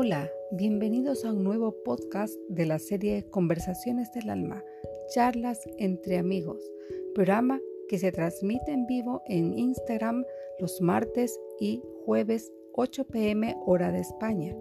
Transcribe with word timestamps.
Hola, 0.00 0.30
bienvenidos 0.52 1.24
a 1.24 1.32
un 1.32 1.42
nuevo 1.42 1.74
podcast 1.84 2.32
de 2.48 2.66
la 2.66 2.78
serie 2.78 3.28
Conversaciones 3.30 4.12
del 4.12 4.30
Alma, 4.30 4.62
charlas 5.12 5.68
entre 5.76 6.18
amigos, 6.18 6.62
programa 7.16 7.60
que 7.88 7.98
se 7.98 8.12
transmite 8.12 8.70
en 8.70 8.86
vivo 8.86 9.22
en 9.26 9.58
Instagram 9.58 10.24
los 10.60 10.80
martes 10.80 11.36
y 11.58 11.82
jueves 12.04 12.52
8 12.74 13.08
pm 13.08 13.56
hora 13.66 13.90
de 13.90 13.98
España. 13.98 14.54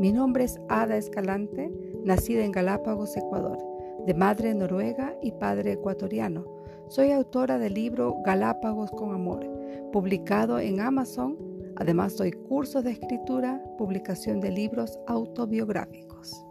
Mi 0.00 0.10
nombre 0.10 0.42
es 0.42 0.58
Ada 0.68 0.96
Escalante, 0.96 1.70
nacida 2.02 2.44
en 2.44 2.50
Galápagos, 2.50 3.16
Ecuador, 3.16 3.58
de 4.04 4.14
madre 4.14 4.56
noruega 4.56 5.16
y 5.22 5.30
padre 5.30 5.74
ecuatoriano. 5.74 6.46
Soy 6.88 7.12
autora 7.12 7.60
del 7.60 7.74
libro 7.74 8.16
Galápagos 8.24 8.90
con 8.90 9.14
Amor, 9.14 9.48
publicado 9.92 10.58
en 10.58 10.80
Amazon 10.80 11.43
Además 11.76 12.16
doy 12.16 12.30
cursos 12.30 12.84
de 12.84 12.92
escritura, 12.92 13.60
publicación 13.76 14.40
de 14.40 14.50
libros 14.50 14.98
autobiográficos. 15.06 16.44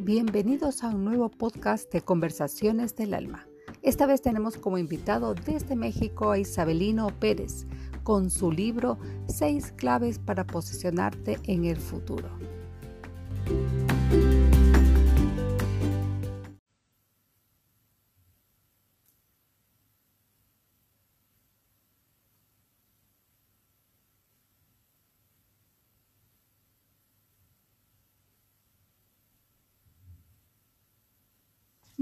Bienvenidos 0.00 0.84
a 0.84 0.90
un 0.90 1.04
nuevo 1.04 1.28
podcast 1.30 1.92
de 1.92 2.00
Conversaciones 2.00 2.94
del 2.94 3.14
Alma. 3.14 3.48
Esta 3.82 4.06
vez 4.06 4.22
tenemos 4.22 4.56
como 4.56 4.78
invitado 4.78 5.34
desde 5.34 5.74
México 5.74 6.30
a 6.30 6.38
Isabelino 6.38 7.08
Pérez 7.18 7.66
con 8.04 8.30
su 8.30 8.52
libro 8.52 8.98
Seis 9.26 9.72
claves 9.72 10.18
para 10.18 10.46
posicionarte 10.46 11.38
en 11.44 11.64
el 11.64 11.76
futuro. 11.76 12.28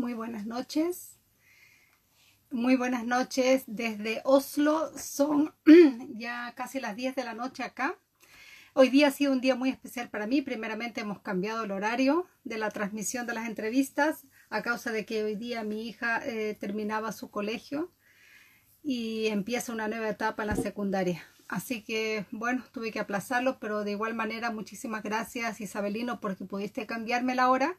Muy 0.03 0.15
buenas 0.15 0.47
noches. 0.47 1.21
Muy 2.51 2.75
buenas 2.75 3.05
noches 3.05 3.63
desde 3.69 4.21
Oslo. 4.25 4.91
Son 4.99 5.55
ya 6.17 6.53
casi 6.57 6.81
las 6.81 6.97
10 6.97 7.15
de 7.15 7.23
la 7.23 7.35
noche 7.35 7.63
acá. 7.63 7.97
Hoy 8.73 8.89
día 8.89 9.07
ha 9.07 9.11
sido 9.13 9.31
un 9.31 9.41
día 9.41 9.55
muy 9.55 9.71
especial 9.71 10.11
para 10.11 10.27
mí. 10.27 10.43
Primeramente 10.43 11.03
hemos 11.03 11.21
cambiado 11.21 11.63
el 11.63 11.71
horario 11.71 12.27
de 12.43 12.59
la 12.59 12.73
transmisión 12.73 13.29
de 13.29 13.35
las 13.35 13.47
entrevistas 13.47 14.27
a 14.51 14.61
causa 14.63 14.91
de 14.91 15.07
que 15.07 15.23
hoy 15.23 15.37
día 15.37 15.63
mi 15.63 15.87
hija 15.87 16.21
eh, 16.27 16.57
terminaba 16.59 17.13
su 17.13 17.31
colegio 17.31 17.93
y 18.83 19.29
empieza 19.29 19.73
una 19.73 19.87
nueva 19.87 20.09
etapa 20.09 20.43
en 20.43 20.49
la 20.49 20.57
secundaria. 20.57 21.23
Así 21.47 21.85
que 21.85 22.27
bueno, 22.33 22.65
tuve 22.73 22.91
que 22.91 22.99
aplazarlo, 22.99 23.61
pero 23.61 23.85
de 23.85 23.93
igual 23.93 24.15
manera 24.15 24.51
muchísimas 24.51 25.05
gracias 25.05 25.61
Isabelino 25.61 26.19
porque 26.19 26.45
pudiste 26.45 26.87
cambiarme 26.87 27.37
la 27.37 27.51
hora 27.51 27.79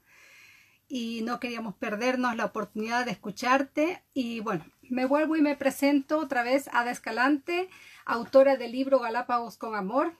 y 0.96 1.24
no 1.24 1.40
queríamos 1.40 1.74
perdernos 1.74 2.36
la 2.36 2.46
oportunidad 2.46 3.06
de 3.06 3.14
escucharte. 3.14 4.04
Y 4.14 4.42
bueno, 4.42 4.64
me 4.84 5.08
vuelvo 5.08 5.36
y 5.36 5.42
me 5.42 5.56
presento 5.56 6.20
otra 6.20 6.44
vez 6.44 6.70
a 6.72 6.88
Escalante, 6.88 7.68
autora 8.06 8.58
del 8.58 8.74
libro 8.74 9.00
Galápagos 9.00 9.58
con 9.58 9.74
Amor, 9.74 10.14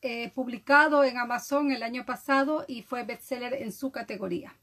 eh, 0.00 0.32
publicado 0.34 1.04
en 1.04 1.18
Amazon 1.18 1.72
el 1.72 1.82
año 1.82 2.06
pasado 2.06 2.64
y 2.66 2.80
fue 2.80 3.02
bestseller 3.04 3.52
en 3.52 3.70
su 3.70 3.92
categoría. 3.92 4.56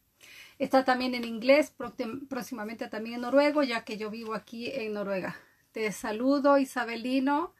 Está 0.58 0.84
también 0.84 1.14
en 1.14 1.26
inglés, 1.26 1.72
próximamente 2.28 2.88
también 2.88 3.18
en 3.18 3.22
noruego, 3.22 3.62
ya 3.62 3.86
que 3.86 4.00
yo 4.00 4.09
vivo 4.09 4.34
aquí 4.34 4.72
en 4.72 4.94
Noruega. 4.94 5.35
Te 5.74 5.91
saludo 5.91 6.58
Isabelino, 6.58 7.53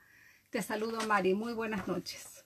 te 0.50 0.64
saludo 0.64 1.06
Mari, 1.08 1.36
muy 1.36 1.54
buenas 1.54 1.88
noches. 1.88 2.46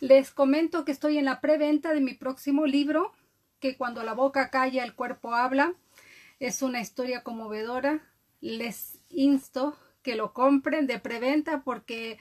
Les 0.00 0.32
comento 0.32 0.84
que 0.84 0.90
estoy 0.90 1.16
en 1.16 1.26
la 1.26 1.40
preventa 1.40 1.94
de 1.94 2.00
mi 2.00 2.14
próximo 2.14 2.66
libro, 2.66 3.12
que 3.60 3.76
cuando 3.76 4.02
la 4.02 4.14
boca 4.14 4.50
calla 4.50 4.84
el 4.84 4.94
cuerpo 4.94 5.34
habla. 5.34 5.74
Es 6.38 6.62
una 6.62 6.80
historia 6.80 7.22
conmovedora. 7.22 8.00
Les 8.40 9.00
insto 9.08 9.76
que 10.02 10.16
lo 10.16 10.32
compren 10.32 10.86
de 10.86 10.98
preventa 10.98 11.62
porque 11.62 12.18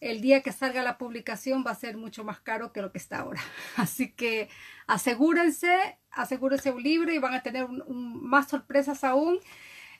el 0.00 0.20
día 0.20 0.42
que 0.42 0.52
salga 0.52 0.82
la 0.82 0.98
publicación 0.98 1.64
va 1.66 1.72
a 1.72 1.76
ser 1.76 1.96
mucho 1.96 2.24
más 2.24 2.40
caro 2.40 2.72
que 2.72 2.82
lo 2.82 2.92
que 2.92 2.98
está 2.98 3.18
ahora. 3.18 3.40
Así 3.76 4.12
que 4.12 4.48
asegúrense, 4.86 5.98
asegúrense 6.10 6.70
un 6.70 6.82
libro 6.82 7.12
y 7.12 7.18
van 7.18 7.34
a 7.34 7.42
tener 7.42 7.68
más 7.68 8.48
sorpresas 8.48 9.04
aún. 9.04 9.40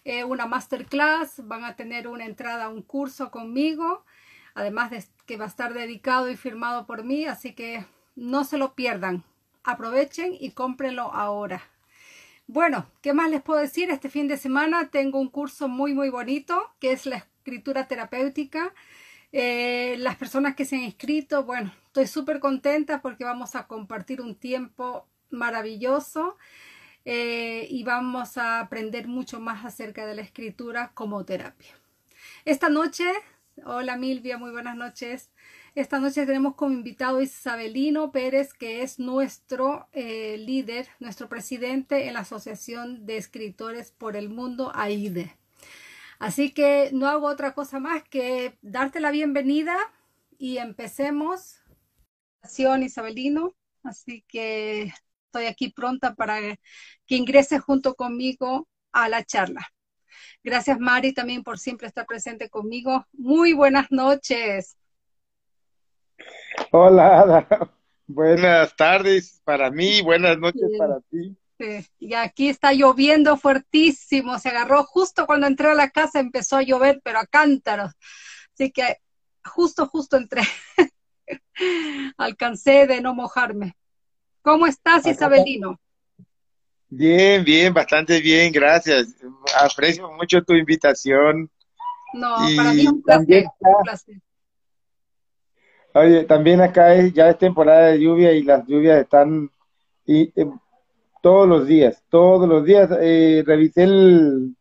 Eh, 0.05 0.23
una 0.23 0.47
masterclass, 0.47 1.47
van 1.49 1.65
a 1.65 1.75
tener 1.75 2.07
una 2.07 2.27
entrada 2.27 2.67
a 2.67 2.69
un 2.69 2.83
curso 2.83 3.33
conmigo, 3.33 4.05
además 4.55 4.93
de 4.93 5.05
que 5.27 5.37
va 5.37 5.47
a 5.47 5.49
estar 5.49 5.75
dedicado 5.75 6.31
y 6.31 6.37
firmado 6.37 6.87
por 6.87 7.03
mí, 7.03 7.25
así 7.25 7.55
que 7.55 7.85
no 8.15 8.45
se 8.45 8.57
lo 8.57 8.77
pierdan 8.77 9.25
aprovechen 9.67 10.35
y 10.39 10.53
cómprenlo 10.53 11.13
ahora. 11.13 11.63
Bueno, 12.47 12.87
¿qué 13.03 13.13
más 13.13 13.29
les 13.29 13.43
puedo 13.43 13.61
decir? 13.61 13.91
Este 13.91 14.09
fin 14.09 14.29
de 14.29 14.37
semana 14.37 14.89
tengo 14.91 15.19
un 15.19 15.29
curso 15.29 15.69
muy, 15.69 15.93
muy 15.95 16.09
bonito 16.09 16.73
que 16.79 16.93
es 16.93 17.05
la 17.05 17.17
escritura 17.17 17.89
terapéutica. 17.89 18.73
Eh, 19.33 19.97
las 19.99 20.17
personas 20.17 20.55
que 20.55 20.65
se 20.65 20.77
han 20.77 20.83
inscrito, 20.83 21.45
bueno, 21.45 21.73
estoy 21.87 22.07
súper 22.07 22.39
contenta 22.39 23.03
porque 23.03 23.25
vamos 23.25 23.57
a 23.57 23.67
compartir 23.67 24.21
un 24.21 24.37
tiempo 24.37 25.09
maravilloso 25.31 26.37
eh, 27.05 27.67
y 27.69 27.83
vamos 27.83 28.39
a 28.39 28.61
aprender 28.61 29.09
mucho 29.09 29.41
más 29.41 29.65
acerca 29.65 30.07
de 30.07 30.15
la 30.15 30.23
escritura 30.23 30.93
como 30.95 31.25
terapia. 31.25 31.75
Esta 32.45 32.69
noche, 32.69 33.05
hola 33.65 33.97
Milvia, 33.97 34.39
muy 34.39 34.53
buenas 34.53 34.77
noches. 34.77 35.31
Esta 35.77 36.01
noche 36.01 36.25
tenemos 36.25 36.55
como 36.55 36.73
invitado 36.73 37.21
Isabelino 37.21 38.11
Pérez, 38.11 38.55
que 38.55 38.81
es 38.81 38.99
nuestro 38.99 39.91
eh, 39.93 40.39
líder, 40.39 40.89
nuestro 41.01 41.29
presidente 41.29 42.09
en 42.09 42.15
la 42.15 42.21
Asociación 42.21 43.05
de 43.05 43.19
Escritores 43.19 43.91
por 43.91 44.17
el 44.17 44.31
Mundo, 44.31 44.73
AIDE. 44.75 45.37
Así 46.19 46.51
que 46.53 46.89
no 46.95 47.09
hago 47.09 47.27
otra 47.27 47.53
cosa 47.53 47.79
más 47.79 48.03
que 48.05 48.57
darte 48.63 49.01
la 49.01 49.11
bienvenida 49.11 49.77
y 50.39 50.57
empecemos. 50.57 51.61
Isabelino, 52.83 53.55
así 53.83 54.25
que 54.29 54.95
estoy 55.27 55.45
aquí 55.45 55.69
pronta 55.73 56.15
para 56.15 56.41
que 56.41 57.17
ingreses 57.17 57.61
junto 57.61 57.97
conmigo 57.97 58.67
a 58.93 59.11
la 59.11 59.25
charla. 59.25 59.69
Gracias 60.43 60.79
Mari 60.81 61.13
también 61.13 61.43
por 61.43 61.59
siempre 61.59 61.87
estar 61.87 62.07
presente 62.07 62.49
conmigo. 62.49 63.07
Muy 63.13 63.53
buenas 63.53 63.91
noches. 63.91 64.79
Hola, 66.71 67.21
Ada. 67.21 67.49
Buenas 68.09 68.77
tardes 68.77 69.41
para 69.45 69.69
mí, 69.71 70.01
buenas 70.01 70.39
noches 70.39 70.71
para 70.79 71.01
ti. 71.11 71.37
Y 71.99 72.15
aquí 72.15 72.49
está 72.49 72.73
lloviendo 72.73 73.37
fuertísimo, 73.37 74.39
se 74.39 74.51
agarró 74.51 74.85
justo 74.85 75.27
cuando 75.27 75.49
entré 75.49 75.71
a 75.71 75.75
la 75.75 75.91
casa, 75.91 76.21
empezó 76.21 76.57
a 76.57 76.63
llover, 76.63 77.01
pero 77.03 77.19
a 77.19 77.27
cántaros. 77.27 77.93
Así 78.55 78.71
que 78.71 78.99
justo, 79.45 79.87
justo 79.89 80.17
entré. 80.17 80.43
Alcancé 82.17 82.87
de 82.87 83.01
no 83.01 83.13
mojarme. 83.13 83.77
¿Cómo 84.43 84.69
estás, 84.69 85.07
Isabelino? 85.07 85.81
Bien, 86.89 87.43
bien, 87.43 87.75
bastante 87.75 88.21
bien, 88.21 88.53
gracias. 88.53 89.17
Aprecio 89.59 90.13
mucho 90.13 90.43
tu 90.43 90.55
invitación. 90.55 91.51
No, 92.15 92.37
para 92.57 92.73
mí 92.73 92.83
es 92.83 92.87
un 92.87 93.03
placer, 93.03 93.47
un 93.59 93.83
placer. 93.83 94.23
Oye, 95.97 96.25
también 96.25 96.61
acá 96.61 96.95
es, 96.95 97.15
ya 97.15 97.31
es 97.31 97.39
temporada 97.39 97.87
de 97.87 98.01
lluvia 98.01 98.33
y 98.33 98.43
las 98.43 98.67
lluvias 98.67 99.01
están 99.01 99.51
y, 100.05 100.25
eh, 100.39 100.47
todos 101.23 101.49
los 101.49 101.67
días, 101.67 102.03
todos 102.11 102.47
los 102.47 102.67
días. 102.67 102.91
Eh, 103.01 103.43
revisé 103.47 103.85
el, 103.85 104.55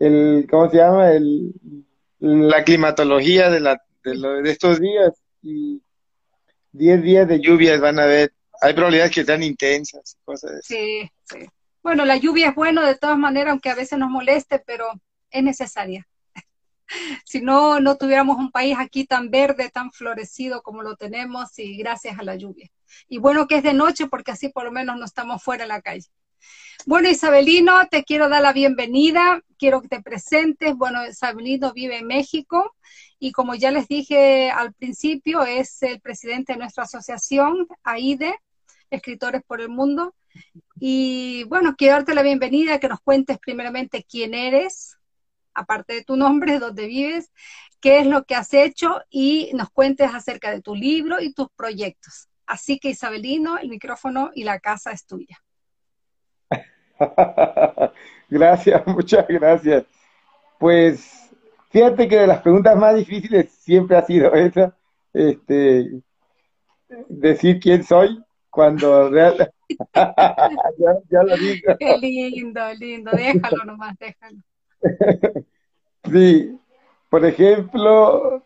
el, 0.00 0.48
¿cómo 0.50 0.68
se 0.68 0.78
llama? 0.78 1.12
El, 1.12 1.54
la 2.18 2.64
climatología 2.64 3.50
de, 3.50 3.60
la, 3.60 3.80
de, 4.02 4.50
estos 4.50 4.80
días 4.80 5.12
y 5.42 5.80
10 6.72 7.02
días 7.02 7.28
de 7.28 7.40
lluvias 7.40 7.80
van 7.80 8.00
a 8.00 8.06
ver. 8.06 8.32
Hay 8.62 8.74
probabilidades 8.74 9.12
que 9.14 9.24
sean 9.24 9.44
intensas, 9.44 10.16
cosas 10.24 10.58
Sí, 10.64 11.08
sí. 11.22 11.38
Bueno, 11.84 12.04
la 12.04 12.16
lluvia 12.16 12.48
es 12.48 12.54
bueno 12.56 12.84
de 12.84 12.96
todas 12.96 13.18
maneras, 13.18 13.52
aunque 13.52 13.70
a 13.70 13.76
veces 13.76 13.96
nos 13.96 14.10
moleste, 14.10 14.58
pero 14.58 14.86
es 15.30 15.42
necesaria 15.44 16.04
si 17.24 17.40
no, 17.40 17.80
no 17.80 17.96
tuviéramos 17.96 18.36
un 18.38 18.50
país 18.50 18.76
aquí 18.78 19.06
tan 19.06 19.30
verde, 19.30 19.70
tan 19.70 19.92
florecido 19.92 20.62
como 20.62 20.82
lo 20.82 20.96
tenemos 20.96 21.58
y 21.58 21.76
gracias 21.76 22.18
a 22.18 22.22
la 22.22 22.36
lluvia. 22.36 22.70
Y 23.08 23.18
bueno 23.18 23.46
que 23.46 23.56
es 23.56 23.62
de 23.62 23.74
noche 23.74 24.06
porque 24.06 24.32
así 24.32 24.48
por 24.48 24.64
lo 24.64 24.72
menos 24.72 24.96
no 24.96 25.04
estamos 25.04 25.42
fuera 25.42 25.64
de 25.64 25.68
la 25.68 25.82
calle. 25.82 26.08
Bueno, 26.86 27.08
Isabelino, 27.08 27.86
te 27.90 28.04
quiero 28.04 28.28
dar 28.28 28.42
la 28.42 28.52
bienvenida, 28.52 29.42
quiero 29.58 29.80
que 29.80 29.88
te 29.88 30.02
presentes. 30.02 30.76
Bueno, 30.76 31.06
Isabelino 31.06 31.72
vive 31.72 31.98
en 31.98 32.06
México 32.06 32.74
y 33.18 33.32
como 33.32 33.54
ya 33.54 33.70
les 33.70 33.88
dije 33.88 34.50
al 34.50 34.74
principio, 34.74 35.44
es 35.44 35.82
el 35.82 36.00
presidente 36.00 36.52
de 36.52 36.58
nuestra 36.58 36.84
asociación, 36.84 37.66
AIDE, 37.82 38.34
Escritores 38.90 39.42
por 39.46 39.60
el 39.60 39.70
Mundo. 39.70 40.14
Y 40.78 41.44
bueno, 41.44 41.74
quiero 41.76 41.94
darte 41.94 42.14
la 42.14 42.22
bienvenida, 42.22 42.78
que 42.78 42.88
nos 42.88 43.00
cuentes 43.00 43.38
primeramente 43.38 44.04
quién 44.08 44.34
eres, 44.34 44.98
aparte 45.54 45.94
de 45.94 46.04
tu 46.04 46.16
nombre, 46.16 46.58
dónde 46.58 46.86
vives, 46.86 47.30
qué 47.80 48.00
es 48.00 48.06
lo 48.06 48.24
que 48.24 48.34
has 48.34 48.52
hecho 48.54 49.00
y 49.10 49.50
nos 49.54 49.70
cuentes 49.70 50.12
acerca 50.14 50.50
de 50.50 50.62
tu 50.62 50.74
libro 50.74 51.20
y 51.20 51.32
tus 51.32 51.48
proyectos. 51.56 52.28
Así 52.46 52.78
que 52.78 52.90
Isabelino, 52.90 53.58
el 53.58 53.68
micrófono 53.68 54.30
y 54.34 54.44
la 54.44 54.58
casa 54.60 54.90
es 54.90 55.06
tuya. 55.06 55.38
gracias, 58.28 58.86
muchas 58.86 59.26
gracias. 59.28 59.84
Pues 60.58 61.30
fíjate 61.70 62.08
que 62.08 62.18
de 62.18 62.26
las 62.26 62.40
preguntas 62.40 62.76
más 62.76 62.94
difíciles 62.96 63.50
siempre 63.52 63.96
ha 63.96 64.02
sido 64.04 64.32
esa, 64.34 64.76
este, 65.12 65.90
decir 67.08 67.60
quién 67.60 67.82
soy 67.82 68.22
cuando 68.50 69.10
real... 69.10 69.52
ya, 71.10 71.22
lo 71.22 71.36
digo. 71.36 71.76
Qué 71.78 71.98
lindo, 71.98 72.60
lindo, 72.74 73.10
déjalo 73.10 73.64
nomás, 73.64 73.96
déjalo. 73.98 74.38
sí, 76.12 76.58
por 77.08 77.24
ejemplo, 77.24 78.44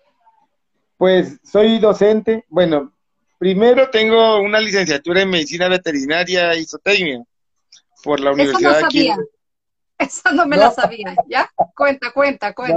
pues 0.96 1.38
soy 1.42 1.78
docente, 1.78 2.44
bueno, 2.48 2.92
primero 3.38 3.88
tengo 3.90 4.40
una 4.40 4.60
licenciatura 4.60 5.22
en 5.22 5.30
medicina 5.30 5.68
veterinaria 5.68 6.54
y 6.56 6.64
zootecnia 6.64 7.22
por 8.02 8.20
la 8.20 8.32
Universidad 8.32 8.72
Eso 8.72 8.80
no 8.80 8.90
sabía. 8.90 9.16
Eso 9.98 10.32
no 10.32 10.46
me 10.46 10.56
lo 10.56 10.70
sabía, 10.70 11.16
¿ya? 11.28 11.50
Cuenta, 11.74 12.12
cuenta, 12.12 12.54
cuenta. 12.54 12.76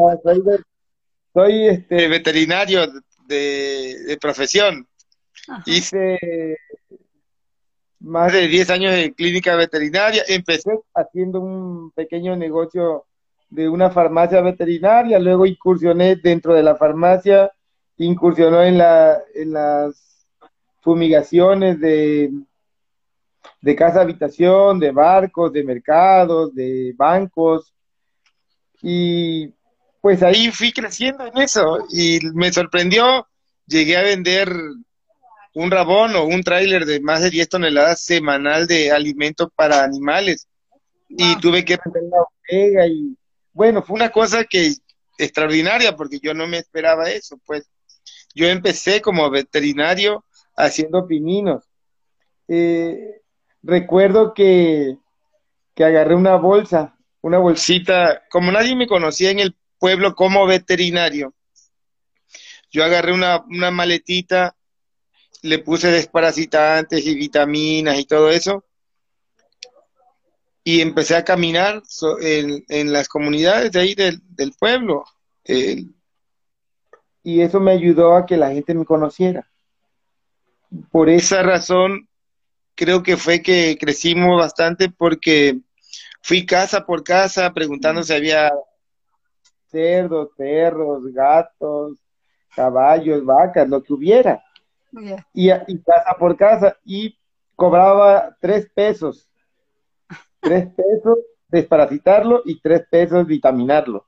soy, 1.34 1.68
este, 1.68 2.08
veterinario 2.08 2.88
de, 3.28 4.18
profesión. 4.20 4.88
Hice 5.66 6.58
más 8.00 8.34
de 8.34 8.48
10 8.48 8.70
años 8.72 8.94
en 8.94 9.14
clínica 9.14 9.56
veterinaria. 9.56 10.24
Empecé 10.28 10.72
haciendo 10.96 11.42
un 11.42 11.92
pequeño 11.92 12.36
negocio 12.36 13.06
de 13.52 13.68
una 13.70 13.92
farmacia 13.92 14.42
veterinaria, 14.42 15.20
luego 15.20 15.46
incursioné 15.46 16.16
dentro 16.16 16.54
de 16.54 16.64
la 16.64 16.76
farmacia, 16.76 17.52
incursionó 17.98 18.64
en, 18.64 18.78
la, 18.78 19.20
en 19.36 19.52
las 19.52 20.26
fumigaciones 20.80 21.80
de, 21.80 22.32
de 23.62 23.76
casa 23.76 24.02
habitación, 24.02 24.80
de 24.80 24.92
barcos, 24.92 25.52
de 25.52 25.64
mercados, 25.66 26.56
de 26.56 26.94
bancos. 26.96 27.74
Y 28.82 29.54
pues 30.00 30.24
ahí 30.24 30.50
fui 30.52 30.72
creciendo 30.72 31.26
en 31.26 31.38
eso. 31.38 31.86
Y 31.92 32.20
me 32.34 32.54
sorprendió, 32.54 33.28
llegué 33.68 33.98
a 33.98 34.04
vender 34.04 34.50
un 35.54 35.70
rabón 35.70 36.16
o 36.16 36.24
un 36.24 36.42
tráiler 36.42 36.86
de 36.86 37.02
más 37.02 37.22
de 37.22 37.30
10 37.30 37.50
toneladas 37.50 38.02
semanal 38.02 38.66
de 38.66 38.92
alimento 38.92 39.50
para 39.50 39.84
animales. 39.84 40.48
Y 41.10 41.36
tuve 41.42 41.66
que 41.66 41.78
vender 41.84 42.04
la 42.04 42.24
omega 42.24 42.88
y 42.88 43.18
bueno, 43.54 43.84
fue 43.84 43.96
una 43.96 44.10
cosa 44.10 44.46
que 44.46 44.74
extraordinaria 45.18 45.96
porque 45.96 46.20
yo 46.20 46.34
no 46.34 46.48
me 46.48 46.58
esperaba 46.58 47.10
eso, 47.10 47.40
pues 47.46 47.70
yo 48.34 48.48
empecé 48.48 49.02
como 49.02 49.30
veterinario 49.30 50.26
haciendo 50.56 51.06
pininos. 51.06 51.64
Eh, 52.48 53.22
recuerdo 53.62 54.34
que, 54.34 54.98
que 55.76 55.84
agarré 55.84 56.16
una 56.16 56.36
bolsa, 56.36 56.98
una 57.22 57.38
bolsita, 57.38 58.24
como 58.30 58.52
nadie 58.52 58.76
me 58.76 58.88
conocía 58.88 59.32
en 59.32 59.40
el 59.40 59.56
pueblo 59.78 60.16
como 60.16 60.46
veterinario, 60.46 61.34
yo 62.72 62.84
agarré 62.86 63.14
una, 63.14 63.44
una 63.50 63.70
maletita, 63.70 64.56
le 65.42 65.60
puse 65.60 65.92
desparasitantes 65.92 67.06
y 67.06 67.16
vitaminas 67.16 68.00
y 68.00 68.06
todo 68.06 68.30
eso, 68.32 68.66
y 70.64 70.82
empecé 70.82 71.16
a 71.16 71.24
caminar 71.24 71.82
en, 72.22 72.64
en, 72.70 72.94
las 72.94 73.08
comunidades 73.08 73.72
de 73.72 73.80
ahí 73.80 73.96
del, 73.96 74.22
del 74.30 74.54
pueblo. 74.54 75.04
y 77.24 77.42
eso 77.42 77.60
me 77.60 77.72
ayudó 77.72 78.16
a 78.16 78.26
que 78.26 78.38
la 78.38 78.52
gente 78.52 78.74
me 78.74 78.86
conociera. 78.86 79.50
Por 80.92 81.10
esa 81.10 81.44
razón 81.44 82.08
creo 82.76 83.04
que 83.04 83.18
fue 83.18 83.42
que 83.42 83.78
crecimos 83.80 84.38
bastante 84.38 84.90
porque 84.90 85.60
fui 86.22 86.46
casa 86.46 86.86
por 86.86 87.04
casa 87.04 87.54
preguntando 87.54 88.04
si 88.04 88.14
había 88.14 88.52
cerdos, 89.72 90.30
perros, 90.38 91.06
gatos, 91.14 91.98
caballos, 92.56 93.24
vacas, 93.24 93.68
lo 93.70 93.82
que 93.82 93.94
hubiera. 93.94 94.44
Y, 95.34 95.50
casa 95.80 96.16
por 96.20 96.36
casa 96.36 96.78
y 96.84 97.18
cobraba 97.56 98.36
tres 98.42 98.70
pesos. 98.74 99.30
Tres 100.42 100.68
pesos 100.76 101.20
desparasitarlo 101.48 102.42
y 102.46 102.60
tres 102.62 102.84
pesos 102.90 103.28
vitaminarlo. 103.28 104.08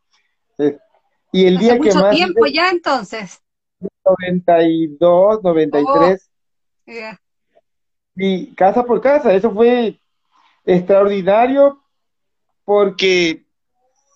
y 1.32 1.46
el 1.46 1.58
día 1.58 1.78
que 1.80 1.94
más... 1.94 2.16
tiempo 2.16 2.46
ya 2.48 2.70
entonces? 2.70 3.42
92, 4.06 5.44
93. 5.44 6.30
Y 8.16 8.54
casa 8.56 8.84
por 8.84 9.02
casa, 9.02 9.34
eso 9.34 9.52
fue 9.52 10.00
extraordinario 10.66 11.82
porque 12.64 13.46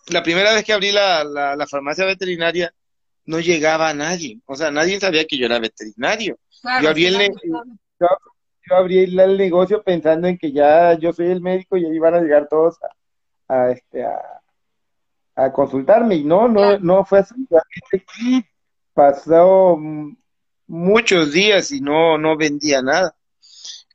la 0.07 0.23
primera 0.23 0.53
vez 0.53 0.63
que 0.63 0.73
abrí 0.73 0.91
la, 0.91 1.23
la, 1.23 1.67
farmacia 1.67 2.05
veterinaria 2.05 2.73
no 3.25 3.39
llegaba 3.39 3.89
a 3.89 3.93
nadie, 3.93 4.39
o 4.45 4.55
sea, 4.55 4.71
nadie 4.71 4.99
sabía 4.99 5.25
que 5.25 5.37
yo 5.37 5.47
era 5.47 5.59
veterinario. 5.59 6.39
yo, 6.81 6.89
abrí 6.89 7.07
el, 7.07 7.29
yo, 7.99 8.07
abrí 8.75 8.99
el, 8.99 9.37
negocio 9.37 9.83
pensando 9.83 10.27
en 10.27 10.37
que 10.37 10.51
ya 10.51 10.97
yo 10.97 11.13
soy 11.13 11.27
el 11.27 11.41
médico 11.41 11.77
y 11.77 11.85
ahí 11.85 11.95
iban 11.95 12.15
a 12.15 12.21
llegar 12.21 12.47
todos 12.47 12.77
a, 13.47 13.69
este, 13.71 14.03
a, 14.03 15.51
consultarme 15.53 16.15
y 16.15 16.23
no, 16.23 16.47
no, 16.47 16.79
no 16.79 17.05
fue 17.05 17.19
así. 17.19 17.35
Pasó 18.93 19.77
muchos 20.67 21.31
días 21.31 21.71
y 21.71 21.81
no, 21.81 22.17
no 22.17 22.35
vendía 22.35 22.81
nada. 22.81 23.15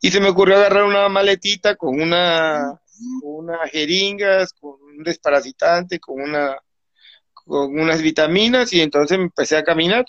Y 0.00 0.10
se 0.10 0.20
me 0.20 0.30
ocurrió 0.30 0.56
agarrar 0.56 0.84
una 0.84 1.08
maletita 1.08 1.76
con 1.76 2.00
una, 2.00 2.80
unas 3.22 3.70
jeringas, 3.70 4.52
con 4.52 4.80
un 4.82 5.02
desparasitante, 5.02 5.98
con 5.98 6.20
una 6.20 6.56
con 7.44 7.78
unas 7.78 8.00
vitaminas 8.02 8.72
y 8.72 8.80
entonces 8.80 9.18
empecé 9.18 9.56
a 9.56 9.64
caminar 9.64 10.04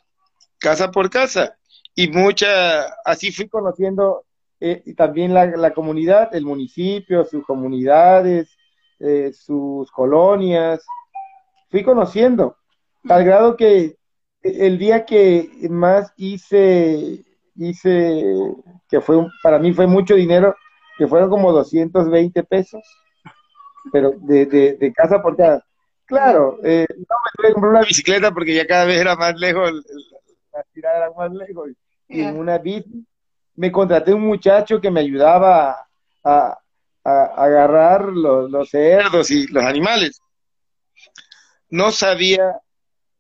casa 0.60 0.92
por 0.92 1.10
casa 1.10 1.57
y 1.95 2.07
mucha 2.07 2.83
así 3.06 3.31
fui 3.31 3.48
conociendo 3.48 4.25
eh, 4.65 4.94
también 4.95 5.33
la, 5.33 5.45
la, 5.45 5.74
comunidad, 5.74 6.34
el 6.34 6.46
municipio, 6.46 7.25
sus 7.25 7.46
comunidades, 7.46 8.55
eh, 9.00 9.34
sus 9.34 9.91
colonias, 9.91 10.86
fui 11.70 11.84
conociendo, 11.84 12.55
al 13.10 13.25
grado 13.25 13.58
que 13.58 13.98
el 14.41 14.77
día 14.77 15.03
que 15.05 15.50
más 15.70 16.13
hice 16.15 17.25
hice, 17.55 18.24
que 18.88 19.01
fue, 19.01 19.27
para 19.41 19.60
mí 19.60 19.74
fue 19.74 19.86
mucho 19.86 20.15
dinero, 20.15 20.55
que 20.98 21.08
fueron 21.08 21.29
como 21.29 21.51
220 21.51 22.43
pesos, 22.43 22.82
pero 23.91 24.12
de, 24.12 24.46
de, 24.46 24.93
casa 24.93 25.22
por 25.22 25.36
casa. 25.36 25.62
Claro, 26.05 26.60
eh, 26.63 26.86
no 26.89 26.96
me 26.98 27.32
tuve 27.36 27.48
que 27.48 27.53
comprar 27.53 27.72
una 27.72 27.82
bicicleta 27.82 28.32
porque 28.32 28.55
ya 28.55 28.65
cada 28.65 28.86
vez 28.86 29.01
era 29.01 29.15
más 29.17 29.38
lejos, 29.38 29.72
la 30.53 30.63
tirada 30.74 30.98
era 30.98 31.12
más 31.12 31.32
lejos. 31.34 31.70
Y 32.08 32.22
en 32.22 32.38
una 32.38 32.58
bici 32.58 33.05
me 33.55 33.72
contraté 33.72 34.13
un 34.13 34.22
muchacho 34.22 34.81
que 34.81 34.91
me 34.91 35.01
ayudaba 35.01 35.88
a, 36.24 36.60
a, 37.03 37.24
agarrar 37.36 38.05
los, 38.05 38.50
los 38.50 38.69
cerdos 38.69 39.29
y 39.31 39.48
los 39.48 39.63
animales. 39.63 40.22
No 41.69 41.91
sabía 41.91 42.62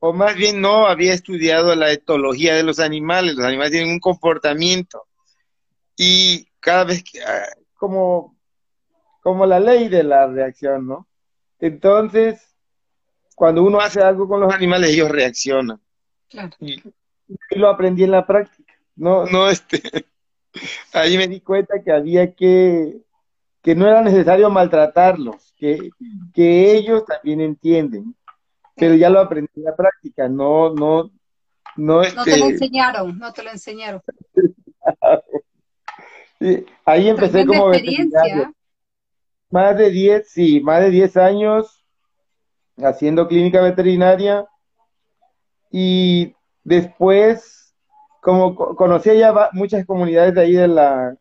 o 0.05 0.11
más 0.11 0.35
bien 0.35 0.59
no 0.59 0.85
había 0.85 1.13
estudiado 1.13 1.73
la 1.75 1.89
etología 1.89 2.55
de 2.55 2.63
los 2.63 2.79
animales. 2.81 3.35
Los 3.35 3.45
animales 3.45 3.71
tienen 3.71 3.91
un 3.91 4.01
comportamiento 4.01 5.05
y 5.95 6.45
cada 6.59 6.83
vez 6.83 7.05
que, 7.05 7.23
ah, 7.23 7.45
como, 7.75 8.37
como 9.21 9.45
la 9.45 9.61
ley 9.61 9.87
de 9.87 10.03
la 10.03 10.27
reacción, 10.27 10.87
¿no? 10.87 11.07
Entonces, 11.57 12.53
cuando 13.33 13.63
uno 13.63 13.79
hace 13.79 14.01
algo 14.01 14.27
con 14.27 14.41
los 14.41 14.53
animales, 14.53 14.89
ellos 14.89 15.09
reaccionan. 15.09 15.79
Y, 16.59 16.81
lo 17.51 17.69
aprendí 17.69 18.03
en 18.03 18.11
la 18.11 18.27
práctica. 18.27 18.73
No, 18.97 19.25
no, 19.25 19.49
este, 19.49 20.05
ahí 20.93 21.17
me 21.17 21.27
di 21.27 21.41
cuenta 21.41 21.81
que 21.83 21.91
había 21.91 22.33
que, 22.33 23.01
que 23.61 23.75
no 23.75 23.87
era 23.87 24.01
necesario 24.01 24.49
maltratarlos, 24.49 25.53
que, 25.57 25.89
que 26.33 26.75
ellos 26.75 27.05
también 27.05 27.41
entienden 27.41 28.15
pero 28.75 28.95
ya 28.95 29.09
lo 29.09 29.19
aprendí 29.19 29.51
en 29.55 29.63
la 29.63 29.75
práctica, 29.75 30.27
no, 30.27 30.73
no, 30.73 31.11
no 31.75 32.01
este... 32.01 32.15
No 32.15 32.23
te 32.23 32.37
lo 32.37 32.45
enseñaron, 32.45 33.19
no 33.19 33.33
te 33.33 33.43
lo 33.43 33.51
enseñaron. 33.51 34.01
ahí 36.85 37.09
empecé 37.09 37.45
como 37.45 37.67
veterinario. 37.67 38.53
Más 39.49 39.77
de 39.77 39.91
10, 39.91 40.27
sí, 40.27 40.59
más 40.61 40.81
de 40.81 40.89
10 40.89 41.17
años 41.17 41.85
haciendo 42.77 43.27
clínica 43.27 43.61
veterinaria 43.61 44.47
y 45.69 46.35
después, 46.63 47.62
como 48.23 48.55
conocía 48.55 49.13
ya 49.13 49.49
muchas 49.51 49.85
comunidades 49.85 50.33
de 50.33 50.41
ahí 50.41 50.53
de 50.53 50.69
la, 50.69 51.13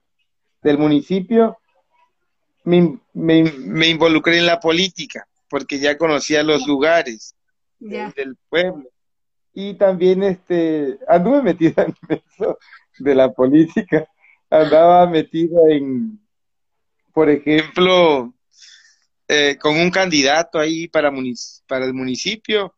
del 0.62 0.78
municipio, 0.78 1.58
me, 2.62 2.96
me, 3.12 3.88
involucré 3.88 4.38
en 4.38 4.46
la 4.46 4.60
política, 4.60 5.26
porque 5.50 5.80
ya 5.80 5.98
conocía 5.98 6.44
los 6.44 6.64
lugares 6.64 7.34
del 7.80 8.36
pueblo. 8.48 8.88
Y 9.52 9.74
también 9.74 10.22
este, 10.22 11.00
anduve 11.08 11.42
metida 11.42 11.82
en 11.82 11.96
eso 12.38 12.56
de 13.00 13.14
la 13.16 13.32
política. 13.32 14.06
Andaba 14.48 15.04
metido 15.08 15.68
en, 15.68 16.20
por 17.12 17.28
ejemplo, 17.28 18.32
eh, 19.26 19.58
con 19.60 19.76
un 19.76 19.90
candidato 19.90 20.60
ahí 20.60 20.86
para, 20.86 21.12
para 21.66 21.84
el 21.84 21.94
municipio 21.94 22.76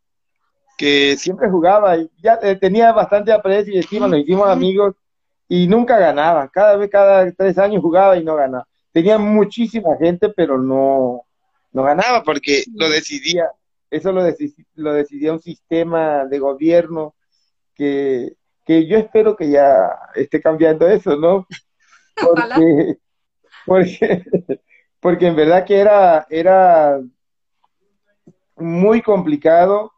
que 0.76 1.16
siempre 1.16 1.48
jugaba 1.48 1.96
y 1.96 2.10
ya 2.22 2.38
eh, 2.42 2.56
tenía 2.56 2.92
bastante 2.92 3.32
aprecio 3.32 3.74
y 3.74 3.78
estima, 3.78 4.08
nos 4.08 4.20
hicimos 4.20 4.48
amigos 4.48 4.94
y 5.48 5.66
nunca 5.66 5.98
ganaba. 5.98 6.48
Cada 6.48 6.76
vez, 6.76 6.90
cada 6.90 7.30
tres 7.32 7.58
años 7.58 7.82
jugaba 7.82 8.16
y 8.16 8.24
no 8.24 8.34
ganaba. 8.36 8.66
Tenía 8.92 9.18
muchísima 9.18 9.96
gente, 9.96 10.28
pero 10.30 10.58
no, 10.58 11.24
no 11.72 11.82
ganaba 11.82 12.22
porque 12.22 12.64
lo 12.74 12.88
decidía, 12.88 13.50
eso 13.90 14.12
lo, 14.12 14.22
lo 14.74 14.92
decidía 14.92 15.32
un 15.32 15.40
sistema 15.40 16.24
de 16.24 16.38
gobierno 16.38 17.14
que, 17.74 18.36
que 18.64 18.86
yo 18.86 18.96
espero 18.96 19.36
que 19.36 19.50
ya 19.50 19.90
esté 20.14 20.40
cambiando 20.40 20.88
eso, 20.88 21.16
¿no? 21.16 21.46
Porque, 22.16 22.96
porque, 23.66 24.24
porque 25.00 25.26
en 25.26 25.34
verdad 25.34 25.64
que 25.64 25.80
era, 25.80 26.24
era 26.30 27.00
muy 28.56 29.02
complicado. 29.02 29.92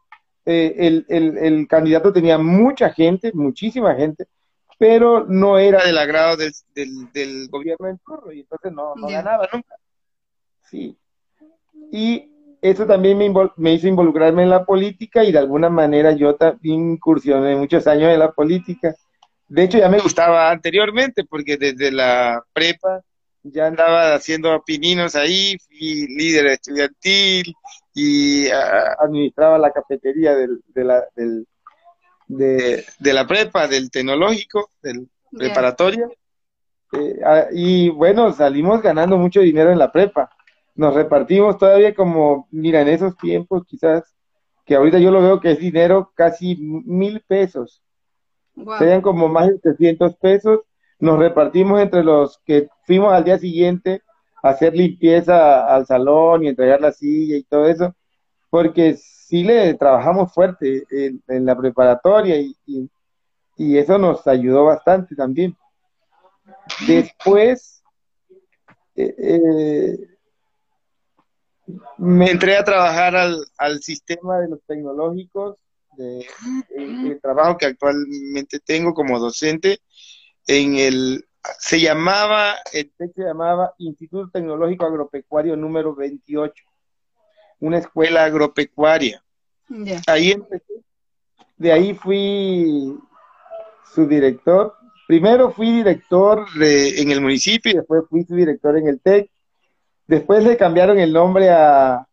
Eh, 0.49 0.87
el, 0.87 1.05
el, 1.09 1.37
el, 1.39 1.67
candidato 1.67 2.13
tenía 2.13 2.37
mucha 2.37 2.89
gente, 2.93 3.33
muchísima 3.33 3.95
gente, 3.95 4.27
pero 4.79 5.25
no 5.27 5.57
era 5.57 5.83
del 5.83 5.97
agrado 5.97 6.37
del, 6.37 6.53
del, 7.11 7.49
gobierno 7.49 7.89
en 7.89 7.97
turno 7.97 8.31
y 8.31 8.39
entonces 8.39 8.71
no, 8.71 8.95
no 8.95 9.07
ganaba 9.07 9.49
nunca. 9.51 9.75
Sí. 10.69 10.97
Y 11.91 12.31
eso 12.61 12.85
también 12.85 13.17
me, 13.17 13.29
me, 13.57 13.73
hizo 13.73 13.89
involucrarme 13.89 14.43
en 14.43 14.49
la 14.49 14.63
política 14.63 15.21
y 15.25 15.33
de 15.33 15.39
alguna 15.39 15.69
manera 15.69 16.13
yo 16.13 16.33
también 16.35 16.91
incursioné 16.93 17.57
muchos 17.57 17.85
años 17.85 18.13
en 18.13 18.19
la 18.19 18.31
política. 18.31 18.95
De 19.49 19.65
hecho, 19.65 19.79
ya 19.79 19.89
me 19.89 19.99
gustaba 19.99 20.49
anteriormente 20.49 21.25
porque 21.25 21.57
desde 21.57 21.91
la 21.91 22.41
prepa 22.53 23.01
ya 23.43 23.67
andaba 23.67 24.13
haciendo 24.13 24.63
pininos 24.65 25.13
ahí, 25.15 25.57
fui 25.67 26.07
líder 26.07 26.45
estudiantil 26.47 27.53
y 27.99 28.47
administraba 28.99 29.57
la 29.57 29.71
cafetería 29.71 30.35
del, 30.35 30.61
de, 30.67 30.83
la, 30.83 31.03
del, 31.15 31.47
de, 32.27 32.85
de 32.99 33.13
la 33.13 33.25
prepa, 33.25 33.67
del 33.67 33.89
tecnológico, 33.89 34.69
del 34.83 35.09
preparatorio. 35.31 36.11
Eh, 36.93 37.19
y 37.53 37.89
bueno, 37.89 38.31
salimos 38.33 38.83
ganando 38.83 39.17
mucho 39.17 39.39
dinero 39.39 39.71
en 39.71 39.79
la 39.79 39.91
prepa. 39.91 40.29
Nos 40.75 40.93
repartimos 40.93 41.57
todavía 41.57 41.95
como, 41.95 42.47
mira, 42.51 42.81
en 42.81 42.89
esos 42.89 43.17
tiempos 43.17 43.63
quizás, 43.65 44.13
que 44.63 44.75
ahorita 44.75 44.99
yo 44.99 45.09
lo 45.09 45.23
veo 45.23 45.39
que 45.39 45.53
es 45.53 45.59
dinero 45.59 46.11
casi 46.13 46.55
mil 46.55 47.21
pesos. 47.21 47.81
Serían 48.77 49.01
como 49.01 49.27
más 49.27 49.47
de 49.47 49.57
300 49.57 50.17
pesos. 50.17 50.59
Nos 50.99 51.17
repartimos 51.17 51.81
entre 51.81 52.03
los 52.03 52.39
que 52.45 52.69
fuimos 52.85 53.11
al 53.11 53.23
día 53.23 53.39
siguiente 53.39 54.03
hacer 54.43 54.75
limpieza 54.75 55.65
al 55.73 55.85
salón 55.85 56.43
y 56.43 56.49
entregar 56.49 56.81
la 56.81 56.91
silla 56.91 57.37
y 57.37 57.43
todo 57.43 57.65
eso, 57.67 57.95
porque 58.49 58.95
sí 58.95 59.43
le 59.43 59.73
trabajamos 59.73 60.33
fuerte 60.33 60.83
en, 60.89 61.45
la 61.45 61.57
preparatoria 61.57 62.39
y, 62.39 62.55
y, 63.57 63.77
eso 63.77 63.97
nos 63.97 64.25
ayudó 64.27 64.65
bastante 64.65 65.15
también. 65.15 65.55
Después 66.87 67.83
eh, 68.95 69.15
eh, 69.17 69.97
me 71.97 72.31
entré 72.31 72.57
a 72.57 72.63
trabajar 72.63 73.15
al, 73.15 73.45
al 73.57 73.81
sistema 73.81 74.39
de 74.39 74.49
los 74.49 74.63
tecnológicos, 74.65 75.57
de, 75.97 76.25
el, 76.75 77.19
trabajo 77.21 77.57
que 77.57 77.65
actualmente 77.65 78.59
tengo 78.59 78.93
como 78.93 79.19
docente 79.19 79.79
en 80.45 80.75
el 80.77 81.26
se 81.59 81.79
llamaba, 81.79 82.55
el 82.73 82.91
se 82.97 83.23
llamaba 83.23 83.73
Instituto 83.77 84.29
Tecnológico 84.31 84.85
Agropecuario 84.85 85.55
número 85.55 85.95
28 85.95 86.63
una 87.59 87.79
escuela 87.79 88.25
agropecuaria. 88.25 89.23
Ahí 90.07 90.31
empecé. 90.31 90.73
De 91.57 91.71
ahí 91.71 91.93
fui 91.93 92.97
su 93.93 94.07
director. 94.07 94.75
Primero 95.07 95.51
fui 95.51 95.71
director 95.71 96.45
en 96.61 97.11
el 97.11 97.21
municipio 97.21 97.71
y 97.71 97.75
después 97.75 98.03
fui 98.09 98.23
su 98.23 98.35
director 98.35 98.77
en 98.77 98.87
el 98.87 98.99
TEC. 98.99 99.29
Después 100.05 100.43
le 100.43 100.57
cambiaron 100.57 100.99
el 100.99 101.11
nombre 101.11 101.49
a 101.49 102.05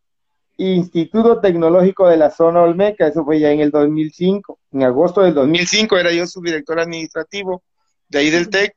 Instituto 0.56 1.40
Tecnológico 1.40 2.08
de 2.08 2.16
la 2.16 2.30
Zona 2.30 2.62
Olmeca, 2.62 3.08
eso 3.08 3.24
fue 3.24 3.40
ya 3.40 3.50
en 3.50 3.60
el 3.60 3.70
2005. 3.70 4.58
En 4.72 4.84
agosto 4.84 5.22
del 5.22 5.34
2005 5.34 5.96
era 5.98 6.12
yo 6.12 6.26
su 6.26 6.40
director 6.40 6.78
administrativo 6.78 7.62
de 8.08 8.18
ahí 8.18 8.30
del 8.30 8.48
TEC. 8.48 8.74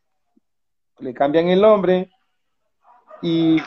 Le 0.99 1.13
cambian 1.13 1.47
el 1.47 1.61
nombre 1.61 2.09
y 3.21 3.57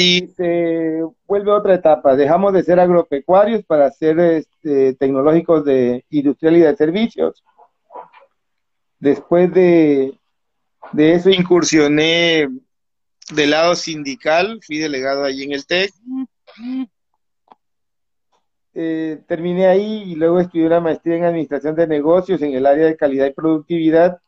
y 0.00 0.28
se 0.28 1.02
vuelve 1.26 1.50
otra 1.50 1.74
etapa. 1.74 2.16
Dejamos 2.16 2.54
de 2.54 2.62
ser 2.62 2.80
agropecuarios 2.80 3.62
para 3.64 3.90
ser 3.90 4.18
este, 4.18 4.94
tecnológicos 4.94 5.64
de 5.64 6.04
industrial 6.08 6.56
y 6.56 6.60
de 6.60 6.76
servicios. 6.76 7.44
Después 8.98 9.52
de, 9.52 10.18
eso 10.96 11.30
incursioné 11.30 12.48
del 13.34 13.50
lado 13.50 13.74
sindical, 13.74 14.60
fui 14.66 14.78
delegado 14.78 15.24
allí 15.24 15.44
en 15.44 15.52
el 15.52 15.66
TEC. 15.66 15.92
Eh, 18.72 19.20
terminé 19.26 19.66
ahí 19.66 20.04
y 20.06 20.14
luego 20.14 20.40
estudié 20.40 20.66
una 20.66 20.80
maestría 20.80 21.16
en 21.16 21.24
administración 21.24 21.74
de 21.74 21.86
negocios 21.86 22.40
en 22.40 22.54
el 22.54 22.64
área 22.64 22.86
de 22.86 22.96
calidad 22.96 23.26
y 23.26 23.34
productividad. 23.34 24.18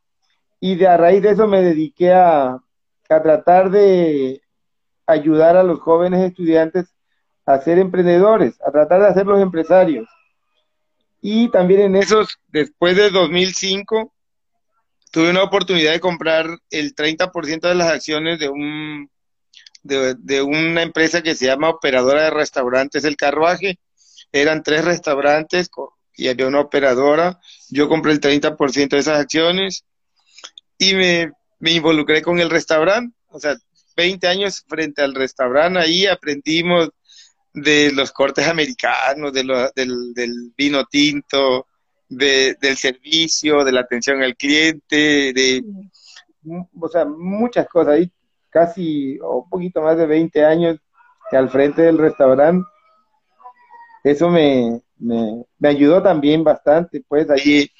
Y 0.64 0.76
de 0.76 0.86
a 0.86 0.96
raíz 0.96 1.20
de 1.20 1.30
eso 1.30 1.48
me 1.48 1.60
dediqué 1.60 2.12
a, 2.12 2.52
a 2.52 3.22
tratar 3.22 3.68
de 3.68 4.40
ayudar 5.08 5.56
a 5.56 5.64
los 5.64 5.80
jóvenes 5.80 6.20
estudiantes 6.20 6.94
a 7.44 7.58
ser 7.58 7.80
emprendedores, 7.80 8.60
a 8.64 8.70
tratar 8.70 9.00
de 9.00 9.08
hacerlos 9.08 9.42
empresarios. 9.42 10.08
Y 11.20 11.50
también 11.50 11.80
en 11.80 11.96
esos, 11.96 12.38
después 12.46 12.96
de 12.96 13.10
2005, 13.10 14.14
tuve 15.10 15.30
una 15.30 15.42
oportunidad 15.42 15.94
de 15.94 15.98
comprar 15.98 16.46
el 16.70 16.94
30% 16.94 17.68
de 17.68 17.74
las 17.74 17.88
acciones 17.88 18.38
de 18.38 18.48
un 18.48 19.10
de, 19.82 20.42
una 20.42 20.82
empresa 20.82 21.22
que 21.22 21.34
se 21.34 21.46
llama 21.46 21.70
Operadora 21.70 22.22
de 22.22 22.30
Restaurantes 22.30 23.02
El 23.02 23.16
Carruaje. 23.16 23.80
Eran 24.30 24.62
tres 24.62 24.84
restaurantes 24.84 25.68
y 26.14 26.28
había 26.28 26.46
una 26.46 26.60
operadora. 26.60 27.40
Yo 27.68 27.88
compré 27.88 28.12
el 28.12 28.20
30% 28.20 28.90
de 28.90 28.98
esas 28.98 29.18
acciones 29.18 29.84
y 30.82 30.94
me, 30.94 31.32
me 31.60 31.72
involucré 31.72 32.22
con 32.22 32.38
el 32.40 32.50
restaurante. 32.50 33.16
O 33.28 33.38
sea, 33.38 33.54
20 33.96 34.26
años 34.26 34.64
frente 34.66 35.02
al 35.02 35.14
restaurante, 35.14 35.78
ahí 35.78 36.06
aprendimos 36.06 36.90
de 37.54 37.92
los 37.92 38.10
cortes 38.10 38.48
americanos, 38.48 39.32
de 39.32 39.44
del, 39.74 40.52
vino 40.56 40.84
tinto, 40.86 41.66
de, 42.08 42.56
del 42.60 42.76
servicio, 42.76 43.64
de 43.64 43.72
la 43.72 43.80
atención 43.82 44.22
al 44.22 44.36
cliente, 44.36 45.32
de, 45.32 45.62
o 46.80 46.88
sea, 46.88 47.04
muchas 47.04 47.68
cosas. 47.68 47.94
Ahí 47.94 48.12
casi, 48.50 49.18
o 49.20 49.42
un 49.42 49.48
poquito 49.48 49.80
más 49.82 49.96
de 49.96 50.06
20 50.06 50.44
años 50.44 50.78
que 51.30 51.36
al 51.36 51.48
frente 51.50 51.82
del 51.82 51.98
restaurante. 51.98 52.66
Eso 54.04 54.28
me, 54.28 54.80
me, 54.98 55.44
me 55.58 55.68
ayudó 55.68 56.02
también 56.02 56.42
bastante, 56.42 57.02
pues 57.06 57.30
ahí, 57.30 57.70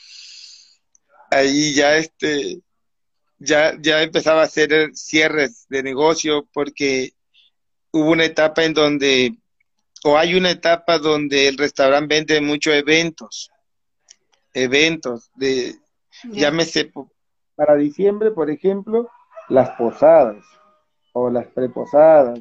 ahí 1.31 1.75
ya 1.75 1.97
este, 1.97 2.63
ya, 3.43 3.77
ya 3.81 4.03
empezaba 4.03 4.43
a 4.43 4.45
hacer 4.45 4.91
cierres 4.95 5.67
de 5.69 5.83
negocio 5.83 6.49
porque 6.53 7.13
hubo 7.93 8.11
una 8.11 8.25
etapa 8.25 8.65
en 8.65 8.75
donde, 8.75 9.37
o 10.05 10.17
hay 10.17 10.35
una 10.35 10.51
etapa 10.51 10.99
donde 10.99 11.49
el 11.49 11.59
restaurante 11.59 12.15
vende 12.15 12.41
muchos 12.41 12.75
eventos, 12.75 13.51
eventos 14.55 15.31
de, 15.35 15.75
llámese, 16.31 16.91
para 17.55 17.77
diciembre, 17.77 18.31
por 18.31 18.51
ejemplo, 18.51 19.11
las 19.49 19.71
posadas 19.77 20.45
o 21.13 21.31
las 21.31 21.47
preposadas. 21.49 22.41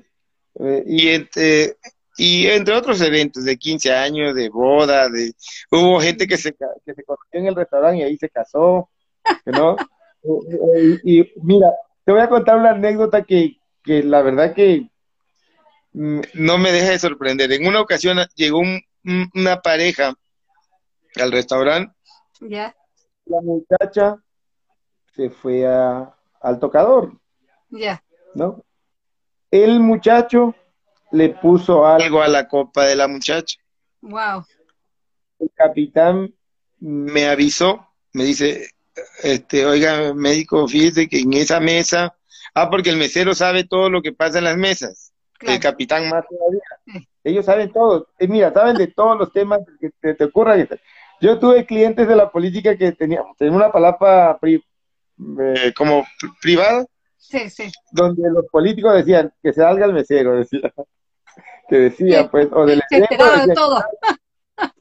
Eh, 0.60 0.84
y 0.86 1.08
entre, 1.10 1.77
y 2.17 2.48
entre 2.48 2.75
otros 2.75 3.01
eventos 3.01 3.43
de 3.43 3.58
15 3.58 3.93
años, 3.93 4.36
de 4.36 4.50
boda, 4.50 5.10
de 5.10 5.34
hubo 5.70 6.00
gente 6.00 6.27
que 6.27 6.38
se, 6.38 6.53
que 6.53 6.93
se 6.93 7.03
conoció 7.03 7.39
en 7.39 7.48
el 7.48 7.55
restaurante 7.55 8.00
y 8.00 8.03
ahí 8.03 8.17
se 8.17 8.29
casó, 8.29 8.89
¿no? 9.46 9.75
Y, 11.03 11.31
mira, 11.41 11.73
te 12.05 12.11
voy 12.11 12.21
a 12.21 12.29
contar 12.29 12.57
una 12.57 12.71
anécdota 12.71 13.23
que, 13.23 13.57
la 13.85 14.21
verdad 14.21 14.53
que 14.53 14.89
mm, 15.93 16.21
no 16.35 16.57
me 16.57 16.71
deja 16.71 16.91
de 16.91 16.99
sorprender. 16.99 17.51
En 17.51 17.67
una 17.67 17.81
ocasión 17.81 18.19
llegó 18.35 18.61
una 19.35 19.61
pareja 19.61 20.13
al 21.15 21.31
restaurante. 21.31 21.93
Ya. 22.39 22.75
La 23.25 23.41
muchacha 23.41 24.17
se 25.15 25.29
fue 25.29 25.65
a, 25.67 26.15
al 26.41 26.59
tocador. 26.59 27.13
Ya. 27.69 28.03
¿No? 28.33 28.63
el 29.51 29.81
muchacho 29.81 30.55
le 31.11 31.29
puso 31.29 31.85
algo 31.85 32.21
a 32.21 32.29
la 32.29 32.47
copa 32.47 32.85
de 32.85 32.95
la 32.95 33.07
muchacha. 33.07 33.57
Wow. 34.01 34.45
El 35.39 35.51
capitán 35.53 36.33
me 36.79 37.27
avisó, 37.27 37.85
me 38.13 38.23
dice, 38.23 38.69
este, 39.24 39.65
oiga, 39.65 40.13
médico, 40.13 40.67
fíjese 40.67 41.07
que 41.07 41.19
en 41.19 41.33
esa 41.33 41.60
mesa, 41.60 42.15
ah, 42.53 42.69
porque 42.69 42.89
el 42.89 42.98
mesero 42.98 43.33
sabe 43.33 43.63
todo 43.63 43.89
lo 43.89 44.01
que 44.01 44.13
pasa 44.13 44.39
en 44.39 44.45
las 44.45 44.57
mesas, 44.57 45.13
el 45.39 45.60
capitán 45.60 46.10
más 46.10 46.25
todavía. 46.27 47.05
Ellos 47.24 47.45
saben 47.45 47.71
todo, 47.71 48.07
eh, 48.17 48.27
mira, 48.27 48.51
saben 48.51 48.77
de 48.77 48.88
todos 48.88 49.17
los 49.17 49.31
temas 49.31 49.60
que 49.79 49.91
te, 50.00 50.15
te 50.15 50.24
ocurran. 50.25 50.67
Yo 51.19 51.38
tuve 51.38 51.65
clientes 51.65 52.07
de 52.07 52.15
la 52.15 52.31
política 52.31 52.75
que 52.75 52.91
tenían, 52.93 53.24
tenían 53.38 53.55
una 53.55 53.71
palabra 53.71 54.39
eh, 54.41 55.74
como 55.75 56.05
privada, 56.41 56.86
sí, 57.17 57.50
sí. 57.50 57.71
donde 57.91 58.29
los 58.31 58.45
políticos 58.48 58.95
decían 58.95 59.31
que 59.41 59.53
se 59.53 59.62
salga 59.62 59.86
el 59.86 59.93
mesero, 59.93 60.36
decía, 60.36 60.74
que 61.69 61.75
decía, 61.75 62.29
pues, 62.29 62.48
o 62.51 62.65
del 62.65 62.81
todo. 63.53 63.83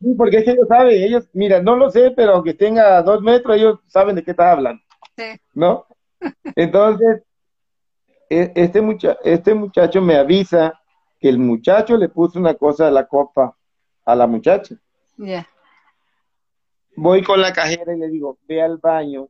Sí, 0.00 0.14
porque 0.16 0.38
es 0.38 0.44
que 0.44 0.50
ellos 0.52 0.68
saben, 0.68 1.02
ellos, 1.02 1.28
mira, 1.32 1.62
no 1.62 1.76
lo 1.76 1.90
sé, 1.90 2.10
pero 2.10 2.32
aunque 2.32 2.54
tenga 2.54 3.02
dos 3.02 3.22
metros, 3.22 3.56
ellos 3.56 3.78
saben 3.86 4.16
de 4.16 4.22
qué 4.22 4.30
estás 4.30 4.56
hablando. 4.56 4.82
Sí. 5.16 5.24
¿No? 5.54 5.86
Entonces, 6.56 7.22
e, 8.28 8.52
este, 8.54 8.80
mucha 8.80 9.18
este 9.24 9.54
muchacho 9.54 10.00
me 10.00 10.16
avisa 10.16 10.80
que 11.18 11.28
el 11.28 11.38
muchacho 11.38 11.96
le 11.96 12.08
puso 12.08 12.38
una 12.38 12.54
cosa 12.54 12.86
de 12.86 12.92
la 12.92 13.06
copa 13.06 13.56
a 14.04 14.14
la 14.14 14.26
muchacha. 14.26 14.76
Ya. 15.16 15.46
Voy 16.96 17.22
con 17.22 17.40
la 17.40 17.52
cajera 17.52 17.94
y 17.94 17.98
le 17.98 18.08
digo, 18.08 18.38
ve 18.46 18.62
al 18.62 18.78
baño 18.78 19.28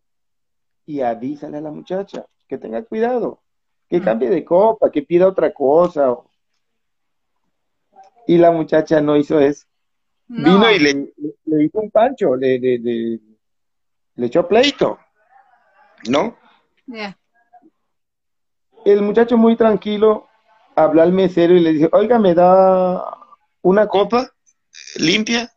y 0.87 1.01
avísale 1.01 1.59
a 1.59 1.61
la 1.61 1.71
muchacha 1.71 2.27
que 2.49 2.59
tenga 2.59 2.83
cuidado, 2.85 3.41
que 3.89 4.01
mm. 4.01 4.05
cambie 4.05 4.31
de 4.31 4.45
copa, 4.45 4.91
que 4.91 5.03
pida 5.03 5.27
otra 5.27 5.53
cosa. 5.53 6.17
Y 8.27 8.39
la 8.39 8.51
muchacha 8.51 9.01
no 9.01 9.17
hizo 9.17 9.41
eso. 9.41 9.67
Vino 10.33 10.71
y 10.71 10.79
le, 10.79 11.13
hizo 11.65 11.81
un 11.81 11.91
pancho, 11.91 12.37
le, 12.37 12.57
le, 12.61 12.79
le, 12.79 14.27
echó 14.27 14.47
pleito, 14.47 14.97
¿no? 16.09 16.37
El 18.85 19.03
muchacho 19.03 19.37
muy 19.37 19.57
tranquilo 19.57 20.29
habló 20.77 21.03
al 21.03 21.13
mesero 21.13 21.55
y 21.55 21.59
le 21.61 21.73
dice, 21.73 21.89
oiga, 21.91 22.21
me 22.21 22.35
da 22.35 23.05
una 23.63 23.89
copa 23.89 24.31
limpia 24.99 25.51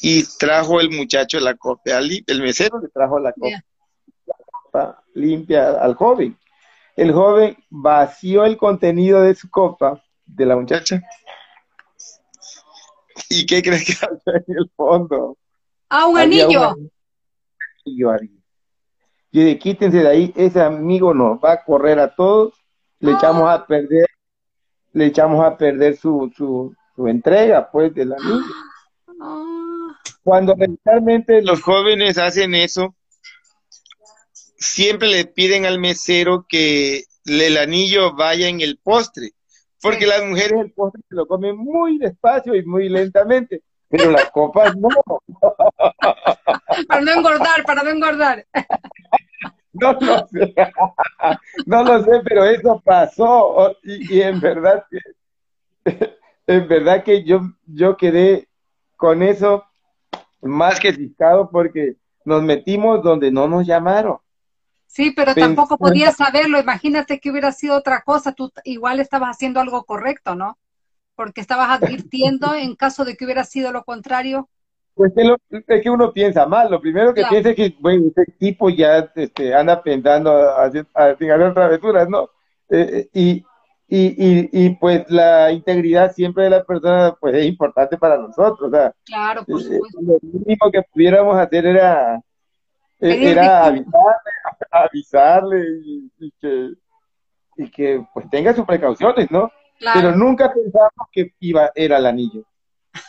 y 0.00 0.22
trajo 0.38 0.80
el 0.80 0.90
muchacho 0.90 1.40
la 1.40 1.56
copa, 1.56 1.98
el 1.98 2.42
mesero 2.42 2.78
le 2.80 2.88
trajo 2.90 3.18
la 3.18 3.32
copa, 3.32 5.02
limpia 5.14 5.82
al 5.82 5.96
joven. 5.96 6.38
El 6.94 7.12
joven 7.12 7.56
vació 7.70 8.44
el 8.44 8.56
contenido 8.56 9.20
de 9.20 9.34
su 9.34 9.50
copa 9.50 10.00
de 10.24 10.46
la 10.46 10.54
muchacha 10.54 11.02
¿Y 13.30 13.46
qué 13.46 13.62
crees 13.62 13.84
que 13.86 13.94
había 14.06 14.42
en 14.46 14.56
el 14.58 14.70
fondo? 14.76 15.38
Ah, 15.88 16.06
un 16.06 16.18
anillo. 16.18 16.74
Un 16.74 16.90
anillo 17.86 18.16
Yo 19.32 19.42
dije, 19.42 19.58
quítense 19.58 19.98
de 19.98 20.08
ahí, 20.08 20.32
ese 20.36 20.60
amigo 20.60 21.14
nos 21.14 21.38
va 21.38 21.52
a 21.52 21.64
correr 21.64 22.00
a 22.00 22.14
todos, 22.14 22.54
le 22.98 23.12
ah. 23.12 23.16
echamos 23.16 23.48
a 23.48 23.64
perder, 23.66 24.06
le 24.92 25.06
echamos 25.06 25.44
a 25.44 25.56
perder 25.56 25.96
su, 25.96 26.30
su, 26.36 26.74
su 26.94 27.08
entrega, 27.08 27.70
pues, 27.70 27.94
del 27.94 28.12
anillo. 28.12 28.44
Ah. 29.22 30.00
Cuando 30.22 30.54
realmente 30.82 31.42
los 31.42 31.60
jóvenes 31.60 32.16
hacen 32.16 32.54
eso, 32.54 32.94
siempre 34.56 35.08
le 35.08 35.26
piden 35.26 35.66
al 35.66 35.78
mesero 35.78 36.46
que 36.48 37.04
el 37.26 37.58
anillo 37.58 38.14
vaya 38.14 38.48
en 38.48 38.62
el 38.62 38.78
postre. 38.78 39.32
Porque 39.82 40.06
las 40.06 40.24
mujeres 40.24 40.60
el 40.60 40.72
postre 40.72 41.02
se 41.08 41.14
lo 41.14 41.26
comen 41.26 41.56
muy 41.56 41.98
despacio 41.98 42.54
y 42.54 42.64
muy 42.64 42.88
lentamente, 42.88 43.62
pero 43.88 44.10
las 44.10 44.30
copas 44.30 44.76
no. 44.76 44.88
Para 46.88 47.00
no 47.00 47.12
engordar, 47.12 47.64
para 47.64 47.82
no 47.82 47.90
engordar. 47.90 48.46
No 49.72 49.92
lo 49.92 50.28
sé, 50.28 50.54
no 51.66 51.84
lo 51.84 52.04
sé, 52.04 52.20
pero 52.24 52.44
eso 52.44 52.80
pasó 52.84 53.76
y, 53.82 54.20
en 54.20 54.40
verdad 54.40 54.84
que, 54.90 54.98
en 56.46 56.68
verdad 56.68 57.04
que 57.04 57.24
yo, 57.24 57.40
yo 57.66 57.96
quedé 57.96 58.48
con 58.96 59.22
eso 59.22 59.64
más 60.42 60.80
que 60.80 60.92
ciscado 60.92 61.50
porque 61.50 61.96
nos 62.24 62.42
metimos 62.42 63.02
donde 63.02 63.30
no 63.30 63.48
nos 63.48 63.66
llamaron. 63.66 64.18
Sí, 64.90 65.12
pero 65.12 65.36
tampoco 65.36 65.78
podías 65.78 66.16
saberlo. 66.16 66.58
Imagínate 66.58 67.20
que 67.20 67.30
hubiera 67.30 67.52
sido 67.52 67.76
otra 67.76 68.02
cosa. 68.02 68.32
Tú 68.32 68.50
igual 68.64 68.98
estabas 68.98 69.36
haciendo 69.36 69.60
algo 69.60 69.84
correcto, 69.84 70.34
¿no? 70.34 70.58
Porque 71.14 71.40
estabas 71.40 71.80
advirtiendo 71.80 72.54
en 72.56 72.74
caso 72.74 73.04
de 73.04 73.16
que 73.16 73.24
hubiera 73.24 73.44
sido 73.44 73.70
lo 73.70 73.84
contrario. 73.84 74.48
Pues 74.94 75.12
es, 75.16 75.80
que 75.80 75.90
uno 75.90 76.12
piensa 76.12 76.44
mal. 76.44 76.72
Lo 76.72 76.80
primero 76.80 77.14
que 77.14 77.22
piensa 77.30 77.50
es 77.50 77.56
que, 77.56 77.76
bueno, 77.78 78.10
ese 78.16 78.32
tipo 78.32 78.68
ya 78.68 79.08
este, 79.14 79.54
anda 79.54 79.80
pensando 79.80 80.32
a, 80.32 80.64
hacer 80.64 80.86
travesuras, 81.54 82.08
¿no? 82.08 82.28
Eh, 82.68 82.90
eh, 82.92 83.08
y, 83.14 83.44
y, 83.86 84.66
y, 84.66 84.70
pues 84.70 85.08
la 85.08 85.52
integridad 85.52 86.12
siempre 86.12 86.44
de 86.44 86.50
la 86.50 86.64
persona 86.64 87.16
pues 87.20 87.36
es 87.36 87.46
importante 87.46 87.96
para 87.96 88.18
nosotros. 88.18 88.60
O 88.60 88.70
sea, 88.70 88.92
claro, 89.04 89.44
por 89.44 89.60
eh, 89.60 89.64
supuesto. 89.64 90.00
lo 90.02 90.18
único 90.20 90.68
que 90.72 90.82
pudiéramos 90.92 91.38
hacer 91.38 91.64
era 91.64 92.20
era 93.00 93.66
avisarle, 93.66 94.30
avisarle 94.70 95.66
y, 96.18 96.32
que, 96.40 96.70
y 97.56 97.70
que 97.70 98.06
pues 98.12 98.28
tenga 98.30 98.54
sus 98.54 98.66
precauciones, 98.66 99.30
¿no? 99.30 99.50
Pero 99.94 100.14
nunca 100.14 100.52
pensamos 100.52 101.08
que 101.10 101.32
iba, 101.40 101.70
era 101.74 101.98
el 101.98 102.06
anillo. 102.06 102.44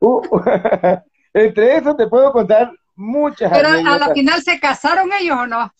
Uh, 0.00 0.22
entre 1.34 1.76
eso 1.76 1.96
te 1.96 2.06
puedo 2.06 2.30
contar 2.30 2.70
muchas 2.94 3.50
Pero 3.50 3.68
a 3.68 3.98
la 3.98 4.14
final 4.14 4.40
se 4.40 4.60
casaron 4.60 5.10
ellos 5.18 5.36
o 5.36 5.46
no? 5.48 5.72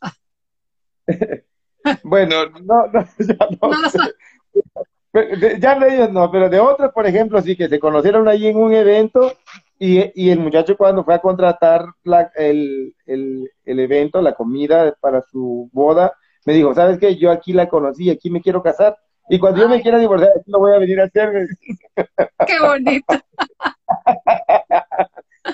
bueno, 2.02 2.46
no, 2.64 2.86
no, 2.88 3.04
ya 3.18 3.38
no. 3.60 3.70
Ya 5.60 5.78
de 5.78 5.94
ellos 5.94 6.10
no, 6.10 6.32
pero 6.32 6.48
de 6.48 6.58
otros, 6.58 6.92
por 6.92 7.06
ejemplo, 7.06 7.40
sí 7.40 7.56
que 7.56 7.68
se 7.68 7.78
conocieron 7.78 8.26
ahí 8.26 8.48
en 8.48 8.56
un 8.56 8.72
evento 8.72 9.32
y, 9.78 10.30
el 10.30 10.40
muchacho 10.40 10.76
cuando 10.76 11.04
fue 11.04 11.14
a 11.14 11.20
contratar 11.20 11.86
el, 12.34 12.94
evento, 13.64 14.20
la 14.20 14.34
comida 14.34 14.92
para 15.00 15.22
su 15.22 15.70
boda, 15.72 16.12
me 16.44 16.52
dijo, 16.54 16.74
¿sabes 16.74 16.98
qué? 16.98 17.16
Yo 17.16 17.30
aquí 17.30 17.52
la 17.52 17.68
conocí, 17.68 18.10
aquí 18.10 18.30
me 18.30 18.42
quiero 18.42 18.62
casar. 18.62 18.98
Y 19.28 19.38
cuando 19.38 19.60
yo 19.60 19.68
me 19.68 19.80
quiera 19.82 19.98
divorciar, 19.98 20.30
aquí 20.30 20.50
lo 20.50 20.58
voy 20.58 20.72
a 20.74 20.78
venir 20.78 21.00
a 21.00 21.04
hacer. 21.04 21.46
Qué 22.46 22.60
bonito. 22.60 23.14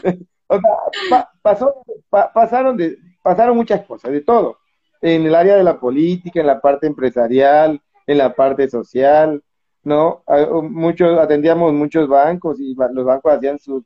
o 0.47 0.61
sea, 1.09 1.29
pasó, 1.43 1.83
pasaron, 2.09 2.77
de, 2.77 2.97
pasaron 3.23 3.57
muchas 3.57 3.85
cosas, 3.85 4.13
de 4.13 4.21
todo. 4.21 4.59
En 5.03 5.27
el 5.27 5.35
área 5.35 5.57
de 5.57 5.65
la 5.65 5.79
política, 5.79 6.41
en 6.41 6.47
la 6.47 6.61
parte 6.61 6.87
empresarial, 6.87 7.83
en 8.07 8.19
la 8.19 8.35
parte 8.35 8.69
social, 8.69 9.43
¿no? 9.83 10.23
Muchos, 10.63 11.19
atendíamos 11.19 11.73
muchos 11.73 12.09
bancos 12.09 12.59
y 12.61 12.75
los 12.75 13.05
bancos 13.05 13.33
hacían 13.33 13.59
sus 13.59 13.85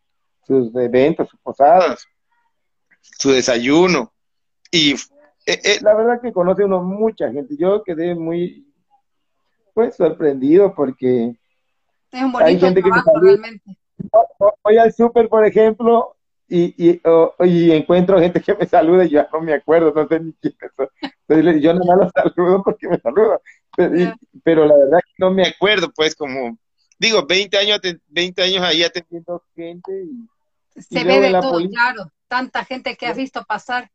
sus 0.48 0.74
eventos, 0.74 1.28
sus 1.28 1.38
posadas, 1.40 2.04
su 3.00 3.30
desayuno. 3.30 4.12
Y 4.72 4.94
eh, 5.46 5.60
eh, 5.64 5.78
la 5.82 5.94
verdad 5.94 6.20
que 6.20 6.32
conoce 6.32 6.64
uno 6.64 6.82
mucha 6.82 7.30
gente. 7.30 7.56
Yo 7.56 7.82
quedé 7.84 8.14
muy 8.14 8.66
pues 9.74 9.94
sorprendido 9.94 10.74
porque 10.74 11.36
es 12.10 12.22
un 12.22 12.32
hay 12.36 12.58
gente 12.58 12.82
que 12.82 12.90
realmente. 13.20 13.78
Voy 14.64 14.78
al 14.78 14.92
súper, 14.92 15.28
por 15.28 15.44
ejemplo, 15.44 16.16
y, 16.48 16.74
y, 16.76 17.00
y, 17.44 17.72
encuentro 17.72 18.18
gente 18.18 18.40
que 18.40 18.54
me 18.54 18.66
saluda 18.66 19.04
y 19.04 19.10
yo 19.10 19.26
no 19.32 19.40
me 19.40 19.52
acuerdo, 19.52 19.92
no 19.94 20.08
sé 20.08 20.20
ni 20.20 20.32
quién 20.34 20.54
es. 20.60 21.62
yo 21.62 21.74
no 21.74 21.84
me 21.84 22.04
lo 22.04 22.10
saludo 22.10 22.62
porque 22.64 22.88
me 22.88 22.98
saluda. 22.98 23.40
Pero, 23.76 24.14
pero, 24.42 24.64
la 24.64 24.76
verdad 24.76 24.98
que 24.98 25.14
no 25.18 25.30
me 25.30 25.46
acuerdo, 25.46 25.92
pues 25.94 26.14
como, 26.14 26.58
digo, 26.98 27.26
20 27.26 27.58
años, 27.58 27.80
20 28.08 28.42
años 28.42 28.62
ahí 28.62 28.82
atendiendo 28.82 29.44
gente 29.54 29.92
y 30.04 30.26
se 30.80 31.04
ve 31.04 31.20
de 31.20 31.32
todo, 31.32 31.58
claro, 31.68 32.10
tanta 32.28 32.64
gente 32.64 32.96
que 32.96 33.06
has 33.06 33.16
visto 33.16 33.44
pasar. 33.44 33.90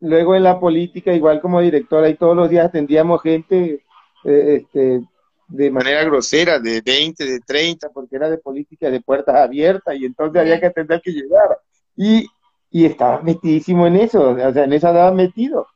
Luego 0.00 0.34
en 0.34 0.42
la 0.42 0.58
política, 0.58 1.12
igual 1.12 1.40
como 1.40 1.60
directora, 1.60 2.08
y 2.08 2.14
todos 2.14 2.36
los 2.36 2.48
días 2.48 2.66
atendíamos 2.66 3.20
gente 3.22 3.84
eh, 4.24 4.60
este, 4.62 5.02
de 5.48 5.70
manera 5.70 6.04
grosera, 6.04 6.58
de 6.58 6.80
20, 6.80 7.24
de 7.24 7.40
30, 7.40 7.90
porque 7.90 8.16
era 8.16 8.30
de 8.30 8.38
política 8.38 8.90
de 8.90 9.00
puertas 9.00 9.36
abiertas, 9.36 9.94
y 9.96 10.06
entonces 10.06 10.40
había 10.40 10.58
que 10.58 10.66
atender 10.66 11.00
que 11.02 11.12
llegara. 11.12 11.58
Y, 11.96 12.26
y 12.70 12.86
estaba 12.86 13.20
metidísimo 13.20 13.86
en 13.86 13.96
eso, 13.96 14.30
o 14.30 14.52
sea, 14.52 14.64
en 14.64 14.72
eso 14.72 14.88
andaba 14.88 15.12
metido. 15.12 15.66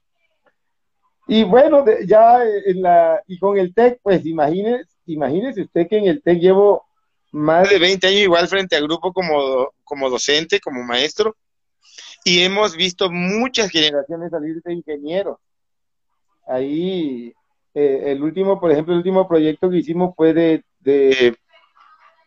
Y 1.26 1.44
bueno, 1.44 1.84
ya 2.06 2.42
en 2.42 2.80
la, 2.80 3.22
y 3.26 3.38
con 3.38 3.58
el 3.58 3.74
TEC, 3.74 4.00
pues 4.02 4.24
imagínese, 4.24 4.86
imagínese 5.04 5.62
usted 5.62 5.86
que 5.86 5.98
en 5.98 6.06
el 6.06 6.22
TEC 6.22 6.38
llevo 6.40 6.87
más 7.30 7.68
de 7.68 7.78
20 7.78 8.06
años 8.06 8.20
igual 8.20 8.48
frente 8.48 8.76
al 8.76 8.84
grupo 8.84 9.12
como, 9.12 9.72
como 9.84 10.10
docente, 10.10 10.60
como 10.60 10.82
maestro, 10.82 11.36
y 12.24 12.40
hemos 12.42 12.76
visto 12.76 13.10
muchas 13.10 13.70
generaciones 13.70 14.30
salir 14.30 14.60
de 14.62 14.74
ingenieros. 14.74 15.38
Ahí 16.46 17.34
eh, 17.74 18.12
el 18.12 18.22
último, 18.22 18.58
por 18.58 18.72
ejemplo, 18.72 18.92
el 18.92 18.98
último 18.98 19.28
proyecto 19.28 19.70
que 19.70 19.78
hicimos 19.78 20.14
fue 20.16 20.32
de, 20.32 20.64
de, 20.80 21.36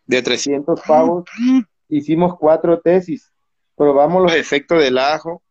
de 0.06 0.22
300 0.22 0.80
pavos. 0.80 1.24
Hicimos 1.88 2.36
cuatro 2.38 2.80
tesis. 2.80 3.32
Probamos 3.76 4.22
los 4.22 4.34
efectos 4.34 4.82
del 4.82 4.98
ajo, 4.98 5.42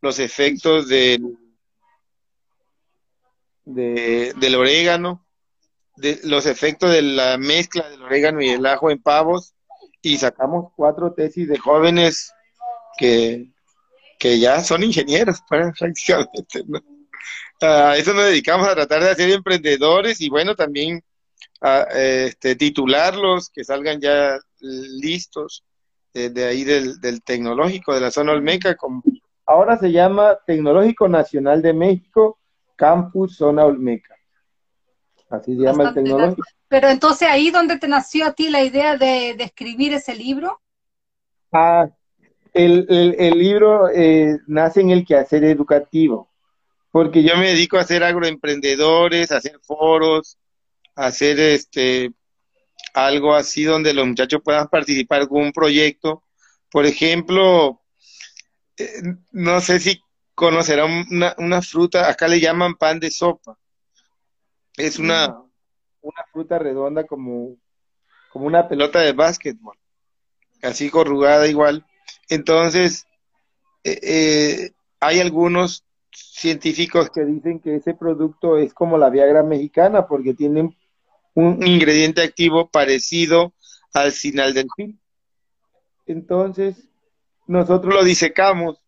los 0.00 0.18
efectos 0.18 0.88
del, 0.88 1.38
de, 3.64 4.32
del 4.36 4.54
orégano, 4.54 5.25
de, 5.96 6.20
los 6.24 6.46
efectos 6.46 6.90
de 6.90 7.02
la 7.02 7.38
mezcla 7.38 7.88
del 7.88 8.02
orégano 8.02 8.42
y 8.42 8.50
el 8.50 8.66
ajo 8.66 8.90
en 8.90 9.02
pavos 9.02 9.54
y 10.02 10.18
sacamos 10.18 10.72
cuatro 10.76 11.12
tesis 11.12 11.48
de 11.48 11.58
jóvenes 11.58 12.32
que, 12.98 13.48
que 14.18 14.38
ya 14.38 14.62
son 14.62 14.82
ingenieros 14.82 15.42
pues, 15.48 15.66
prácticamente. 15.78 16.64
A 17.60 17.96
eso 17.96 18.12
nos 18.12 18.26
dedicamos 18.26 18.68
a 18.68 18.74
tratar 18.74 19.02
de 19.02 19.10
hacer 19.10 19.30
emprendedores 19.30 20.20
y 20.20 20.28
bueno, 20.28 20.54
también 20.54 21.02
a 21.60 21.82
este, 21.94 22.54
titularlos, 22.54 23.50
que 23.50 23.64
salgan 23.64 24.00
ya 24.00 24.38
listos 24.60 25.64
de, 26.12 26.44
ahí 26.44 26.64
del, 26.64 27.00
del, 27.00 27.22
tecnológico 27.22 27.94
de 27.94 28.00
la 28.00 28.10
zona 28.10 28.32
Olmeca. 28.32 28.74
Como 28.74 29.02
ahora 29.46 29.78
se 29.78 29.92
llama 29.92 30.38
Tecnológico 30.46 31.08
Nacional 31.08 31.62
de 31.62 31.72
México, 31.72 32.38
Campus 32.74 33.36
Zona 33.36 33.64
Olmeca. 33.64 34.15
Así 35.28 35.56
se 35.56 35.62
llama 35.62 35.88
el 35.88 35.94
tecnológico. 35.94 36.42
Pero 36.68 36.88
entonces 36.88 37.28
ahí 37.28 37.50
donde 37.50 37.78
te 37.78 37.88
nació 37.88 38.26
a 38.26 38.32
ti 38.32 38.50
la 38.50 38.62
idea 38.62 38.96
de, 38.96 39.34
de 39.36 39.44
escribir 39.44 39.92
ese 39.92 40.14
libro. 40.14 40.60
Ah, 41.52 41.88
el, 42.52 42.86
el, 42.88 43.16
el 43.18 43.38
libro 43.38 43.88
eh, 43.88 44.38
nace 44.46 44.80
en 44.80 44.90
el 44.90 45.04
quehacer 45.04 45.44
educativo 45.44 46.30
porque 46.96 47.22
yo 47.22 47.36
me 47.36 47.48
dedico 47.48 47.76
a 47.76 47.82
hacer 47.82 48.02
agroemprendedores, 48.02 49.30
a 49.30 49.36
hacer 49.36 49.60
foros, 49.60 50.38
a 50.94 51.08
hacer 51.08 51.38
este 51.38 52.10
algo 52.94 53.34
así 53.34 53.64
donde 53.64 53.92
los 53.92 54.06
muchachos 54.06 54.40
puedan 54.42 54.68
participar 54.68 55.18
en 55.18 55.22
algún 55.24 55.52
proyecto. 55.52 56.22
Por 56.70 56.86
ejemplo, 56.86 57.82
eh, 58.78 58.88
no 59.30 59.60
sé 59.60 59.78
si 59.78 60.00
conocerán 60.34 61.04
una, 61.10 61.34
una, 61.36 61.60
fruta, 61.60 62.08
acá 62.08 62.28
le 62.28 62.40
llaman 62.40 62.76
pan 62.76 62.98
de 62.98 63.10
sopa. 63.10 63.58
Es 64.76 64.98
una, 64.98 65.42
una 66.02 66.24
fruta 66.32 66.58
redonda 66.58 67.04
como, 67.04 67.56
como 68.30 68.46
una 68.46 68.68
pelota 68.68 69.00
de 69.00 69.12
básquetbol, 69.12 69.76
así 70.62 70.90
corrugada 70.90 71.46
igual. 71.46 71.86
Entonces, 72.28 73.06
eh, 73.84 74.00
eh, 74.02 74.70
hay 75.00 75.20
algunos 75.20 75.84
científicos 76.12 77.10
que 77.10 77.24
dicen 77.24 77.60
que 77.60 77.76
ese 77.76 77.94
producto 77.94 78.56
es 78.58 78.74
como 78.74 78.98
la 78.98 79.10
Viagra 79.10 79.42
mexicana 79.42 80.06
porque 80.06 80.34
tiene 80.34 80.76
un 81.34 81.66
ingrediente 81.66 82.22
activo 82.22 82.68
parecido 82.68 83.52
al 83.92 84.12
sinal 84.12 84.54
del 84.54 84.68
fin. 84.74 84.98
Entonces, 86.06 86.88
nosotros 87.46 87.94
lo 87.94 88.04
disecamos, 88.04 88.80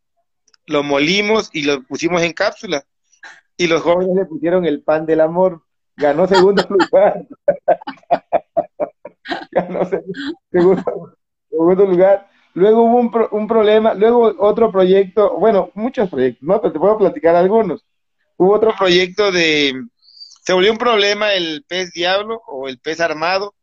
lo 0.66 0.82
molimos 0.82 1.50
y 1.52 1.62
lo 1.62 1.82
pusimos 1.84 2.22
en 2.22 2.32
cápsula. 2.32 2.84
Y 3.56 3.66
los 3.66 3.82
jóvenes 3.82 4.14
le 4.14 4.24
pusieron 4.24 4.64
el 4.64 4.82
pan 4.82 5.04
del 5.04 5.20
amor. 5.20 5.62
Ganó 5.98 6.28
segundo 6.28 6.64
lugar. 6.68 7.26
Ganó 9.50 9.84
segundo, 10.50 11.16
segundo 11.50 11.86
lugar. 11.86 12.28
Luego 12.54 12.84
hubo 12.84 12.98
un, 12.98 13.10
pro, 13.10 13.28
un, 13.32 13.46
problema, 13.46 13.92
luego 13.94 14.34
otro 14.38 14.72
proyecto, 14.72 15.36
bueno, 15.38 15.70
muchos 15.74 16.08
proyectos, 16.08 16.42
¿no? 16.42 16.60
Pero 16.60 16.72
te 16.72 16.78
puedo 16.78 16.98
platicar 16.98 17.36
algunos. 17.36 17.84
Hubo 18.36 18.54
otro 18.54 18.72
proyecto 18.76 19.32
de, 19.32 19.74
se 20.48 20.52
volvió 20.52 20.72
un 20.72 20.78
problema 20.78 21.34
el 21.34 21.64
pez 21.68 21.92
diablo 21.92 22.42
o 22.46 22.68
el 22.68 22.78
pez 22.78 23.00
armado, 23.00 23.54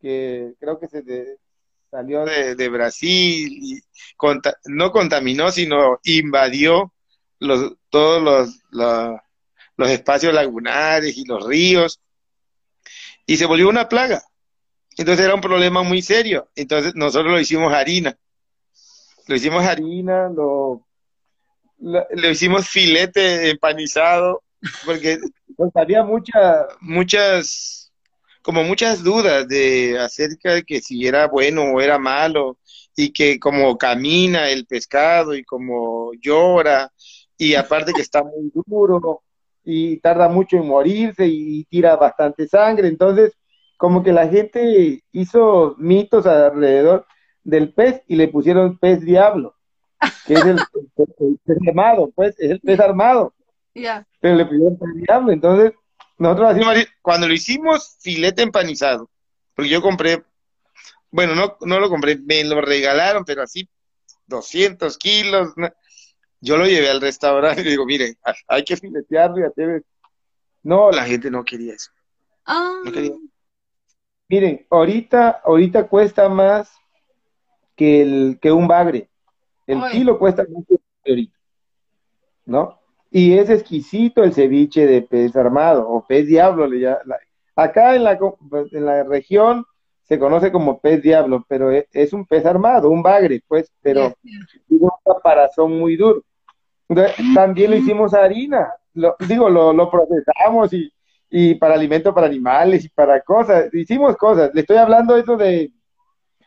que 0.00 0.52
creo 0.60 0.78
que 0.78 0.88
se 0.88 1.38
salió 1.90 2.24
de, 2.24 2.68
Brasil 2.68 3.58
y 3.60 3.80
no 4.66 4.92
contaminó, 4.92 5.50
sino 5.50 5.98
invadió 6.04 6.92
los, 7.38 7.72
todos 7.88 8.60
los, 8.70 9.20
los 9.80 9.90
espacios 9.90 10.34
lagunares 10.34 11.16
y 11.16 11.24
los 11.24 11.46
ríos 11.46 12.00
y 13.24 13.38
se 13.38 13.46
volvió 13.46 13.68
una 13.68 13.88
plaga. 13.88 14.22
Entonces 14.98 15.24
era 15.24 15.34
un 15.34 15.40
problema 15.40 15.82
muy 15.82 16.02
serio. 16.02 16.50
Entonces 16.54 16.94
nosotros 16.94 17.32
lo 17.32 17.40
hicimos 17.40 17.72
harina. 17.72 18.18
Lo 19.26 19.36
hicimos 19.36 19.64
harina, 19.64 20.28
lo, 20.28 20.86
lo, 21.78 22.30
hicimos 22.30 22.68
filete 22.68 23.48
empanizado, 23.48 24.42
porque 24.84 25.18
había 25.74 26.02
mucha, 26.02 26.66
muchas, 26.80 27.90
como 28.42 28.62
muchas 28.62 29.02
dudas 29.02 29.48
de 29.48 29.98
acerca 29.98 30.52
de 30.54 30.64
que 30.64 30.82
si 30.82 31.06
era 31.06 31.26
bueno 31.28 31.62
o 31.62 31.80
era 31.80 31.98
malo, 31.98 32.58
y 32.96 33.12
que 33.12 33.38
como 33.38 33.78
camina 33.78 34.50
el 34.50 34.66
pescado 34.66 35.34
y 35.34 35.44
como 35.44 36.12
llora, 36.20 36.92
y 37.38 37.54
aparte 37.54 37.94
que 37.94 38.02
está 38.02 38.22
muy 38.22 38.52
duro, 38.66 39.22
y 39.64 39.98
tarda 39.98 40.28
mucho 40.28 40.56
en 40.56 40.66
morirse 40.66 41.26
y 41.26 41.64
tira 41.64 41.96
bastante 41.96 42.48
sangre, 42.48 42.88
entonces 42.88 43.32
como 43.76 44.02
que 44.02 44.12
la 44.12 44.28
gente 44.28 45.02
hizo 45.12 45.74
mitos 45.78 46.26
alrededor 46.26 47.06
del 47.42 47.72
pez 47.72 48.02
y 48.06 48.16
le 48.16 48.28
pusieron 48.28 48.78
pez 48.78 49.00
diablo, 49.00 49.56
que 50.26 50.34
es 50.34 50.44
el, 50.44 50.58
pez 51.44 51.58
armado, 51.66 52.10
pues, 52.14 52.38
es 52.38 52.50
el 52.50 52.60
pez 52.60 52.78
armado. 52.78 53.32
Yeah. 53.72 54.06
Pero 54.20 54.34
le 54.34 54.44
pusieron 54.44 54.78
pez 54.78 54.88
diablo, 55.06 55.32
entonces 55.32 55.72
nosotros 56.18 56.50
hacíamos, 56.50 56.76
cuando 57.00 57.26
lo 57.26 57.32
hicimos, 57.32 57.96
filete 58.00 58.42
empanizado, 58.42 59.08
porque 59.54 59.70
yo 59.70 59.80
compré, 59.80 60.22
bueno, 61.10 61.34
no, 61.34 61.56
no 61.62 61.80
lo 61.80 61.88
compré, 61.88 62.18
me 62.18 62.44
lo 62.44 62.60
regalaron, 62.60 63.24
pero 63.24 63.42
así, 63.42 63.66
200 64.26 64.98
kilos, 64.98 65.54
¿no? 65.56 65.70
Yo 66.40 66.56
lo 66.56 66.66
llevé 66.66 66.88
al 66.88 67.00
restaurante 67.00 67.60
y 67.60 67.64
le 67.64 67.70
digo, 67.70 67.86
mire, 67.86 68.16
hay 68.48 68.64
que 68.64 68.76
filetearlo 68.76 69.40
y 69.40 69.44
hacer... 69.44 69.84
No, 70.62 70.90
la 70.90 71.04
gente 71.04 71.30
no 71.30 71.44
quería 71.44 71.74
eso. 71.74 71.90
Ah. 72.44 72.80
No 72.84 72.92
quería. 72.92 73.12
Miren, 74.28 74.66
ahorita, 74.70 75.42
ahorita 75.44 75.88
cuesta 75.88 76.28
más 76.28 76.72
que, 77.76 78.02
el, 78.02 78.38
que 78.40 78.52
un 78.52 78.68
bagre. 78.68 79.08
El 79.66 79.82
Ay. 79.82 79.92
kilo 79.92 80.18
cuesta 80.18 80.44
mucho 80.48 80.74
ahorita, 81.06 81.38
¿no? 82.44 82.80
Y 83.10 83.36
es 83.38 83.50
exquisito 83.50 84.22
el 84.22 84.32
ceviche 84.32 84.86
de 84.86 85.02
pez 85.02 85.34
armado 85.34 85.88
o 85.88 86.06
pez 86.06 86.26
diablo. 86.26 86.66
Le 86.66 86.80
ya, 86.80 86.98
la, 87.04 87.18
acá 87.56 87.96
en 87.96 88.04
la, 88.04 88.18
en 88.72 88.84
la 88.84 89.02
región 89.02 89.64
se 90.02 90.18
conoce 90.18 90.52
como 90.52 90.80
pez 90.80 91.02
diablo, 91.02 91.44
pero 91.48 91.70
es, 91.70 91.86
es 91.92 92.12
un 92.12 92.26
pez 92.26 92.44
armado, 92.46 92.90
un 92.90 93.02
bagre, 93.02 93.42
pues, 93.46 93.72
pero 93.80 94.12
tiene 94.22 94.44
un 94.68 94.90
caparazón 95.04 95.78
muy 95.78 95.96
duro. 95.96 96.22
También 97.34 97.70
lo 97.70 97.76
hicimos 97.76 98.14
a 98.14 98.24
harina, 98.24 98.72
lo, 98.94 99.16
digo, 99.28 99.48
lo, 99.48 99.72
lo 99.72 99.90
procesamos 99.90 100.72
y, 100.72 100.92
y 101.30 101.54
para 101.54 101.74
alimento 101.74 102.12
para 102.12 102.26
animales 102.26 102.84
y 102.84 102.88
para 102.88 103.20
cosas, 103.20 103.72
hicimos 103.72 104.16
cosas. 104.16 104.50
Le 104.52 104.62
estoy 104.62 104.76
hablando 104.76 105.16
eso 105.16 105.36
de 105.36 105.72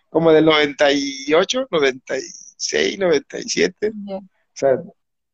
como 0.10 0.32
del 0.32 0.46
98, 0.46 1.68
96, 1.72 3.00
97. 3.00 3.92
Yeah. 4.06 4.18
O 4.18 4.22
sea, 4.54 4.84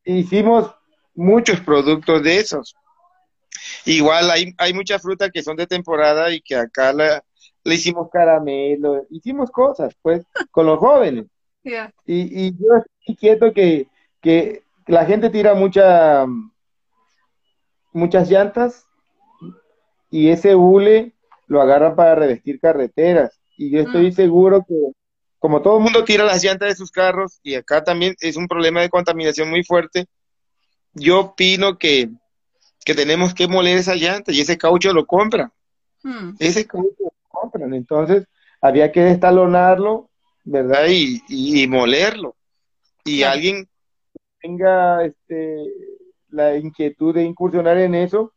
hicimos 0.06 0.74
muchos 1.14 1.60
productos 1.60 2.24
de 2.24 2.38
esos. 2.38 2.76
Igual 3.86 4.32
hay, 4.32 4.54
hay 4.58 4.74
mucha 4.74 5.00
fruta 5.00 5.30
que 5.30 5.44
son 5.44 5.58
de 5.58 5.68
temporada 5.68 6.32
y 6.32 6.40
que 6.40 6.56
acá 6.56 6.94
la, 6.94 7.22
le 7.64 7.76
hicimos 7.76 8.10
caramelo, 8.10 9.06
hicimos 9.10 9.52
cosas, 9.52 9.94
pues, 10.02 10.24
con 10.52 10.66
los 10.66 10.80
jóvenes. 10.80 11.26
Yeah. 11.64 11.94
Y, 12.06 12.46
y 12.48 12.52
yo 12.52 12.78
estoy 12.78 12.92
inquieto 13.08 13.54
que, 13.54 13.88
que 14.22 14.64
la 14.90 15.06
gente 15.06 15.30
tira 15.30 15.54
mucha, 15.54 16.26
muchas 17.94 18.30
llantas 18.30 18.86
y 20.10 20.30
ese 20.30 20.56
hule 20.56 21.14
lo 21.48 21.62
agarran 21.62 21.96
para 21.96 22.16
revestir 22.16 22.60
carreteras. 22.60 23.40
Y 23.58 23.70
yo 23.72 23.82
estoy 23.82 24.10
Mm. 24.10 24.14
seguro 24.14 24.66
que, 24.68 24.76
como 25.38 25.62
todo 25.62 25.78
el 25.78 25.84
mundo 25.84 26.04
tira 26.04 26.24
las 26.24 26.44
llantas 26.44 26.70
de 26.70 26.76
sus 26.76 26.92
carros, 26.92 27.40
y 27.44 27.56
acá 27.56 27.84
también 27.84 28.16
es 28.20 28.36
un 28.36 28.48
problema 28.48 28.82
de 28.82 28.90
contaminación 28.90 29.50
muy 29.50 29.64
fuerte, 29.64 30.06
yo 30.94 31.20
opino 31.20 31.78
que, 31.78 32.10
que 32.84 32.96
tenemos 32.96 33.34
que 33.34 33.48
moler 33.48 33.78
esa 33.78 33.96
llanta 33.96 34.32
y 34.32 34.42
ese 34.42 34.58
caucho 34.58 34.92
lo 34.92 35.06
compran. 35.06 35.52
Mm. 36.04 36.32
Ese 36.40 36.66
caucho 36.66 36.96
lo 37.00 37.12
compran. 37.28 37.74
Entonces, 37.74 38.26
había 38.62 38.92
que 38.92 39.02
destalonarlo, 39.02 40.10
¿verdad? 40.44 40.88
Y, 40.90 41.22
y, 41.28 41.64
y 41.64 41.68
molerlo. 41.68 42.36
Y 43.04 43.24
alguien 43.24 43.69
tenga 44.42 45.04
este, 45.04 45.66
la 46.30 46.56
inquietud 46.58 47.14
de 47.14 47.24
incursionar 47.24 47.78
en 47.78 47.96
eso, 47.96 48.34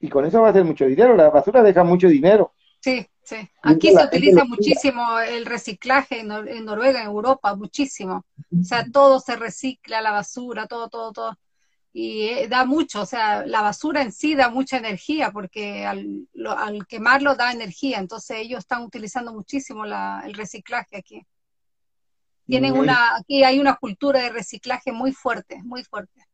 y 0.00 0.08
con 0.08 0.24
eso 0.26 0.40
va 0.40 0.48
a 0.48 0.50
hacer 0.50 0.64
mucho 0.64 0.86
dinero. 0.86 1.16
La 1.16 1.30
basura 1.30 1.62
deja 1.62 1.82
mucho 1.84 2.08
dinero. 2.08 2.52
Sí, 2.80 3.06
sí. 3.22 3.36
Aquí 3.62 3.92
se 3.92 4.04
utiliza 4.04 4.40
lo 4.40 4.46
muchísimo 4.46 5.18
el 5.18 5.46
reciclaje 5.46 6.20
en, 6.20 6.28
Nor- 6.28 6.48
en 6.48 6.64
Noruega, 6.64 7.00
en 7.00 7.06
Europa, 7.06 7.54
muchísimo. 7.56 8.24
O 8.60 8.62
sea, 8.62 8.84
todo 8.92 9.18
se 9.20 9.36
recicla, 9.36 10.00
la 10.02 10.12
basura, 10.12 10.66
todo, 10.66 10.88
todo, 10.88 11.12
todo. 11.12 11.38
y 11.92 12.28
eh, 12.28 12.46
da 12.46 12.66
mucho, 12.66 13.00
o 13.00 13.06
sea, 13.06 13.46
la 13.46 13.62
basura 13.62 14.02
en 14.02 14.12
sí 14.12 14.34
da 14.34 14.50
mucha 14.50 14.76
energía 14.76 15.30
porque 15.30 15.86
al, 15.86 16.28
al 16.58 16.86
quemarlo 16.86 17.34
da 17.34 17.52
energía, 17.52 17.98
entonces 18.00 18.36
ellos 18.36 18.58
están 18.58 18.82
utilizando 18.82 19.32
muchísimo 19.32 19.86
la, 19.86 20.22
el 20.26 20.34
reciclaje 20.34 20.98
aquí. 20.98 21.26
Tienen 22.46 22.74
una, 22.74 23.16
aquí 23.16 23.42
hay 23.42 23.58
una 23.58 23.76
cultura 23.76 24.20
de 24.20 24.30
reciclaje 24.30 24.92
muy 24.92 25.12
fuerte, 25.12 25.60
muy 25.64 25.82
fuerte. 25.82 26.26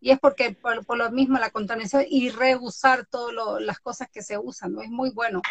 Y 0.00 0.10
es 0.10 0.18
porque 0.18 0.52
por, 0.52 0.96
lo 0.96 1.10
mismo 1.10 1.38
la 1.38 1.50
contaminación 1.50 2.04
y 2.08 2.30
reusar 2.30 3.06
todas 3.06 3.60
las 3.60 3.78
cosas 3.80 4.08
que 4.10 4.22
se 4.22 4.38
usan, 4.38 4.72
¿no? 4.72 4.82
Es 4.82 4.90
muy 4.90 5.10
bueno. 5.10 5.42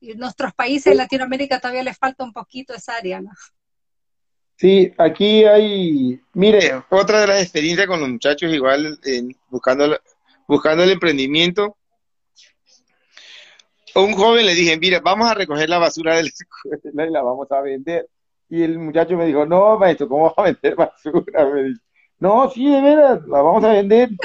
Y 0.00 0.12
en 0.12 0.18
nuestros 0.18 0.52
países 0.52 0.92
en 0.92 0.98
Latinoamérica 0.98 1.58
todavía 1.58 1.82
les 1.82 1.96
falta 1.96 2.24
un 2.24 2.32
poquito 2.32 2.74
esa 2.74 2.96
área, 2.96 3.20
¿no? 3.20 3.30
Sí, 4.56 4.92
aquí 4.98 5.44
hay, 5.44 6.20
mire, 6.32 6.82
otra 6.90 7.22
de 7.22 7.26
las 7.26 7.42
experiencias 7.42 7.86
con 7.86 8.00
los 8.00 8.08
muchachos 8.08 8.52
igual 8.52 8.98
buscando, 9.48 9.98
buscando 10.46 10.84
el 10.84 10.90
emprendimiento. 10.90 11.76
un 13.96 14.12
joven 14.12 14.46
le 14.46 14.54
dije, 14.54 14.78
mira, 14.78 15.00
vamos 15.00 15.28
a 15.28 15.34
recoger 15.34 15.68
la 15.68 15.78
basura 15.78 16.16
de 16.16 16.24
la 16.24 16.28
escuela 16.28 17.06
y 17.06 17.10
la 17.10 17.22
vamos 17.22 17.50
a 17.50 17.60
vender. 17.62 18.08
Y 18.48 18.62
el 18.62 18.78
muchacho 18.78 19.16
me 19.16 19.26
dijo, 19.26 19.46
no, 19.46 19.78
maestro, 19.78 20.08
¿cómo 20.08 20.22
vamos 20.22 20.38
a 20.38 20.42
vender 20.42 20.76
basura? 20.76 21.44
Me 21.52 21.62
dijo, 21.64 21.80
no, 22.18 22.50
sí, 22.50 22.70
de 22.70 22.80
veras, 22.80 23.26
la 23.26 23.42
vamos 23.42 23.64
a 23.64 23.72
vender. 23.72 24.10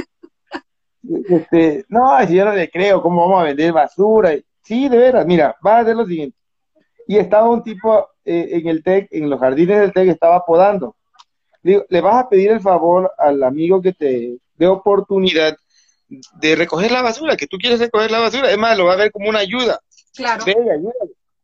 Este, 1.30 1.86
no, 1.88 2.20
si 2.28 2.36
yo 2.36 2.44
no 2.44 2.52
le 2.52 2.70
creo, 2.70 3.02
¿cómo 3.02 3.22
vamos 3.22 3.42
a 3.42 3.46
vender 3.46 3.72
basura? 3.72 4.34
Sí, 4.62 4.90
de 4.90 4.98
veras, 4.98 5.26
mira, 5.26 5.56
va 5.66 5.78
a 5.78 5.80
hacer 5.80 5.96
lo 5.96 6.06
siguiente. 6.06 6.38
Y 7.08 7.18
estaba 7.18 7.50
un 7.50 7.64
tipo 7.64 8.10
eh, 8.26 8.50
en 8.52 8.68
el 8.68 8.84
TEC, 8.84 9.08
en 9.12 9.30
los 9.30 9.40
jardines 9.40 9.80
del 9.80 9.94
TEC, 9.94 10.10
estaba 10.10 10.46
podando. 10.46 10.98
Digo, 11.64 11.86
le 11.90 12.02
vas 12.02 12.16
a 12.18 12.30
pedir 12.30 12.52
el 12.52 12.60
favor 12.60 13.12
al 13.18 13.42
amigo 13.44 13.82
que 13.82 13.94
te 13.94 14.38
dé 14.56 14.68
oportunidad 14.68 15.56
de 16.08 16.56
recoger 16.56 16.92
la 16.92 17.02
basura, 17.02 17.36
que 17.36 17.48
tú 17.48 17.58
quieres 17.58 17.80
recoger 17.80 18.12
la 18.12 18.20
basura. 18.20 18.52
Es 18.52 18.58
más, 18.58 18.78
lo 18.78 18.86
va 18.86 18.94
a 18.94 18.98
ver 18.98 19.12
como 19.12 19.30
una 19.30 19.40
ayuda. 19.40 19.80
Claro. 20.16 20.44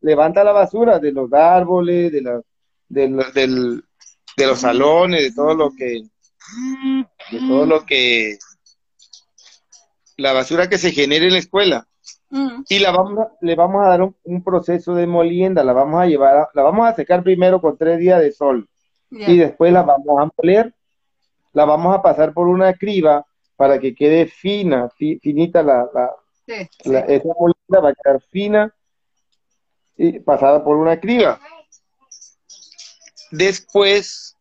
Levanta 0.00 0.44
la 0.44 0.52
basura 0.52 0.98
de 0.98 1.12
los 1.12 1.32
árboles, 1.32 2.12
de, 2.12 2.42
la, 2.88 3.30
de, 3.30 3.80
de 4.36 4.46
los 4.46 4.60
salones, 4.60 5.22
de 5.22 5.32
todo 5.32 5.54
lo 5.54 5.70
que, 5.70 6.02
de 7.30 7.38
todo 7.48 7.66
lo 7.66 7.84
que, 7.84 8.38
la 10.16 10.32
basura 10.32 10.68
que 10.68 10.78
se 10.78 10.92
genere 10.92 11.26
en 11.26 11.32
la 11.32 11.38
escuela. 11.38 11.86
Mm. 12.30 12.62
Y 12.68 12.78
la 12.80 12.90
vamos 12.90 13.28
le 13.40 13.54
vamos 13.54 13.84
a 13.84 13.88
dar 13.88 14.02
un, 14.02 14.42
proceso 14.42 14.94
de 14.94 15.06
molienda, 15.06 15.62
la 15.62 15.72
vamos 15.72 16.00
a 16.00 16.06
llevar, 16.06 16.48
la 16.54 16.62
vamos 16.62 16.88
a 16.88 16.94
secar 16.94 17.22
primero 17.22 17.60
con 17.60 17.76
tres 17.76 17.98
días 17.98 18.20
de 18.20 18.32
sol 18.32 18.68
y 19.10 19.36
después 19.36 19.72
la 19.72 19.82
vamos 19.82 20.20
a 20.20 20.28
moler, 20.36 20.74
la 21.52 21.64
vamos 21.64 21.94
a 21.94 22.02
pasar 22.02 22.32
por 22.32 22.48
una 22.48 22.74
criba 22.74 23.24
para 23.54 23.78
que 23.78 23.94
quede 23.94 24.26
fina, 24.26 24.90
finita 24.98 25.62
la, 25.62 25.88
la, 25.94 27.00
esa 27.00 27.28
molienda 27.38 27.80
va 27.82 27.90
a 27.90 27.94
quedar 27.94 28.20
fina 28.30 28.74
y 29.96 30.18
pasada 30.18 30.62
por 30.64 30.76
una 30.76 30.98
criba. 30.98 31.40
Después 33.30 34.36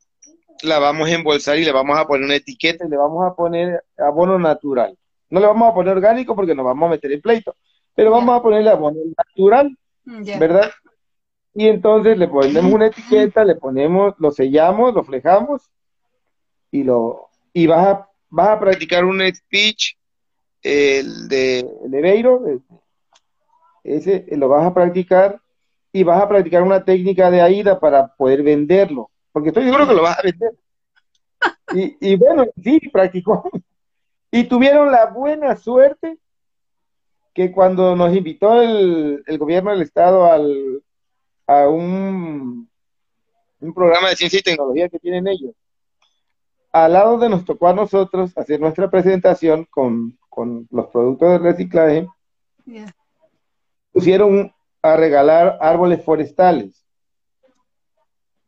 la 0.62 0.80
vamos 0.80 1.10
a 1.10 1.14
embolsar 1.14 1.58
y 1.58 1.66
le 1.66 1.72
vamos 1.72 1.98
a 1.98 2.06
poner 2.06 2.26
una 2.26 2.36
etiqueta 2.36 2.86
y 2.86 2.90
le 2.90 2.98
vamos 2.98 3.26
a 3.26 3.36
poner 3.36 3.84
abono 3.98 4.40
natural. 4.40 4.98
No 5.30 5.40
le 5.40 5.48
vamos 5.48 5.70
a 5.70 5.74
poner 5.74 5.94
orgánico 5.94 6.36
porque 6.36 6.56
nos 6.56 6.66
vamos 6.66 6.88
a 6.88 6.92
meter 6.92 7.12
en 7.12 7.22
pleito 7.22 7.56
pero 7.96 8.12
vamos 8.12 8.38
a 8.38 8.44
ponerle 8.44 8.70
abono 8.70 9.00
natural, 9.18 9.76
¿verdad? 10.04 10.70
Y 11.54 11.68
entonces 11.68 12.18
le 12.18 12.28
ponemos 12.28 12.72
una 12.72 12.88
etiqueta, 12.88 13.46
le 13.46 13.56
ponemos, 13.56 14.14
lo 14.20 14.32
sellamos, 14.32 14.94
lo 14.94 15.04
flejamos 15.04 15.72
y 16.70 16.84
lo 16.84 17.30
y 17.54 17.68
vas 17.68 17.88
a, 17.88 18.10
vas 18.30 18.50
a 18.50 18.60
practicar 18.60 19.06
un 19.06 19.22
speech 19.34 19.96
el 20.62 21.30
de 21.30 21.60
el 21.60 22.64
ese 23.84 24.26
lo 24.32 24.50
vas 24.50 24.66
a 24.66 24.74
practicar 24.74 25.40
y 25.96 26.04
vas 26.04 26.22
a 26.22 26.28
practicar 26.28 26.62
una 26.62 26.84
técnica 26.84 27.32
de 27.32 27.42
AIDA 27.42 27.80
para 27.80 28.08
poder 28.08 28.44
venderlo, 28.44 29.10
porque 29.32 29.48
estoy 29.48 29.64
seguro 29.64 29.88
que 29.88 29.94
lo 29.94 30.02
vas 30.02 30.20
a 30.20 30.24
vender. 30.24 30.52
Y, 31.74 32.12
y 32.12 32.18
bueno, 32.18 32.44
sí, 32.62 32.82
practicó. 32.92 33.50
Y 34.30 34.44
tuvieron 34.44 34.92
la 34.92 35.06
buena 35.06 35.56
suerte 35.56 36.18
que 37.34 37.50
cuando 37.50 37.96
nos 37.96 38.14
invitó 38.14 38.62
el, 38.62 39.24
gobierno 39.38 39.72
del 39.72 39.84
estado 39.84 40.26
al, 40.26 40.84
a 41.48 41.70
un, 41.70 42.70
un 43.62 43.74
programa 43.74 44.10
de 44.10 44.18
ciencia 44.18 44.40
y 44.40 44.44
tecnología 44.44 44.90
que 44.90 45.00
tienen 45.00 45.30
ellos, 45.30 45.56
al 46.74 46.92
lado 46.92 47.18
de 47.20 47.30
nos 47.30 47.46
tocó 47.46 47.70
a 47.70 47.74
nosotros 47.74 48.38
hacer 48.38 48.60
nuestra 48.60 48.92
presentación 48.92 49.66
con, 49.70 50.20
los 50.72 50.88
productos 50.88 51.32
de 51.32 51.38
reciclaje, 51.38 52.08
pusieron 53.94 54.55
a 54.86 54.98
regalar 54.98 55.58
árboles 55.62 56.04
forestales. 56.04 56.86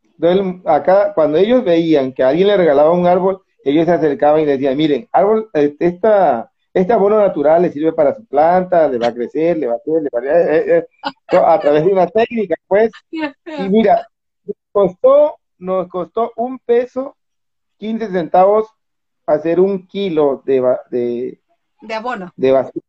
Entonces, 0.03 0.61
acá, 0.65 1.13
cuando 1.13 1.37
ellos 1.37 1.63
veían 1.63 2.13
que 2.13 2.23
alguien 2.23 2.47
le 2.47 2.57
regalaba 2.57 2.91
un 2.91 3.07
árbol, 3.07 3.41
ellos 3.63 3.85
se 3.85 3.91
acercaban 3.91 4.41
y 4.41 4.45
decían, 4.45 4.77
miren, 4.77 5.07
árbol, 5.11 5.49
este, 5.53 5.87
esta, 5.87 6.51
este 6.73 6.93
abono 6.93 7.19
natural 7.19 7.61
le 7.63 7.71
sirve 7.71 7.93
para 7.93 8.15
su 8.15 8.25
planta, 8.25 8.87
le 8.87 8.97
va 8.97 9.07
a 9.07 9.13
crecer, 9.13 9.57
le 9.57 9.67
va 9.67 9.73
a 9.73 9.77
hacer, 9.77 10.01
le 10.01 10.09
va 10.11 10.19
a, 10.19 10.47
eh, 10.49 10.77
eh, 10.77 11.37
a 11.37 11.59
través 11.59 11.85
de 11.85 11.91
una 11.91 12.07
técnica, 12.07 12.55
pues. 12.67 12.91
Y 13.11 13.69
mira, 13.69 14.07
costó, 14.71 15.37
nos 15.57 15.87
costó 15.87 16.33
un 16.35 16.59
peso, 16.59 17.15
15 17.77 18.11
centavos 18.11 18.67
hacer 19.25 19.59
un 19.59 19.85
kilo 19.87 20.41
de, 20.45 20.61
de, 20.89 21.41
de 21.81 21.93
abono. 21.93 22.31
De 22.35 22.51
basura. 22.51 22.81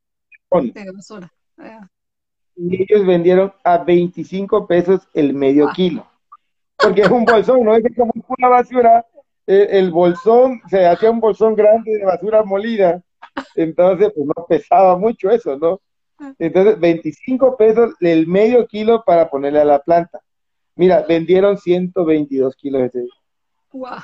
Y 2.59 2.83
ellos 2.83 3.07
vendieron 3.07 3.53
a 3.63 3.79
25 3.79 4.67
pesos 4.67 5.09
el 5.15 5.33
medio 5.33 5.71
kilo. 5.75 6.07
Porque 6.77 7.03
es 7.03 7.11
un 7.11 7.25
bolsón, 7.25 7.65
no 7.65 7.75
es 7.75 7.85
como 7.97 8.13
una 8.37 8.49
basura. 8.49 9.07
El, 9.47 9.69
el 9.71 9.91
bolsón, 9.91 10.61
se 10.69 10.87
hacía 10.87 11.11
un 11.11 11.21
bolsón 11.21 11.55
grande 11.55 11.97
de 11.97 12.05
basura 12.05 12.43
molida 12.43 13.03
entonces, 13.55 14.13
pues 14.15 14.27
no 14.27 14.47
pesaba 14.47 14.97
mucho 14.97 15.31
eso, 15.31 15.57
¿no? 15.59 15.81
Entonces, 16.39 16.79
25 16.81 17.57
pesos 17.57 17.95
el 18.01 18.27
medio 18.27 18.67
kilo 18.67 19.05
para 19.05 19.31
ponerle 19.31 19.61
a 19.61 19.65
la 19.65 19.79
planta. 19.81 20.21
Mira, 20.75 21.03
vendieron 21.03 21.57
122 21.59 22.57
kilos 22.57 22.83
ese 22.83 23.01
día. 23.03 23.13
Wow. 23.73 23.99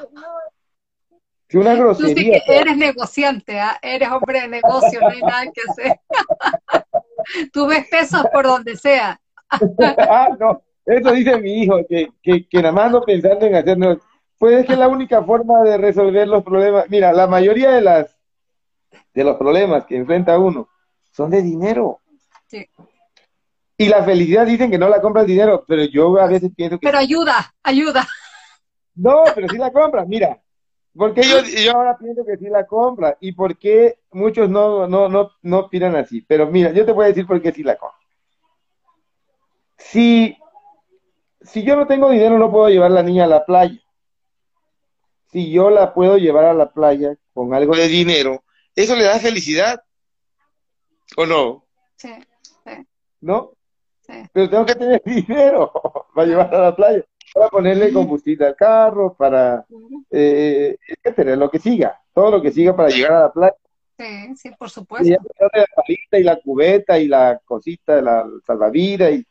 Es 1.49 1.55
una 1.55 1.75
grosería. 1.75 2.41
Tú 2.47 2.53
eres 2.53 2.77
negociante, 2.77 3.61
¿ah? 3.61 3.79
eres 3.83 4.09
hombre 4.11 4.43
de 4.43 4.49
negocio, 4.49 5.01
no 5.01 5.09
hay 5.09 5.21
nada 5.21 5.45
que 5.53 5.61
hacer. 5.69 6.01
Tú 7.53 7.67
ves 7.67 7.87
pesos 7.89 8.25
por 8.33 8.45
donde 8.45 8.77
sea. 8.77 9.21
ah, 9.99 10.29
no, 10.39 10.63
eso 10.85 11.13
dice 11.13 11.39
mi 11.39 11.63
hijo, 11.63 11.79
que, 11.89 12.09
que, 12.23 12.47
que 12.49 12.59
nada 12.59 12.73
más 12.73 12.91
no 12.91 13.03
pensando 13.03 13.47
en 13.47 13.55
hacernos. 13.55 13.99
Pues 14.39 14.61
es 14.61 14.67
que 14.67 14.77
la 14.77 14.89
única 14.89 15.23
forma 15.23 15.63
de 15.63 15.79
resolver 15.79 16.27
los 16.29 16.43
problemas. 16.43 16.87
Mira, 16.89 17.13
la 17.13 17.27
mayoría 17.27 17.71
de 17.71 17.81
las 17.81 18.17
de 19.15 19.25
los 19.25 19.37
problemas 19.37 19.87
que 19.87 19.97
enfrenta 19.97 20.39
uno 20.39 20.69
son 21.11 21.31
de 21.31 21.41
dinero. 21.41 22.01
Sí. 22.47 22.69
Y 23.77 23.89
la 23.89 24.05
felicidad 24.05 24.47
dicen 24.47 24.71
que 24.71 24.79
no 24.79 24.89
la 24.89 25.01
compra 25.01 25.23
el 25.23 25.29
dinero, 25.29 25.65
pero 25.67 25.85
yo 25.85 26.19
a 26.21 26.27
veces 26.27 26.51
pienso 26.55 26.79
que... 26.79 26.87
Pero 26.87 26.99
ayuda, 26.99 27.55
ayuda. 27.63 28.07
No, 28.95 29.23
pero 29.35 29.49
sí 29.49 29.57
la 29.57 29.73
compra, 29.73 30.05
mira. 30.05 30.41
Porque 30.97 31.23
yo, 31.23 31.43
yo 31.43 31.73
ahora 31.73 31.99
pienso 31.99 32.25
que 32.25 32.37
sí 32.37 32.47
la 32.49 32.67
compra 32.67 33.17
y 33.21 33.33
por 33.33 33.59
qué 33.59 33.99
muchos 34.13 34.49
no, 34.49 34.87
no, 34.87 35.09
no, 35.09 35.33
no 35.43 35.59
opinan 35.59 35.97
así. 35.97 36.23
Pero 36.23 36.47
mira, 36.47 36.73
yo 36.73 36.87
te 36.87 36.93
voy 36.93 37.07
a 37.07 37.09
decir 37.09 37.27
por 37.27 37.43
qué 37.43 37.51
sí 37.51 37.63
la 37.63 37.77
compra. 37.77 37.99
Si, 39.77 40.37
si 41.41 41.65
yo 41.65 41.75
no 41.77 41.87
tengo 41.87 42.11
dinero, 42.11 42.39
no 42.39 42.51
puedo 42.51 42.69
llevar 42.69 42.93
a 42.93 42.95
la 42.95 43.03
niña 43.03 43.25
a 43.25 43.29
la 43.29 43.45
playa. 43.45 43.81
Si 45.33 45.51
yo 45.51 45.71
la 45.71 45.93
puedo 45.93 46.17
llevar 46.17 46.45
a 46.45 46.55
la 46.55 46.71
playa 46.71 47.17
con 47.33 47.53
algo 47.55 47.75
de 47.75 47.89
dinero, 47.89 48.45
¿Eso 48.75 48.97
le 48.97 49.05
da 49.05 49.19
felicidad? 49.21 49.83
¿O 51.17 51.27
no? 51.27 51.67
Sí, 51.97 52.13
sí. 52.65 52.87
¿No? 53.21 53.53
Sí. 54.01 54.15
Pero 54.33 54.51
tengo 54.51 54.67
que 54.67 54.75
tener 54.75 55.03
dinero 55.05 55.73
para 56.15 56.27
llevar 56.27 56.55
a 56.55 56.61
la 56.61 56.77
playa, 56.77 57.05
para 57.35 57.49
ponerle 57.49 57.93
combustible 57.93 58.47
al 58.47 58.55
carro, 58.55 59.13
para 59.13 59.67
eh, 60.09 60.77
etcétera, 60.87 61.35
lo 61.35 61.51
que 61.51 61.59
siga, 61.59 62.01
todo 62.15 62.31
lo 62.31 62.41
que 62.41 62.53
siga 62.53 62.77
para 62.77 62.89
llegar 62.89 63.13
a 63.13 63.21
la 63.23 63.33
playa. 63.33 63.57
Sí, 63.99 64.37
sí, 64.37 64.51
por 64.57 64.71
supuesto. 64.71 65.07
Y 65.07 65.11
la 65.11 65.19
palita 65.75 66.19
y 66.19 66.23
la 66.23 66.37
cubeta 66.41 66.99
y 66.99 67.09
la 67.09 67.41
cosita, 67.45 68.01
la 68.01 68.25
salvavidas 68.47 69.13
y 69.15 69.27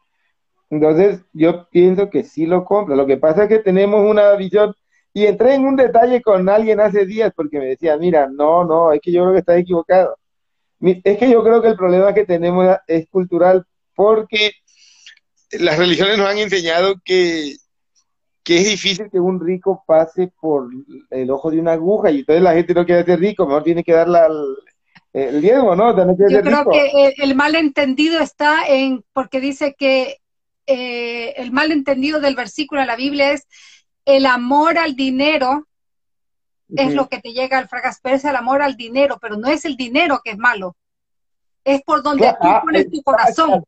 entonces 0.70 1.22
yo 1.32 1.70
pienso 1.70 2.10
que 2.10 2.24
sí 2.24 2.46
lo 2.46 2.66
compra. 2.66 2.96
Lo 2.96 3.06
que 3.06 3.18
pasa 3.18 3.44
es 3.44 3.50
que 3.50 3.60
tenemos 3.60 4.06
una 4.06 4.34
visión 4.34 4.76
y 5.14 5.26
entré 5.26 5.54
en 5.54 5.66
un 5.66 5.78
detalle 5.78 6.22
con 6.22 6.50
alguien 6.50 6.82
hace 6.82 7.06
días 7.06 7.32
porque 7.34 7.60
me 7.60 7.68
decía, 7.68 7.96
mira, 7.98 8.28
no, 8.28 8.66
no, 8.66 8.92
es 8.92 9.00
que 9.00 9.12
yo 9.12 9.22
creo 9.22 9.34
que 9.34 9.40
estás 9.40 9.60
equivocado. 9.60 10.18
Es 10.82 11.18
que 11.18 11.30
yo 11.30 11.42
creo 11.42 11.62
que 11.62 11.70
el 11.70 11.78
problema 11.78 12.14
que 12.14 12.26
tenemos 12.26 12.68
es 12.88 13.08
cultural 13.08 13.66
porque 13.96 14.52
las 15.52 15.78
religiones 15.78 16.18
nos 16.18 16.28
han 16.28 16.40
enseñado 16.40 16.96
que 17.06 17.56
que 18.44 18.58
es 18.58 18.70
difícil 18.70 19.10
que 19.10 19.20
un 19.20 19.40
rico 19.40 19.84
pase 19.88 20.32
por 20.40 20.70
el 21.10 21.32
ojo 21.32 21.50
de 21.50 21.60
una 21.60 21.74
aguja 21.74 22.12
y 22.12 22.20
entonces 22.20 22.44
la 22.44 22.54
gente 22.54 22.74
no 22.74 22.86
quiere 22.86 23.06
ser 23.06 23.20
rico, 23.20 23.46
mejor 23.46 23.64
tiene 23.64 23.84
que 23.84 23.94
darle 23.94 24.20
el 25.14 25.42
diezmo, 25.42 25.76
¿no? 25.76 25.96
Yo 26.30 26.42
creo 26.42 26.66
que 26.70 27.14
el 27.18 27.36
malentendido 27.36 28.20
está 28.20 28.68
en, 28.68 29.04
porque 29.14 29.40
dice 29.40 29.76
que 29.78 30.18
eh, 30.66 31.34
el 31.38 31.52
malentendido 31.52 32.20
del 32.20 32.36
versículo 32.36 32.82
de 32.82 32.88
la 32.88 32.96
Biblia 32.96 33.32
es 33.32 33.48
el 34.06 34.26
amor 34.26 34.78
al 34.78 34.96
dinero 34.96 35.68
es 36.76 36.94
lo 36.94 37.08
que 37.08 37.20
te 37.20 37.34
llega 37.34 37.60
al 37.60 37.68
fracaso, 37.68 38.00
pero 38.02 38.16
es 38.16 38.26
el 38.26 38.36
amor 38.36 38.62
al 38.62 38.76
dinero, 38.76 39.20
pero 39.22 39.38
no 39.38 39.48
es 39.48 39.64
el 39.66 39.76
dinero 39.76 40.22
que 40.24 40.32
es 40.32 40.38
malo, 40.38 40.76
es 41.64 41.82
por 41.84 42.02
donde 42.02 42.28
tú 42.42 42.48
ah, 42.48 42.62
pones 42.64 42.90
tu 42.90 43.02
corazón. 43.04 43.64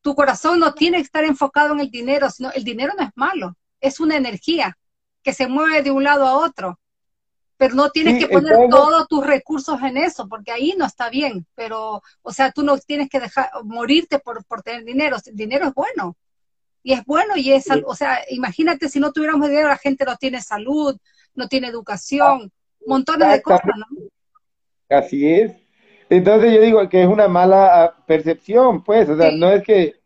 Tu 0.00 0.14
corazón 0.14 0.60
no 0.60 0.72
tiene 0.72 0.98
que 0.98 1.02
estar 1.02 1.24
enfocado 1.24 1.74
en 1.74 1.80
el 1.80 1.90
dinero, 1.90 2.30
sino 2.30 2.52
el 2.52 2.62
dinero 2.62 2.94
no 2.96 3.02
es 3.02 3.10
malo, 3.16 3.56
es 3.80 4.00
una 4.00 4.16
energía 4.16 4.76
que 5.22 5.32
se 5.32 5.46
mueve 5.46 5.82
de 5.82 5.90
un 5.90 6.04
lado 6.04 6.26
a 6.26 6.36
otro. 6.38 6.78
Pero 7.56 7.74
no 7.74 7.90
tienes 7.90 8.24
que 8.24 8.28
poner 8.28 8.56
todos 8.70 9.08
tus 9.08 9.26
recursos 9.26 9.82
en 9.82 9.96
eso, 9.96 10.28
porque 10.28 10.52
ahí 10.52 10.74
no 10.78 10.86
está 10.86 11.10
bien. 11.10 11.44
Pero, 11.56 12.02
o 12.22 12.32
sea, 12.32 12.52
tú 12.52 12.62
no 12.62 12.78
tienes 12.78 13.08
que 13.08 13.18
dejar 13.18 13.50
morirte 13.64 14.20
por, 14.20 14.44
por 14.44 14.62
tener 14.62 14.84
dinero. 14.84 15.16
El 15.26 15.34
dinero 15.34 15.66
es 15.66 15.74
bueno. 15.74 16.16
Y 16.84 16.92
es 16.92 17.04
bueno 17.04 17.36
y 17.36 17.52
es, 17.52 17.66
o 17.84 17.94
sea, 17.94 18.20
imagínate 18.30 18.88
si 18.88 19.00
no 19.00 19.12
tuviéramos 19.12 19.48
dinero, 19.48 19.68
la 19.68 19.76
gente 19.76 20.04
no 20.04 20.16
tiene 20.16 20.40
salud, 20.40 20.96
no 21.34 21.48
tiene 21.48 21.66
educación, 21.66 22.52
montones 22.86 23.30
de 23.30 23.42
cosas, 23.42 23.66
¿no? 23.76 23.86
Así 24.88 25.28
es. 25.28 25.52
Entonces 26.08 26.54
yo 26.54 26.60
digo 26.60 26.88
que 26.88 27.02
es 27.02 27.08
una 27.08 27.28
mala 27.28 27.84
ah, 27.84 28.04
percepción, 28.06 28.82
pues, 28.82 29.08
o 29.08 29.16
sea, 29.16 29.30
no 29.32 29.50
es 29.50 29.62
que, 29.62 29.97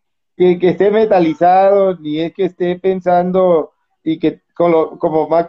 que, 0.59 0.69
esté 0.71 0.91
metalizado, 0.91 1.97
ni 1.99 2.21
es 2.21 2.33
que 2.33 2.47
esté 2.47 2.79
pensando 2.79 3.73
y 4.03 4.19
que 4.19 4.43
como, 4.55 4.99
como 4.99 5.29
más 5.29 5.49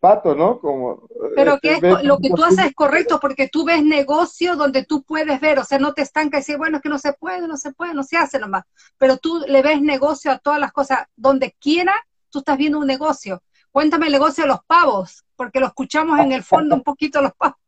pato, 0.00 0.34
¿no? 0.34 0.60
Como, 0.60 1.08
Pero 1.34 1.58
este, 1.62 1.80
que 1.80 2.02
lo 2.02 2.18
que 2.18 2.30
tú 2.30 2.44
haces 2.44 2.66
es 2.66 2.74
correcto, 2.74 3.18
porque 3.20 3.48
tú 3.48 3.64
ves 3.64 3.82
negocio 3.82 4.56
donde 4.56 4.84
tú 4.84 5.02
puedes 5.02 5.40
ver, 5.40 5.58
o 5.58 5.64
sea, 5.64 5.78
no 5.78 5.94
te 5.94 6.02
estanca 6.02 6.36
y 6.36 6.40
decir, 6.40 6.58
bueno, 6.58 6.76
es 6.76 6.82
que 6.82 6.88
no 6.88 6.98
se 6.98 7.12
puede, 7.14 7.46
no 7.48 7.56
se 7.56 7.72
puede, 7.72 7.94
no 7.94 8.02
se 8.02 8.16
hace 8.16 8.38
nomás, 8.38 8.64
pero 8.98 9.16
tú 9.16 9.42
le 9.46 9.62
ves 9.62 9.80
negocio 9.80 10.30
a 10.30 10.38
todas 10.38 10.60
las 10.60 10.72
cosas, 10.72 11.06
donde 11.16 11.56
quiera, 11.60 11.94
tú 12.30 12.40
estás 12.40 12.56
viendo 12.56 12.78
un 12.78 12.86
negocio. 12.86 13.42
Cuéntame 13.70 14.06
el 14.06 14.12
negocio 14.12 14.44
de 14.44 14.48
los 14.48 14.60
pavos, 14.66 15.24
porque 15.34 15.60
lo 15.60 15.66
escuchamos 15.66 16.18
en 16.20 16.32
el 16.32 16.42
fondo 16.42 16.74
un 16.74 16.82
poquito 16.82 17.20
los 17.20 17.32
pavos. 17.34 17.58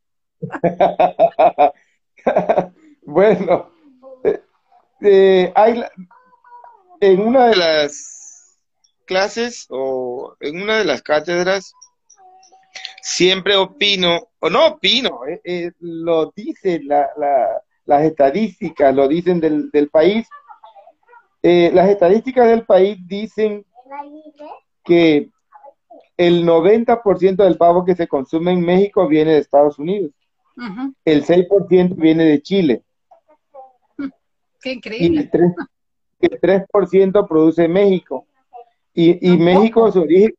bueno, 3.02 3.70
eh, 4.24 4.42
eh, 5.00 5.52
hay 5.54 5.85
en 7.00 7.20
una 7.20 7.48
de 7.48 7.56
las 7.56 8.56
clases 9.06 9.66
o 9.70 10.37
en 10.40 10.62
una 10.62 10.78
de 10.78 10.84
las 10.84 11.02
cátedras 11.02 11.72
siempre 13.02 13.56
opino, 13.56 14.28
o 14.40 14.50
no 14.50 14.66
opino, 14.66 15.20
eh, 15.44 15.72
lo 15.80 16.32
dicen 16.34 16.87
las 16.87 18.04
estadísticas, 18.04 18.94
lo 18.94 19.08
dicen 19.08 19.40
del, 19.40 19.70
del 19.70 19.88
país. 19.88 20.28
las 21.42 21.88
estadísticas 21.88 22.48
del 22.48 22.64
país 22.64 22.98
dicen 23.06 23.64
que 24.84 25.30
el 26.16 26.44
90% 26.44 27.37
del 27.37 27.56
pavo 27.56 27.84
que 27.84 27.94
se 27.94 28.08
consume 28.08 28.52
en 28.52 28.61
México 28.61 29.06
viene 29.06 29.32
de 29.32 29.38
Estados 29.38 29.78
Unidos. 29.78 30.11
El 31.04 31.24
6% 31.24 31.94
viene 31.94 32.24
de 32.24 32.42
Chile. 32.42 32.82
Qué 34.61 34.72
increíble. 34.72 35.16
Y 35.16 35.18
el 35.18 35.30
3%, 35.30 35.54
produce 37.28 37.68
México. 37.68 38.26
Y, 38.94 39.37
México, 39.37 39.92
su 39.92 40.00
origen, 40.00 40.35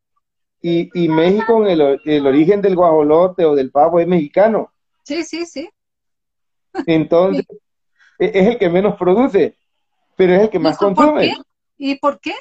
y, 0.62 1.08
México, 1.08 1.66
el, 1.66 2.00
el 2.04 2.28
origen 2.28 2.62
del 2.62 2.76
guajolote 2.76 3.46
o 3.46 3.56
del 3.56 3.72
pavo 3.72 4.00
es 4.00 4.08
mexicano. 4.08 4.72
Sí, 5.04 5.24
sí, 5.24 5.46
sí. 5.46 5.70
Entonces, 6.86 7.46
e, 8.20 8.32
es 8.34 8.48
el 8.48 8.58
que 8.58 8.70
menos 8.70 8.96
produce, 8.98 9.56
pero 10.16 10.34
es 10.34 10.42
el 10.42 10.50
que 10.50 10.60
más 10.60 10.78
consume. 10.78 11.34
¿Y 11.78 11.96
por 11.96 12.20
qué? 12.20 12.34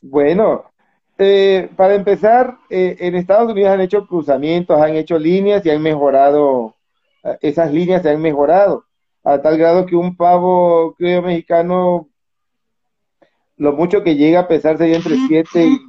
Bueno, 0.00 0.70
eh, 1.18 1.68
para 1.76 1.94
empezar, 1.94 2.56
eh, 2.70 2.96
en 3.00 3.16
Estados 3.16 3.52
Unidos 3.52 3.72
han 3.72 3.80
hecho 3.80 4.06
cruzamientos, 4.06 4.80
han 4.80 4.96
hecho 4.96 5.18
líneas 5.18 5.66
y 5.66 5.70
han 5.70 5.82
mejorado, 5.82 6.76
eh, 7.24 7.36
esas 7.42 7.72
líneas 7.72 8.02
se 8.02 8.10
han 8.10 8.22
mejorado, 8.22 8.84
a 9.22 9.40
tal 9.42 9.58
grado 9.58 9.86
que 9.86 9.96
un 9.96 10.16
pavo 10.16 10.94
creo 10.96 11.22
mexicano, 11.22 12.08
lo 13.56 13.72
mucho 13.72 14.02
que 14.02 14.16
llega 14.16 14.40
a 14.40 14.48
pesar 14.48 14.78
sería 14.78 14.96
entre 14.96 15.16
7 15.28 15.64
y 15.64 15.80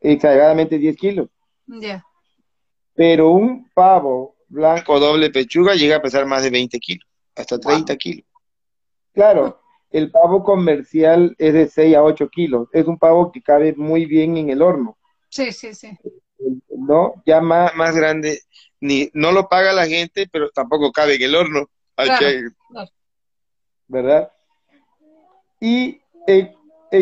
exageradamente 0.00 0.78
10 0.78 0.96
kilos. 0.96 1.28
Pero 2.94 3.30
un 3.30 3.68
pavo 3.74 4.36
blanco 4.48 5.00
doble 5.00 5.30
pechuga 5.30 5.74
llega 5.74 5.96
a 5.96 6.02
pesar 6.02 6.26
más 6.26 6.42
de 6.42 6.50
20 6.50 6.78
kilos, 6.78 7.08
hasta 7.34 7.58
30 7.58 7.96
kilos. 7.96 8.26
Claro, 9.12 9.60
el 9.90 10.10
pavo 10.10 10.42
comercial 10.42 11.34
es 11.38 11.52
de 11.52 11.68
6 11.68 11.96
a 11.96 12.02
8 12.02 12.28
kilos. 12.28 12.68
Es 12.72 12.86
un 12.86 12.98
pavo 12.98 13.32
que 13.32 13.42
cabe 13.42 13.74
muy 13.74 14.06
bien 14.06 14.36
en 14.36 14.50
el 14.50 14.62
horno. 14.62 14.96
Sí, 15.28 15.52
sí, 15.52 15.74
sí. 15.74 15.98
No, 16.76 17.22
ya 17.24 17.40
más, 17.40 17.74
más 17.74 17.94
grande, 17.94 18.40
ni 18.80 19.10
no 19.14 19.32
lo 19.32 19.48
paga 19.48 19.72
la 19.72 19.86
gente, 19.86 20.28
pero 20.30 20.50
tampoco 20.50 20.92
cabe 20.92 21.14
en 21.16 21.22
el 21.22 21.34
horno. 21.34 21.66
¿Verdad? 23.88 24.32
Y 25.60 26.00
en, 26.26 26.54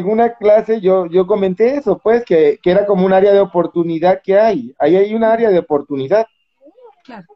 una 0.05 0.35
clase 0.35 0.81
yo, 0.81 1.07
yo 1.07 1.27
comenté 1.27 1.77
eso, 1.77 1.99
pues, 1.99 2.25
que, 2.25 2.59
que, 2.63 2.71
era 2.71 2.87
como 2.87 3.07
un 3.07 3.13
área 3.13 3.33
de 3.33 3.41
oportunidad 3.41 4.21
que 4.23 4.39
hay. 4.39 4.75
Ahí 4.79 4.97
hay 4.97 5.15
un 5.15 5.25
área 5.25 5.51
de 5.51 5.59
oportunidad. 5.59 6.27
Claro. 7.05 7.27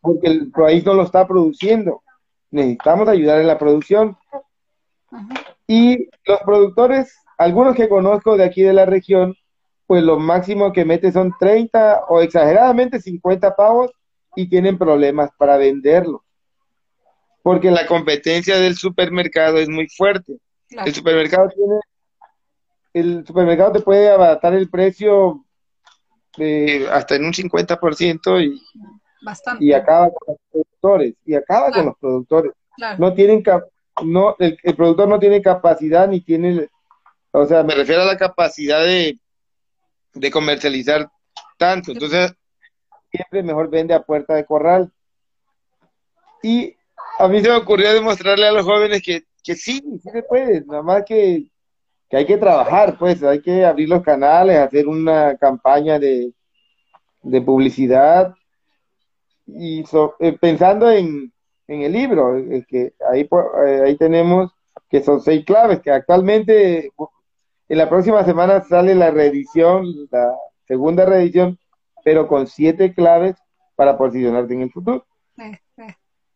Porque 0.00 0.26
el 0.28 0.50
país 0.50 0.84
no 0.84 0.94
lo 0.94 1.02
está 1.02 1.26
produciendo. 1.26 2.02
Necesitamos 2.50 3.08
ayudar 3.08 3.40
en 3.40 3.46
la 3.46 3.58
producción 3.58 4.16
y 5.66 6.08
los 6.26 6.40
productores, 6.44 7.14
algunos 7.38 7.74
que 7.74 7.88
conozco 7.88 8.36
de 8.36 8.44
aquí 8.44 8.62
de 8.62 8.72
la 8.72 8.86
región, 8.86 9.34
pues 9.86 10.02
lo 10.02 10.18
máximo 10.18 10.72
que 10.72 10.84
mete 10.84 11.12
son 11.12 11.32
30 11.38 12.04
o 12.08 12.20
exageradamente 12.20 13.00
50 13.00 13.54
pavos 13.54 13.90
y 14.36 14.48
tienen 14.48 14.78
problemas 14.78 15.30
para 15.38 15.56
venderlo. 15.56 16.23
Porque 17.44 17.70
la 17.70 17.86
competencia 17.86 18.56
del 18.56 18.74
supermercado 18.74 19.58
es 19.58 19.68
muy 19.68 19.86
fuerte. 19.86 20.38
El 20.70 20.94
supermercado 20.94 21.50
tiene, 21.50 21.74
el 22.94 23.26
supermercado 23.26 23.72
te 23.72 23.80
puede 23.80 24.08
abaratar 24.08 24.54
el 24.54 24.70
precio 24.70 25.44
hasta 26.90 27.16
en 27.16 27.26
un 27.26 27.34
50% 27.34 28.42
y, 28.42 28.62
y 29.60 29.72
acaba 29.74 30.10
con 30.10 30.28
los 30.28 30.38
productores. 30.50 31.14
Y 31.26 31.34
acaba 31.34 31.70
con 31.70 31.84
los 31.84 31.98
productores. 31.98 32.52
No 32.96 33.12
tienen 33.12 33.42
no, 34.02 34.36
el, 34.38 34.56
productor 34.74 35.06
no 35.06 35.18
tiene 35.18 35.42
capacidad 35.42 36.08
ni 36.08 36.22
tiene, 36.22 36.70
o 37.30 37.44
sea, 37.44 37.62
me 37.62 37.74
refiero 37.74 38.00
a 38.00 38.06
la 38.06 38.16
capacidad 38.16 38.82
de, 38.82 39.18
de 40.14 40.30
comercializar 40.30 41.10
tanto. 41.58 41.92
Entonces, 41.92 42.34
siempre 43.10 43.42
mejor 43.42 43.68
vende 43.68 43.92
a 43.92 44.02
puerta 44.02 44.34
de 44.34 44.46
corral. 44.46 44.90
Y 46.42 46.74
a 47.18 47.28
mí 47.28 47.40
se 47.40 47.48
me 47.48 47.56
ocurrió 47.56 47.92
demostrarle 47.92 48.46
a 48.46 48.52
los 48.52 48.64
jóvenes 48.64 49.02
que, 49.02 49.24
que 49.42 49.54
sí, 49.54 49.82
sí 50.02 50.10
se 50.10 50.22
puede, 50.22 50.64
nada 50.64 50.82
más 50.82 51.04
que, 51.04 51.46
que 52.08 52.16
hay 52.16 52.26
que 52.26 52.36
trabajar, 52.36 52.96
pues, 52.98 53.22
hay 53.22 53.40
que 53.40 53.64
abrir 53.64 53.88
los 53.88 54.02
canales, 54.02 54.58
hacer 54.58 54.88
una 54.88 55.36
campaña 55.36 55.98
de, 55.98 56.32
de 57.22 57.40
publicidad 57.42 58.34
y 59.46 59.84
eh, 60.20 60.38
pensando 60.40 60.90
en, 60.90 61.32
en 61.68 61.82
el 61.82 61.92
libro, 61.92 62.36
que 62.68 62.94
ahí, 63.10 63.28
eh, 63.66 63.82
ahí 63.84 63.96
tenemos 63.96 64.50
que 64.88 65.02
son 65.02 65.20
seis 65.20 65.44
claves, 65.44 65.80
que 65.80 65.90
actualmente 65.90 66.90
en 67.68 67.78
la 67.78 67.88
próxima 67.88 68.24
semana 68.24 68.62
sale 68.62 68.94
la 68.94 69.10
reedición, 69.10 69.86
la 70.10 70.34
segunda 70.66 71.04
reedición, 71.04 71.58
pero 72.04 72.28
con 72.28 72.46
siete 72.46 72.94
claves 72.94 73.36
para 73.74 73.98
posicionarte 73.98 74.54
en 74.54 74.62
el 74.62 74.70
futuro. 74.70 75.04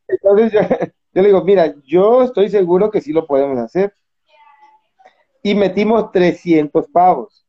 Entonces 0.09 0.53
yo, 0.53 0.61
yo, 1.15 1.23
le 1.23 1.29
digo, 1.29 1.45
mira, 1.45 1.75
yo 1.85 2.23
estoy 2.23 2.49
seguro 2.49 2.91
que 2.91 3.01
sí 3.01 3.13
lo 3.13 3.27
podemos 3.27 3.59
hacer. 3.59 3.95
Y 5.43 5.55
metimos 5.55 6.11
300 6.11 6.89
pavos. 6.89 7.47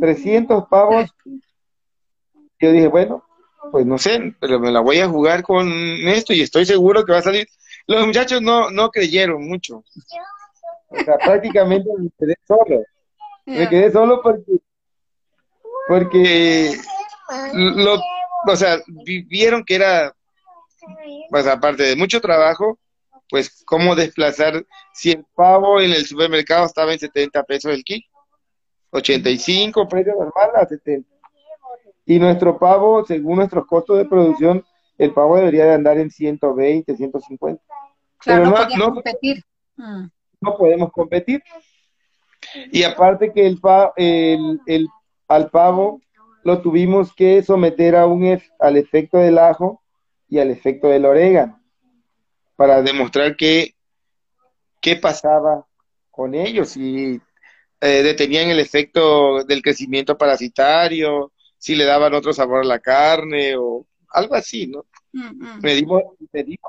300 0.00 0.68
pavos. 0.68 1.10
Yo 2.60 2.72
dije, 2.72 2.88
bueno, 2.88 3.24
pues 3.70 3.86
no 3.86 3.98
sé, 3.98 4.34
pero 4.40 4.60
me 4.60 4.70
la 4.70 4.80
voy 4.80 4.98
a 5.00 5.08
jugar 5.08 5.42
con 5.42 5.68
esto 6.06 6.32
y 6.32 6.42
estoy 6.42 6.66
seguro 6.66 7.04
que 7.04 7.12
va 7.12 7.18
a 7.18 7.22
salir. 7.22 7.46
Los 7.86 8.06
muchachos 8.06 8.40
no, 8.42 8.70
no 8.70 8.90
creyeron 8.90 9.46
mucho. 9.46 9.82
O 10.88 11.04
sea, 11.04 11.18
prácticamente 11.18 11.88
me 11.98 12.10
quedé 12.18 12.36
solo. 12.46 12.84
Me 13.46 13.68
quedé 13.68 13.90
solo 13.90 14.22
porque, 14.22 14.52
porque 15.88 16.72
lo, 17.52 18.00
o 18.46 18.56
sea, 18.56 18.78
vieron 19.26 19.64
que 19.64 19.74
era, 19.74 20.14
pues 21.30 21.46
aparte 21.46 21.82
de 21.82 21.96
mucho 21.96 22.20
trabajo, 22.20 22.78
pues 23.30 23.62
cómo 23.64 23.94
desplazar 23.94 24.64
si 24.92 25.12
el 25.12 25.24
pavo 25.34 25.80
en 25.80 25.92
el 25.92 26.04
supermercado 26.04 26.66
estaba 26.66 26.92
en 26.92 26.98
70 26.98 27.42
pesos 27.44 27.72
el 27.72 27.84
kilo, 27.84 28.06
85 28.90 29.88
precio 29.88 30.12
normal 30.12 30.50
a 30.54 30.66
70. 30.66 31.08
Y 32.06 32.18
nuestro 32.18 32.58
pavo, 32.58 33.04
según 33.04 33.36
nuestros 33.36 33.66
costos 33.66 33.98
de 33.98 34.04
producción, 34.04 34.64
el 34.98 35.12
pavo 35.12 35.36
debería 35.36 35.64
de 35.64 35.74
andar 35.74 35.98
en 35.98 36.10
120, 36.10 36.96
150. 36.96 37.62
Claro, 38.18 38.52
Pero 38.52 38.76
no, 38.76 38.76
no, 38.76 38.94
competir. 38.94 39.42
Mm. 39.76 40.06
No 40.40 40.56
podemos 40.56 40.92
competir. 40.92 41.42
Y 42.70 42.82
aparte 42.82 43.32
que 43.32 43.46
el, 43.46 43.58
el, 43.96 44.60
el, 44.66 44.88
al 45.28 45.50
pavo 45.50 46.00
lo 46.42 46.60
tuvimos 46.60 47.12
que 47.14 47.42
someter 47.42 47.96
a 47.96 48.06
un, 48.06 48.40
al 48.60 48.76
efecto 48.76 49.16
del 49.18 49.38
ajo 49.38 49.82
y 50.28 50.38
al 50.38 50.50
efecto 50.50 50.88
del 50.88 51.04
orégano 51.04 51.60
para 52.56 52.82
demostrar 52.82 53.36
qué, 53.36 53.74
qué 54.80 54.96
pasaba 54.96 55.66
con 56.10 56.34
ellos, 56.34 56.70
si 56.70 57.20
eh, 57.80 58.02
detenían 58.02 58.48
el 58.48 58.60
efecto 58.60 59.42
del 59.44 59.62
crecimiento 59.62 60.16
parasitario, 60.16 61.32
si 61.58 61.74
le 61.74 61.84
daban 61.84 62.14
otro 62.14 62.32
sabor 62.32 62.60
a 62.60 62.64
la 62.64 62.78
carne 62.78 63.56
o 63.56 63.86
algo 64.10 64.34
así, 64.34 64.66
¿no? 64.66 64.86
Mm, 65.12 65.44
mm. 65.44 65.60
Medimos, 65.62 66.02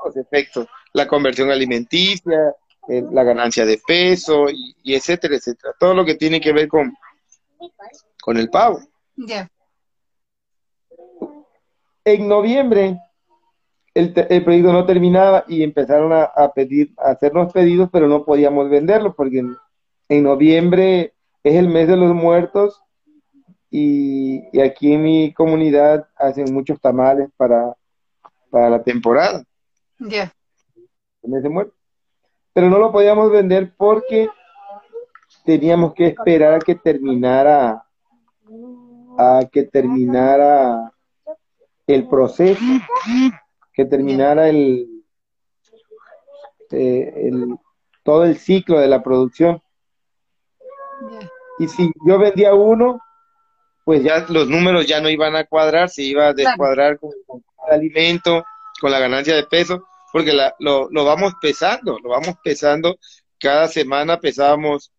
los 0.04 0.16
efectos, 0.16 0.66
la 0.92 1.06
conversión 1.06 1.50
alimenticia, 1.50 2.54
la 2.88 3.24
ganancia 3.24 3.64
de 3.64 3.80
peso 3.86 4.46
y, 4.50 4.94
etcétera, 4.94 5.36
etcétera. 5.36 5.74
Todo 5.78 5.94
lo 5.94 6.04
que 6.04 6.14
tiene 6.14 6.40
que 6.40 6.52
ver 6.52 6.68
con, 6.68 6.94
con 8.20 8.36
el 8.36 8.48
pavo. 8.48 8.80
Ya. 9.16 9.48
En 12.04 12.28
noviembre 12.28 12.96
el, 13.96 14.12
el, 14.28 14.44
proyecto 14.44 14.74
no 14.74 14.84
terminaba 14.84 15.44
y 15.48 15.62
empezaron 15.62 16.12
a, 16.12 16.52
pedir, 16.54 16.92
a 16.98 17.12
hacernos 17.12 17.50
pedidos, 17.50 17.88
pero 17.90 18.06
no 18.08 18.26
podíamos 18.26 18.68
venderlo 18.68 19.14
porque 19.14 19.42
en, 20.08 20.22
noviembre 20.22 21.14
es 21.42 21.54
el 21.54 21.68
mes 21.68 21.88
de 21.88 21.96
los 21.96 22.14
muertos 22.14 22.82
y, 23.70 24.60
aquí 24.60 24.92
en 24.92 25.02
mi 25.02 25.32
comunidad 25.32 26.06
hacen 26.14 26.52
muchos 26.52 26.78
tamales 26.78 27.30
para, 27.38 27.74
para 28.50 28.68
la 28.68 28.82
temporada. 28.82 29.42
Ya. 29.98 30.30
El 31.22 31.30
mes 31.30 31.42
de 31.42 31.48
muertos. 31.48 31.74
Pero 32.52 32.68
no 32.68 32.78
lo 32.78 32.92
podíamos 32.92 33.30
vender 33.30 33.72
porque 33.78 34.28
teníamos 35.42 35.94
que 35.94 36.08
esperar 36.08 36.52
a 36.52 36.58
que 36.58 36.74
terminara 36.74 37.82
a 39.18 39.40
que 39.50 39.62
terminara 39.62 40.92
el 41.86 42.06
proceso 42.06 42.60
que 43.76 43.84
terminara 43.84 44.48
el, 44.48 44.88
eh, 46.70 47.12
el, 47.14 47.56
todo 48.02 48.24
el 48.24 48.38
ciclo 48.38 48.80
de 48.80 48.88
la 48.88 49.02
producción. 49.02 49.62
Y 51.58 51.68
si 51.68 51.92
yo 52.06 52.18
vendía 52.18 52.54
uno, 52.54 52.98
pues 53.84 54.02
ya 54.02 54.24
los 54.30 54.48
números 54.48 54.86
ya 54.86 55.00
no 55.02 55.10
iban 55.10 55.36
a 55.36 55.44
cuadrar, 55.44 55.90
se 55.90 56.02
iba 56.02 56.28
a 56.28 56.32
descuadrar 56.32 56.98
con, 56.98 57.10
el 57.68 57.74
alimento, 57.74 58.44
con 58.80 58.90
la 58.90 58.98
ganancia 58.98 59.36
de 59.36 59.44
peso, 59.44 59.86
porque 60.10 60.32
lo, 60.58 60.88
lo 60.90 61.04
vamos 61.04 61.34
pesando, 61.40 61.98
lo 62.02 62.10
vamos 62.10 62.36
pesando. 62.42 62.96
Cada 63.38 63.68
semana 63.68 64.18
pesábamos 64.18 64.90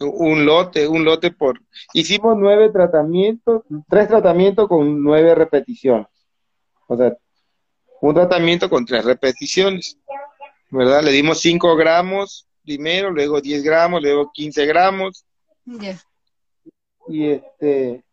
un 0.00 0.44
lote, 0.44 0.88
un 0.88 1.04
lote 1.04 1.30
por... 1.30 1.60
Hicimos 1.92 2.36
nueve 2.36 2.70
tratamientos, 2.70 3.62
tres 3.88 4.08
tratamientos 4.08 4.68
con 4.68 5.00
nueve 5.00 5.34
repeticiones. 5.36 6.08
O 6.88 6.96
sea, 6.96 7.16
un 8.00 8.14
tratamiento 8.14 8.68
con 8.68 8.84
tres 8.84 9.04
repeticiones, 9.04 9.98
¿verdad? 10.70 11.02
Le 11.02 11.12
dimos 11.12 11.40
5 11.40 11.76
gramos 11.76 12.46
primero, 12.64 13.10
luego 13.10 13.40
10 13.40 13.62
gramos, 13.62 14.02
luego 14.02 14.30
15 14.32 14.66
gramos. 14.66 15.24
Y 17.08 17.30
este, 17.30 18.04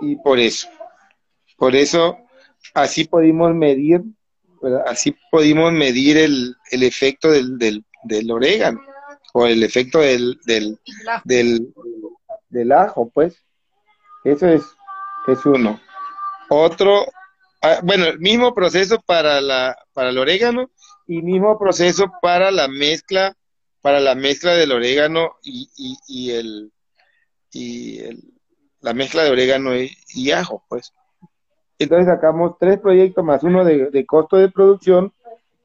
y 0.00 0.16
por 0.16 0.38
eso, 0.38 0.68
por 1.56 1.74
eso, 1.74 2.18
así 2.74 3.04
pudimos 3.04 3.54
medir, 3.54 4.02
¿verdad? 4.60 4.84
Así 4.86 5.16
pudimos 5.30 5.72
medir 5.72 6.18
el, 6.18 6.54
el 6.70 6.82
efecto 6.82 7.30
del, 7.30 7.58
del, 7.58 7.84
del, 8.04 8.30
orégano, 8.30 8.80
o 9.32 9.46
el 9.46 9.62
efecto 9.62 10.00
del, 10.00 10.38
del, 10.44 10.78
del, 11.24 11.74
del 12.50 12.72
ajo, 12.72 13.10
pues. 13.10 13.42
Eso 14.24 14.46
es, 14.48 14.62
es 15.26 15.46
uno. 15.46 15.80
Otro 16.50 17.06
Ah, 17.60 17.80
bueno, 17.82 18.06
el 18.06 18.20
mismo 18.20 18.54
proceso 18.54 19.00
para 19.04 19.40
la 19.40 19.76
para 19.92 20.10
el 20.10 20.18
orégano 20.18 20.70
y 21.06 21.22
mismo 21.22 21.58
proceso 21.58 22.06
para 22.22 22.50
la 22.50 22.68
mezcla 22.68 23.36
para 23.80 24.00
la 24.00 24.14
mezcla 24.14 24.52
del 24.52 24.72
orégano 24.72 25.36
y, 25.42 25.68
y, 26.06 26.30
el 26.30 26.72
y 27.52 27.98
el, 28.00 28.22
la 28.80 28.92
mezcla 28.94 29.24
de 29.24 29.30
orégano 29.30 29.70
y, 29.76 30.30
ajo, 30.30 30.64
pues. 30.68 30.92
Entonces 31.78 32.06
sacamos 32.06 32.58
tres 32.58 32.78
proyectos 32.80 33.24
más 33.24 33.42
uno 33.42 33.64
de, 33.64 33.90
de 33.90 34.06
costo 34.06 34.36
de 34.36 34.50
producción, 34.50 35.12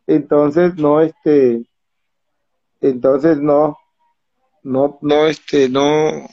entonces 0.07 0.75
no 0.75 1.01
este 1.01 1.65
entonces 2.81 3.37
no 3.37 3.77
no 4.63 4.97
no 5.01 5.27
este 5.27 5.69
no 5.69 6.27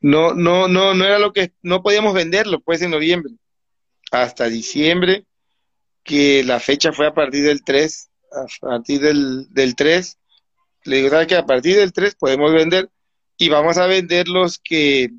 no, 0.00 0.34
no, 0.34 0.68
no, 0.68 0.94
no 0.94 1.04
era 1.04 1.18
lo 1.18 1.32
que, 1.32 1.52
no 1.62 1.82
podíamos 1.82 2.14
venderlo 2.14 2.60
pues 2.60 2.82
en 2.82 2.90
noviembre, 2.90 3.32
hasta 4.10 4.46
diciembre, 4.46 5.24
que 6.02 6.44
la 6.44 6.60
fecha 6.60 6.92
fue 6.92 7.06
a 7.06 7.14
partir 7.14 7.44
del 7.44 7.64
3, 7.64 8.10
a 8.32 8.46
partir 8.60 9.00
del, 9.00 9.46
del 9.52 9.74
3, 9.74 10.18
le 10.84 10.96
digo, 10.96 11.10
¿sabes 11.10 11.26
que 11.26 11.36
A 11.36 11.46
partir 11.46 11.76
del 11.76 11.92
3 11.92 12.14
podemos 12.14 12.52
vender 12.52 12.88
y 13.36 13.48
vamos 13.48 13.76
a 13.76 13.86
vender 13.86 14.28
los 14.28 14.58
que, 14.58 15.10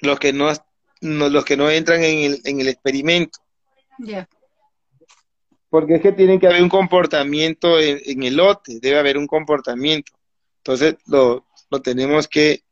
los 0.00 0.18
que 0.18 0.32
no, 0.32 0.52
los 1.00 1.44
que 1.44 1.56
no 1.56 1.70
entran 1.70 2.02
en 2.02 2.32
el, 2.32 2.40
en 2.44 2.60
el 2.60 2.68
experimento. 2.68 3.40
Ya. 3.98 4.28
Porque 5.68 5.96
es 5.96 6.02
que 6.02 6.12
tienen 6.12 6.40
que 6.40 6.46
haber 6.46 6.62
un 6.62 6.68
comportamiento 6.68 7.78
en, 7.78 8.00
en, 8.04 8.22
el 8.22 8.36
lote, 8.36 8.78
debe 8.80 8.98
haber 8.98 9.18
un 9.18 9.26
comportamiento. 9.26 10.12
Entonces 10.58 10.96
lo, 11.06 11.46
lo 11.70 11.82
tenemos 11.82 12.28
que 12.28 12.62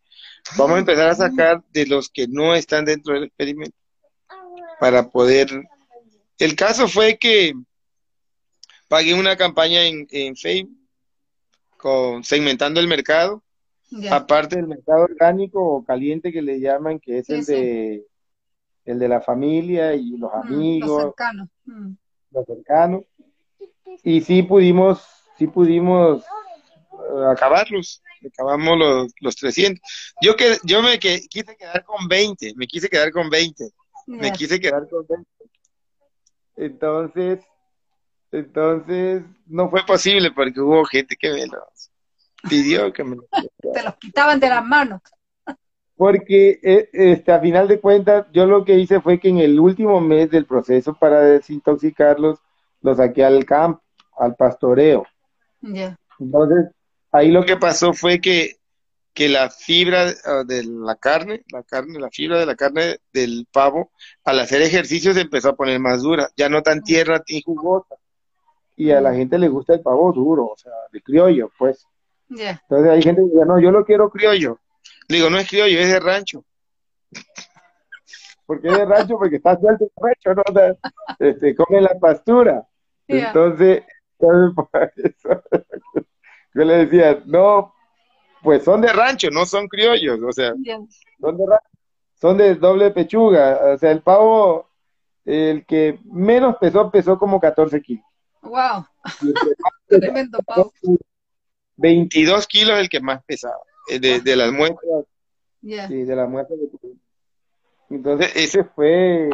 Vamos 0.56 0.76
a 0.76 0.80
empezar 0.80 1.08
a 1.08 1.14
sacar 1.14 1.62
de 1.72 1.86
los 1.86 2.08
que 2.08 2.26
no 2.26 2.54
están 2.54 2.84
dentro 2.84 3.14
del 3.14 3.24
experimento 3.24 3.76
para 4.80 5.08
poder... 5.08 5.48
El 6.38 6.54
caso 6.54 6.88
fue 6.88 7.18
que 7.18 7.52
pagué 8.86 9.14
una 9.14 9.36
campaña 9.36 9.84
en, 9.84 10.06
en 10.10 10.36
Facebook 10.36 10.78
con 11.76 12.24
segmentando 12.24 12.80
el 12.80 12.88
mercado, 12.88 13.42
aparte 14.10 14.56
del 14.56 14.68
mercado 14.68 15.04
orgánico 15.04 15.62
o 15.62 15.84
caliente 15.84 16.32
que 16.32 16.42
le 16.42 16.60
llaman, 16.60 17.00
que 17.00 17.18
es 17.18 17.30
el 17.30 17.44
de 17.44 18.06
el 18.84 18.98
de 18.98 19.08
la 19.08 19.20
familia 19.20 19.94
y 19.94 20.16
los 20.16 20.32
mm, 20.32 20.36
amigos, 20.36 20.88
los 20.88 21.02
cercanos. 21.02 21.48
Mm. 21.66 21.92
los 22.30 22.46
cercanos. 22.46 23.02
Y 24.02 24.20
sí 24.22 24.42
pudimos, 24.42 25.06
sí 25.36 25.46
pudimos 25.46 26.24
uh, 26.92 27.18
acabarlos 27.30 28.02
acabamos 28.26 28.78
los, 28.78 29.12
los 29.20 29.36
300. 29.36 29.80
Yo, 30.20 30.36
que, 30.36 30.58
yo 30.64 30.82
me 30.82 30.98
que, 30.98 31.20
quise 31.28 31.56
quedar 31.56 31.84
con 31.84 32.08
20, 32.08 32.54
me 32.56 32.66
quise 32.66 32.88
quedar 32.88 33.12
con 33.12 33.30
20, 33.30 33.70
me 34.06 34.32
quise 34.32 34.58
quedar 34.58 34.88
con 34.88 35.06
20. 35.06 35.26
Entonces, 36.56 37.40
entonces 38.32 39.22
no 39.46 39.70
fue 39.70 39.84
posible 39.86 40.30
porque 40.32 40.60
hubo 40.60 40.84
gente 40.84 41.16
que 41.16 41.30
me 41.30 41.46
los 41.46 41.90
pidió 42.48 42.92
que 42.92 43.04
me 43.04 43.16
Te 43.72 43.82
los 43.82 43.96
quitaban 43.96 44.40
de 44.40 44.48
las 44.48 44.64
manos. 44.64 45.00
Porque 45.96 46.60
eh, 46.62 46.88
este, 46.92 47.32
a 47.32 47.40
final 47.40 47.66
de 47.66 47.80
cuentas, 47.80 48.26
yo 48.32 48.46
lo 48.46 48.64
que 48.64 48.78
hice 48.78 49.00
fue 49.00 49.18
que 49.18 49.28
en 49.28 49.38
el 49.38 49.58
último 49.58 50.00
mes 50.00 50.30
del 50.30 50.46
proceso 50.46 50.94
para 50.94 51.20
desintoxicarlos, 51.20 52.38
los 52.82 52.98
saqué 52.98 53.24
al 53.24 53.44
campo, 53.44 53.82
al 54.16 54.36
pastoreo. 54.36 55.04
Entonces, 55.60 56.70
ahí 57.12 57.30
lo 57.30 57.44
que 57.44 57.56
pasó 57.56 57.92
fue 57.92 58.20
que, 58.20 58.56
que 59.12 59.28
la 59.28 59.50
fibra 59.50 60.12
ah, 60.24 60.44
de 60.46 60.64
la 60.64 60.96
carne, 60.96 61.42
la 61.52 61.62
carne, 61.62 61.98
la 61.98 62.10
fibra 62.10 62.38
de 62.38 62.46
la 62.46 62.54
carne 62.54 62.98
del 63.12 63.46
pavo, 63.52 63.90
al 64.24 64.40
hacer 64.40 64.62
ejercicio 64.62 65.14
se 65.14 65.22
empezó 65.22 65.50
a 65.50 65.56
poner 65.56 65.80
más 65.80 66.02
dura, 66.02 66.28
ya 66.36 66.48
no 66.48 66.62
tan 66.62 66.82
tierna 66.82 67.22
ni 67.28 67.42
jugosa. 67.42 67.96
Y 68.76 68.92
a 68.92 69.00
la 69.00 69.12
gente 69.12 69.38
le 69.38 69.48
gusta 69.48 69.74
el 69.74 69.80
pavo 69.80 70.12
duro, 70.12 70.46
o 70.46 70.56
sea, 70.56 70.72
de 70.92 71.02
criollo, 71.02 71.50
pues. 71.58 71.84
Entonces 72.30 72.90
hay 72.92 73.02
gente 73.02 73.22
que 73.22 73.28
dice, 73.28 73.44
no, 73.44 73.60
yo 73.60 73.70
lo 73.70 73.84
quiero 73.84 74.08
criollo. 74.08 74.60
Le 75.08 75.16
digo, 75.16 75.30
no 75.30 75.38
es 75.38 75.48
criollo, 75.48 75.80
es 75.80 75.88
de 75.88 75.98
rancho. 75.98 76.44
porque 78.46 78.68
es 78.68 78.78
de 78.78 78.84
rancho, 78.84 79.18
porque 79.18 79.36
está 79.36 79.58
suelto 79.58 79.84
el 79.84 79.90
rancho, 79.96 80.34
¿no? 80.34 80.42
Este, 81.18 81.56
come 81.56 81.80
la 81.80 81.98
pastura. 81.98 82.68
Entonces, 83.06 83.82
entonces 84.18 84.94
eso, 84.96 85.42
yo 86.58 86.64
le 86.64 86.86
decía, 86.86 87.22
no, 87.26 87.72
pues 88.42 88.64
son 88.64 88.80
de 88.80 88.92
rancho, 88.92 89.28
no 89.30 89.46
son 89.46 89.68
criollos, 89.68 90.18
o 90.20 90.32
sea, 90.32 90.52
son 91.20 91.36
de, 91.36 91.44
son 92.14 92.36
de 92.36 92.54
doble 92.56 92.90
pechuga, 92.90 93.74
o 93.74 93.78
sea, 93.78 93.92
el 93.92 94.02
pavo, 94.02 94.68
el 95.24 95.64
que 95.66 96.00
menos 96.04 96.56
pesó, 96.56 96.90
pesó 96.90 97.16
como 97.16 97.40
14 97.40 97.80
kilos. 97.80 98.04
Wow. 98.42 98.84
Tremendo 99.88 100.38
pavo. 100.44 100.72
22 101.76 102.46
kilos 102.48 102.78
el 102.80 102.88
que 102.88 103.00
más 103.00 103.22
pesaba, 103.24 103.62
eh, 103.88 104.00
de, 104.00 104.20
de 104.20 104.36
las 104.36 104.52
muestras. 104.52 105.04
Sí, 105.60 105.76
de 105.76 106.16
las 106.16 106.28
muestras 106.28 106.58
de 106.58 106.68
Entonces, 107.90 108.32
ese 108.34 108.64
fue. 108.64 109.30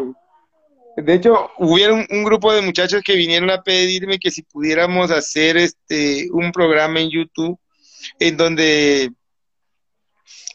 De 0.97 1.15
hecho, 1.15 1.51
hubieron 1.59 2.07
un 2.11 2.25
grupo 2.25 2.53
de 2.53 2.63
muchachos 2.63 3.03
que 3.05 3.17
vinieron 3.17 3.51
a 3.51 3.63
pedirme 3.63 4.19
que 4.19 4.31
si 4.31 4.43
pudiéramos 4.43 5.11
hacer 5.11 5.57
este 5.57 6.29
un 6.33 6.53
programa 6.53 7.01
en 7.01 7.11
YouTube 7.11 7.59
en 8.21 8.37
donde 8.37 9.11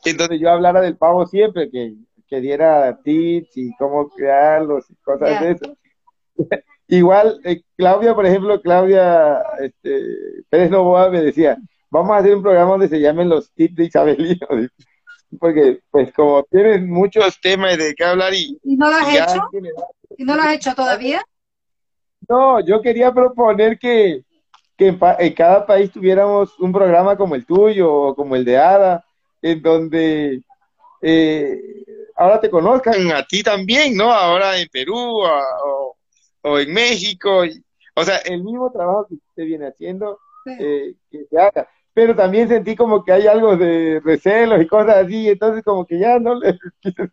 en 0.06 0.18
donde 0.18 0.40
yo 0.40 0.50
hablara 0.50 0.82
del 0.82 0.98
pavo 0.98 1.26
siempre, 1.28 1.70
que, 1.70 1.94
que 2.28 2.40
diera 2.40 2.98
tips 3.04 3.58
y 3.58 3.76
cómo 3.78 4.10
crearlos 4.10 4.90
y 4.90 4.96
cosas 4.96 5.42
de 5.42 5.52
eso. 5.52 5.78
Igual, 6.88 7.40
eh, 7.44 7.62
Claudia, 7.78 8.16
por 8.16 8.26
ejemplo, 8.26 8.62
Claudia 8.62 9.44
este, 9.60 10.44
Pérez 10.50 10.72
Novoa 10.72 11.10
me 11.10 11.22
decía, 11.22 11.58
vamos 11.92 12.12
a 12.12 12.18
hacer 12.18 12.36
un 12.36 12.42
programa 12.42 12.72
donde 12.72 12.88
se 12.88 13.00
llamen 13.00 13.30
los 13.30 13.52
tips 13.54 13.76
de 13.76 13.86
Isabelino, 13.86 14.48
porque 15.40 15.82
pues 15.92 16.12
como 16.14 16.44
tienes 16.50 16.82
muchos 16.82 17.40
temas 17.42 17.78
de 17.78 17.94
qué 17.94 18.04
hablar 18.04 18.34
y... 18.34 18.58
¿Y 18.64 18.76
no 18.76 18.90
lo 18.90 18.96
has 18.96 19.16
hecho? 19.16 19.42
¿Y 20.18 20.24
no 20.24 20.36
lo 20.36 20.42
has 20.42 20.54
hecho 20.54 20.74
todavía? 20.76 21.22
No, 22.28 22.60
yo 22.60 22.82
quería 22.82 23.12
proponer 23.12 23.78
que, 23.80 24.24
que 24.78 24.88
en, 24.88 25.34
cada 25.34 25.66
país 25.66 25.92
tuviéramos 25.92 26.60
un 26.60 26.72
programa 26.72 27.16
como 27.18 27.36
el 27.36 27.46
tuyo 27.46 27.92
o 27.92 28.16
como 28.16 28.36
el 28.36 28.46
de 28.46 28.58
Ada, 28.58 29.06
en 29.42 29.62
donde 29.62 30.42
eh, 31.02 31.84
ahora 32.16 32.40
te 32.40 32.50
conozcan 32.50 33.12
a 33.12 33.24
ti 33.26 33.42
también, 33.42 33.96
¿no? 33.96 34.12
Ahora 34.12 34.60
en 34.60 34.68
Perú 34.70 35.22
o, 36.44 36.60
en 36.60 36.74
México. 36.74 37.44
o 37.96 38.04
sea, 38.04 38.18
el 38.18 38.44
mismo 38.44 38.72
trabajo 38.72 39.08
que 39.08 39.16
usted 39.16 39.46
viene 39.46 39.68
haciendo, 39.68 40.20
eh, 40.46 40.94
que 41.10 41.26
se 41.30 41.40
haga. 41.40 41.68
Pero 41.94 42.16
también 42.16 42.48
sentí 42.48 42.76
como 42.76 43.04
que 43.04 43.12
hay 43.12 43.28
algo 43.28 43.58
de 43.58 44.00
recelos 44.04 44.62
y 44.62 44.68
cosas 44.68 44.98
así, 44.98 45.30
entonces 45.30 45.64
como 45.64 45.86
que 45.86 46.00
ya 46.00 46.20
no 46.20 46.36
le 46.36 46.58
quise 46.80 47.10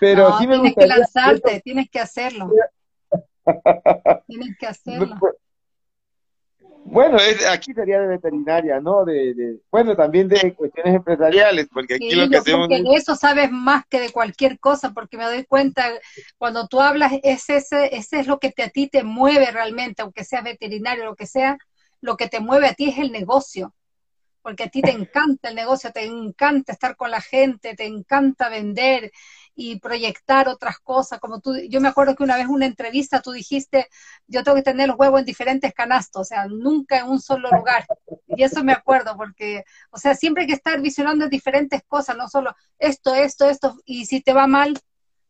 Pero 0.00 0.38
sí 0.38 0.46
me 0.46 0.54
tienes 0.54 0.74
que 0.74 0.86
lanzarte, 0.86 1.60
tienes 1.60 1.90
que 1.90 2.00
hacerlo. 2.00 2.50
tienes 4.26 4.56
que 4.58 4.66
hacerlo. 4.66 5.16
Bueno, 6.86 7.16
es, 7.16 7.46
aquí 7.46 7.72
sería 7.72 7.98
de 7.98 8.06
veterinaria, 8.06 8.78
¿no? 8.78 9.04
De, 9.06 9.58
bueno, 9.70 9.96
también 9.96 10.28
de 10.28 10.54
cuestiones 10.54 10.94
empresariales, 10.94 11.66
porque 11.72 11.94
aquí 11.94 12.14
lo 12.14 12.28
que 12.28 12.36
hacemos... 12.36 12.68
Porque 12.68 12.82
de 12.82 12.94
eso 12.94 13.16
sabes 13.16 13.50
más 13.50 13.84
que 13.88 14.00
de 14.00 14.10
cualquier 14.10 14.60
cosa, 14.60 14.92
porque 14.92 15.16
me 15.16 15.24
doy 15.24 15.44
cuenta, 15.44 15.88
cuando 16.36 16.68
tú 16.68 16.82
hablas, 16.82 17.12
es 17.22 17.48
ese, 17.48 17.96
ese 17.96 18.20
es 18.20 18.26
lo 18.26 18.38
que 18.38 18.50
te, 18.50 18.64
a 18.64 18.68
ti 18.68 18.88
te 18.88 19.02
mueve 19.02 19.50
realmente, 19.50 20.02
aunque 20.02 20.24
seas 20.24 20.44
veterinario, 20.44 21.06
lo 21.06 21.16
que 21.16 21.26
sea, 21.26 21.56
lo 22.02 22.18
que 22.18 22.28
te 22.28 22.40
mueve 22.40 22.68
a 22.68 22.74
ti 22.74 22.90
es 22.90 22.98
el 22.98 23.12
negocio, 23.12 23.74
porque 24.42 24.64
a 24.64 24.68
ti 24.68 24.82
te 24.82 24.90
encanta 24.92 25.48
el 25.48 25.54
negocio, 25.54 25.90
te 25.90 26.04
encanta 26.04 26.72
estar 26.72 26.96
con 26.96 27.10
la 27.10 27.22
gente, 27.22 27.74
te 27.74 27.86
encanta 27.86 28.50
vender, 28.50 29.10
y 29.54 29.78
proyectar 29.78 30.48
otras 30.48 30.78
cosas, 30.80 31.20
como 31.20 31.40
tú, 31.40 31.54
yo 31.68 31.80
me 31.80 31.88
acuerdo 31.88 32.14
que 32.16 32.24
una 32.24 32.36
vez 32.36 32.44
en 32.44 32.50
una 32.50 32.66
entrevista 32.66 33.22
tú 33.22 33.32
dijiste, 33.32 33.88
yo 34.26 34.42
tengo 34.42 34.56
que 34.56 34.62
tener 34.62 34.88
los 34.88 34.98
huevos 34.98 35.20
en 35.20 35.26
diferentes 35.26 35.72
canastos, 35.72 36.22
o 36.22 36.24
sea, 36.24 36.46
nunca 36.46 36.98
en 36.98 37.08
un 37.08 37.20
solo 37.20 37.50
lugar. 37.50 37.86
Y 38.26 38.42
eso 38.42 38.64
me 38.64 38.72
acuerdo, 38.72 39.16
porque, 39.16 39.64
o 39.90 39.98
sea, 39.98 40.14
siempre 40.14 40.42
hay 40.42 40.48
que 40.48 40.54
estar 40.54 40.80
visionando 40.80 41.28
diferentes 41.28 41.82
cosas, 41.86 42.16
no 42.16 42.28
solo 42.28 42.54
esto, 42.78 43.14
esto, 43.14 43.48
esto, 43.48 43.76
y 43.84 44.06
si 44.06 44.20
te 44.20 44.32
va 44.32 44.46
mal, 44.46 44.78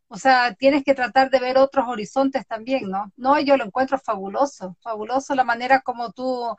o 0.08 0.16
sea, 0.16 0.54
tienes 0.54 0.84
que 0.84 0.94
tratar 0.94 1.30
de 1.30 1.40
ver 1.40 1.58
otros 1.58 1.86
horizontes 1.88 2.46
también, 2.46 2.88
¿no? 2.88 3.12
No, 3.16 3.40
yo 3.40 3.56
lo 3.56 3.64
encuentro 3.64 3.98
fabuloso, 3.98 4.76
fabuloso 4.80 5.34
la 5.34 5.44
manera 5.44 5.80
como 5.80 6.12
tú 6.12 6.54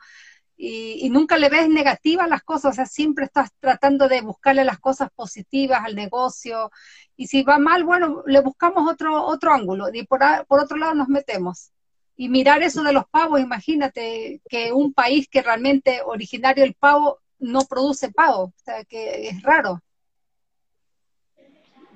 y, 0.56 1.08
nunca 1.10 1.36
le 1.36 1.48
ves 1.48 1.68
negativas 1.68 2.28
las 2.28 2.42
cosas, 2.42 2.72
o 2.72 2.74
sea, 2.74 2.86
siempre 2.86 3.26
estás 3.26 3.50
tratando 3.60 4.08
de 4.08 4.22
buscarle 4.22 4.64
las 4.64 4.78
cosas 4.78 5.10
positivas 5.14 5.82
al 5.84 5.94
negocio, 5.94 6.70
y 7.16 7.26
si 7.26 7.42
va 7.42 7.58
mal, 7.58 7.84
bueno, 7.84 8.22
le 8.26 8.40
buscamos 8.40 8.90
otro, 8.90 9.24
otro 9.24 9.52
ángulo, 9.52 9.88
y 9.92 10.06
por, 10.06 10.20
por 10.48 10.60
otro 10.60 10.76
lado 10.76 10.94
nos 10.94 11.08
metemos. 11.08 11.72
Y 12.16 12.30
mirar 12.30 12.62
eso 12.62 12.82
de 12.82 12.94
los 12.94 13.06
pavos, 13.08 13.40
imagínate 13.40 14.40
que 14.48 14.72
un 14.72 14.94
país 14.94 15.28
que 15.28 15.42
realmente 15.42 16.00
originario 16.04 16.64
el 16.64 16.74
pavo 16.74 17.18
no 17.38 17.60
produce 17.60 18.10
pavo, 18.10 18.44
o 18.44 18.54
sea, 18.64 18.84
que 18.84 19.28
es 19.28 19.42
raro. 19.42 19.80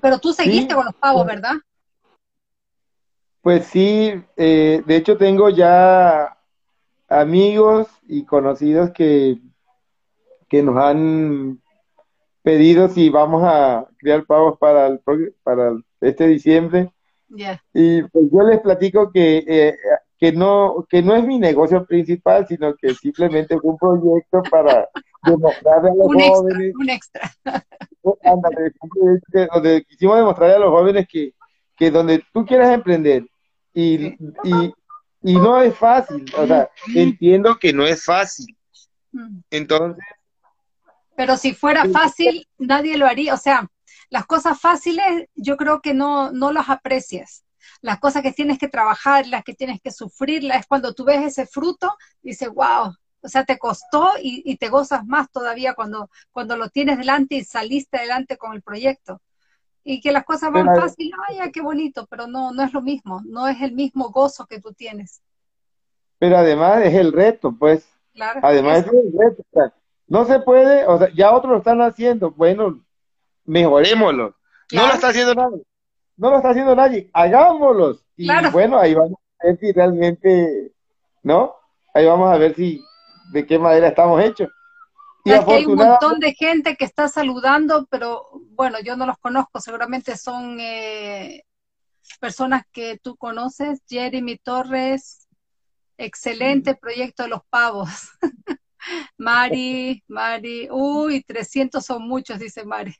Pero 0.03 0.19
tú 0.19 0.35
seguiste 0.35 0.75
con 0.75 0.85
los 0.85 0.95
pavos, 0.95 1.27
¿verdad? 1.27 1.55
Pues 3.41 3.67
sí, 3.67 4.13
eh, 4.37 4.83
de 4.85 4.97
hecho 4.97 5.17
tengo 5.17 5.49
ya 5.49 6.37
amigos 7.11 7.89
y 8.07 8.25
conocidos 8.25 8.91
que, 8.93 9.39
que 10.49 10.63
nos 10.63 10.77
han 10.77 11.61
pedido 12.43 12.89
si 12.89 13.11
vamos 13.11 13.43
a 13.45 13.87
criar 13.99 14.25
pavos 14.25 14.59
para, 14.59 14.87
el, 14.87 15.01
para 15.43 15.75
este 16.01 16.27
diciembre. 16.29 16.91
Y 17.75 18.03
pues 18.03 18.25
yo 18.33 18.43
les 18.43 18.61
platico 18.61 19.11
que, 19.13 19.45
eh, 19.47 19.77
que, 20.19 20.33
no, 20.33 20.87
que 20.89 21.03
no 21.03 21.15
es 21.15 21.25
mi 21.25 21.39
negocio 21.39 21.85
principal, 21.85 22.47
sino 22.47 22.75
que 22.75 22.95
simplemente 22.95 23.55
es 23.55 23.61
un 23.63 23.77
proyecto 23.77 24.43
para 24.51 24.89
demostrarle 25.25 25.91
a 25.91 25.95
los 25.95 26.07
jóvenes. 26.07 26.73
un 26.79 26.91
extra. 26.91 27.31
donde 29.53 29.85
quisimos 29.85 30.17
demostrarle 30.17 30.57
a 30.57 30.61
los 30.61 30.71
jóvenes 30.71 31.07
que, 31.09 31.35
que 31.77 31.91
donde 31.91 32.25
tú 32.33 32.45
quieras 32.45 32.73
emprender 32.73 33.25
y, 33.73 34.15
y, 34.45 34.75
y 35.23 35.35
no 35.35 35.61
es 35.61 35.77
fácil, 35.77 36.25
o 36.37 36.47
sea, 36.47 36.71
entiendo 36.95 37.59
que 37.59 37.73
no 37.73 37.87
es 37.87 38.05
fácil. 38.05 38.57
Entonces... 39.51 40.03
Pero 41.17 41.37
si 41.37 41.53
fuera 41.53 41.85
fácil, 41.91 42.49
nadie 42.59 42.97
lo 42.97 43.07
haría. 43.07 43.35
O 43.35 43.37
sea, 43.37 43.69
las 44.09 44.25
cosas 44.27 44.59
fáciles 44.59 45.29
yo 45.35 45.57
creo 45.57 45.81
que 45.81 45.93
no, 45.93 46.33
no 46.33 46.53
las 46.53 46.71
aprecias. 46.71 47.45
Las 47.83 47.99
cosas 47.99 48.23
que 48.23 48.33
tienes 48.33 48.59
que 48.59 48.69
trabajar, 48.69 49.27
las 49.27 49.45
que 49.45 49.55
tienes 49.55 49.81
que 49.83 49.91
sufrir, 49.91 50.51
es 50.51 50.67
cuando 50.67 50.95
tú 50.95 51.05
ves 51.05 51.23
ese 51.23 51.47
fruto, 51.47 51.95
dices, 52.23 52.49
wow, 52.49 52.95
o 53.23 53.29
sea, 53.29 53.45
te 53.45 53.59
costó 53.59 54.13
y, 54.23 54.43
y, 54.47 54.57
te 54.57 54.71
gozas 54.71 55.05
más 55.05 55.31
todavía 55.31 55.75
cuando, 55.75 56.11
cuando 56.33 56.57
lo 56.57 56.71
tienes 56.71 56.97
delante 56.97 57.35
y 57.35 57.45
saliste 57.45 57.99
adelante 57.99 58.39
con 58.39 58.55
el 58.55 58.63
proyecto 58.63 59.21
y 59.85 60.01
que 60.01 60.13
las 60.13 60.25
cosas 60.25 60.53
van 60.53 60.67
fácil, 60.67 61.11
ay, 61.29 61.51
qué 61.53 61.61
bonito, 61.61 62.07
pero 62.09 62.27
no, 62.27 62.53
no 62.53 62.63
es 62.63 62.73
lo 62.73 62.83
mismo, 62.83 63.23
no 63.25 63.49
es 63.49 63.61
el 63.63 63.73
mismo 63.73 64.11
gozo 64.11 64.47
que 64.47 64.61
tú 64.61 64.73
tienes. 64.73 65.23
Pero 66.19 66.37
además 66.37 66.85
es 66.85 66.95
el 66.95 67.13
reto, 67.13 67.55
pues. 67.59 67.89
Claro, 68.13 68.41
además 68.43 68.87
es 68.87 68.93
el 68.93 69.13
reto. 69.17 69.43
no 70.07 70.25
se 70.27 70.41
puede, 70.41 70.87
o 70.87 70.99
sea, 70.99 71.09
ya 71.15 71.33
otros 71.33 71.53
lo 71.53 71.59
están 71.59 71.81
haciendo, 71.81 72.31
bueno, 72.33 72.85
mejorémoslo. 73.45 74.37
No 74.73 74.87
lo 74.87 74.93
está 74.93 75.09
haciendo 75.09 75.35
nadie. 75.35 75.63
No 76.17 76.31
lo 76.31 76.37
está 76.37 76.51
haciendo 76.51 76.77
nadie, 76.77 77.11
hagámoslos. 77.13 78.05
Y 78.17 78.29
bueno, 78.53 78.79
ahí 78.79 78.95
vamos 78.95 79.19
a 79.41 79.47
ver 79.47 79.59
si 79.59 79.73
realmente, 79.73 80.73
¿no? 81.23 81.55
Ahí 81.95 82.05
vamos 82.05 82.31
a 82.31 82.37
ver 82.37 82.55
si, 82.55 82.85
de 83.33 83.47
qué 83.47 83.59
manera 83.59 83.89
estamos 83.89 84.23
hechos. 84.23 84.51
Y 85.25 85.33
hay 85.33 85.67
un 85.67 85.77
montón 85.77 86.19
de 86.19 86.33
gente 86.35 86.77
que 86.77 86.85
está 86.85 87.09
saludando, 87.09 87.87
pero 87.91 88.29
bueno, 88.51 88.81
yo 88.81 88.97
no 88.97 89.07
los 89.07 89.19
conozco, 89.19 89.61
seguramente 89.61 90.17
son 90.17 90.59
eh, 90.61 91.45
personas 92.21 92.63
que 92.73 92.99
tú 92.99 93.17
conoces. 93.17 93.83
Jeremy 93.89 94.39
Torres, 94.39 95.29
excelente 95.99 96.75
proyecto 96.75 97.25
de 97.25 97.29
los 97.29 97.43
pavos. 97.51 98.11
Mari, 99.19 100.03
Mari, 100.09 100.69
uy, 100.71 101.23
300 101.23 101.85
son 101.85 102.09
muchos, 102.09 102.39
dice 102.39 102.65
Mari. 102.65 102.95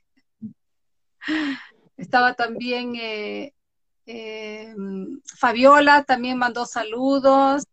Estaba 1.97 2.35
también 2.35 2.95
eh, 2.95 3.53
eh, 4.05 4.75
Fabiola, 5.37 6.03
también 6.03 6.37
mandó 6.37 6.65
saludos. 6.65 7.63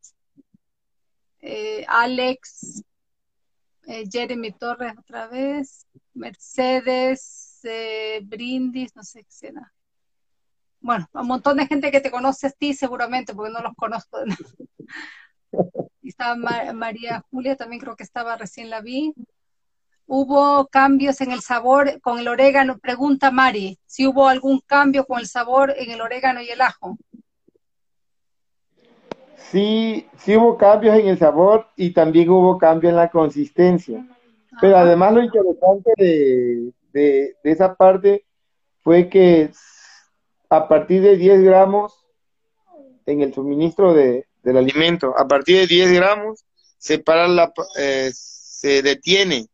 Alex, 1.87 2.83
eh, 3.89 4.05
Jeremy 4.11 4.53
Torres 4.53 4.93
otra 4.99 5.29
vez, 5.29 5.87
Mercedes, 6.13 7.61
eh, 7.65 8.21
Brindis, 8.23 8.95
no 8.95 9.03
sé 9.03 9.25
qué 9.25 9.31
será. 9.31 9.73
Bueno, 10.81 11.09
un 11.15 11.27
montón 11.27 11.57
de 11.57 11.67
gente 11.67 11.91
que 11.91 12.03
te 12.03 12.11
conoce 12.11 12.49
a 12.49 12.51
ti 12.51 12.75
seguramente, 12.75 13.35
porque 13.35 13.51
no 13.51 13.63
los 13.63 13.75
conozco. 13.75 14.19
y 16.03 16.09
estaba 16.09 16.37
María 16.75 17.25
Julia, 17.31 17.57
también 17.57 17.81
creo 17.81 17.97
que 17.97 18.05
estaba, 18.05 18.37
recién 18.37 18.69
la 18.69 18.83
vi. 18.83 19.15
¿Hubo 20.07 20.69
cambios 20.69 21.23
en 21.23 21.33
el 21.33 21.41
sabor 21.41 21.99
con 22.03 22.19
el 22.19 22.29
orégano? 22.29 22.79
Pregunta 22.79 23.31
Mari, 23.31 23.79
si 23.87 24.07
hubo 24.07 24.29
algún 24.29 24.61
cambio 24.61 25.07
con 25.07 25.19
el 25.19 25.27
sabor 25.27 25.75
en 25.77 25.91
el 25.91 26.03
orégano 26.03 26.43
y 26.43 26.51
el 26.51 26.61
ajo 26.61 26.99
sí, 29.51 30.07
sí 30.19 30.37
hubo 30.37 30.57
cambios 30.57 30.97
en 30.97 31.09
el 31.09 31.19
sabor 31.19 31.69
y 31.77 31.93
también 31.93 32.29
hubo 32.29 32.59
cambio 32.59 32.91
en 32.91 32.97
la 32.97 33.11
consistencia. 33.11 34.07
Pero 34.61 34.77
además 34.77 35.15
lo 35.15 35.23
interesante 35.23 35.93
de, 35.97 36.73
de, 36.93 37.37
esa 37.45 37.75
parte 37.75 38.25
fue 38.83 39.09
que 39.09 39.51
a 40.51 40.69
partir 40.69 41.03
de 41.03 41.17
10 41.17 41.43
gramos 41.43 42.05
en 43.07 43.23
el 43.23 43.33
suministro 43.33 43.95
de, 43.95 44.27
del 44.43 44.57
alimento. 44.57 45.15
A 45.17 45.27
partir 45.29 45.59
de 45.59 45.67
10 45.67 45.93
gramos 45.93 46.45
se, 46.77 46.99
para 46.99 47.29
la, 47.29 47.53
eh, 47.79 48.11
se 48.13 48.83
detiene 48.83 49.47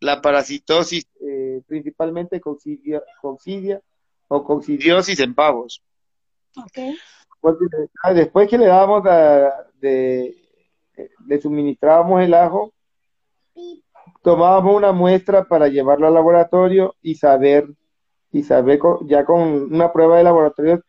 la 0.00 0.20
parasitosis, 0.20 1.06
eh, 1.20 1.62
principalmente 1.66 2.40
coccidia, 2.40 3.02
o 4.28 4.44
coccidiosis 4.44 5.20
en 5.20 5.34
pavos. 5.34 5.82
Okay. 6.66 6.96
Ah, 8.02 8.12
después 8.12 8.48
que 8.48 8.58
le 8.58 8.66
damos 8.66 9.02
de, 9.80 10.36
le 11.26 11.40
suministrábamos 11.40 12.22
el 12.22 12.34
ajo, 12.34 12.72
tomábamos 14.22 14.76
una 14.76 14.92
muestra 14.92 15.44
para 15.44 15.68
llevarlo 15.68 16.06
al 16.06 16.14
laboratorio 16.14 16.94
y 17.02 17.16
saber, 17.16 17.68
y 18.30 18.42
saber 18.44 18.78
ya 19.06 19.24
con 19.24 19.40
una 19.72 19.92
prueba 19.92 20.18
de 20.18 20.24
laboratorio 20.24 20.82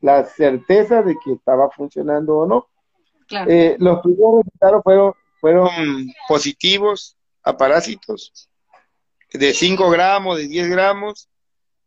la 0.00 0.24
certeza 0.24 1.02
de 1.02 1.16
que 1.24 1.32
estaba 1.32 1.70
funcionando 1.70 2.38
o 2.38 2.46
no. 2.46 2.68
Eh, 3.48 3.76
los 3.78 4.00
primeros 4.00 4.44
resultados 4.44 4.82
fueron, 4.82 5.12
fueron 5.40 5.70
positivos 6.28 7.16
a 7.42 7.56
parásitos 7.56 8.50
de 9.32 9.52
5 9.52 9.90
gramos, 9.90 10.38
de 10.38 10.46
10 10.46 10.68
gramos, 10.68 11.28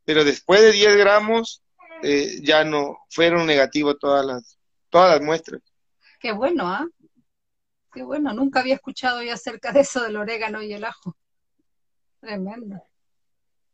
pero 0.03 0.23
después 0.23 0.61
de 0.61 0.71
10 0.71 0.97
gramos 0.97 1.61
eh, 2.03 2.39
ya 2.41 2.63
no 2.63 2.97
fueron 3.09 3.45
negativos 3.45 3.97
todas 3.99 4.25
las, 4.25 4.57
todas 4.89 5.11
las 5.11 5.21
muestras. 5.21 5.61
Qué 6.19 6.31
bueno, 6.31 6.67
¿ah? 6.67 6.85
Qué 7.93 8.03
bueno, 8.03 8.33
nunca 8.33 8.59
había 8.59 8.75
escuchado 8.75 9.21
yo 9.23 9.33
acerca 9.33 9.71
de 9.71 9.81
eso 9.81 10.03
del 10.03 10.17
orégano 10.17 10.61
y 10.61 10.73
el 10.73 10.83
ajo. 10.83 11.15
Tremendo. 12.19 12.83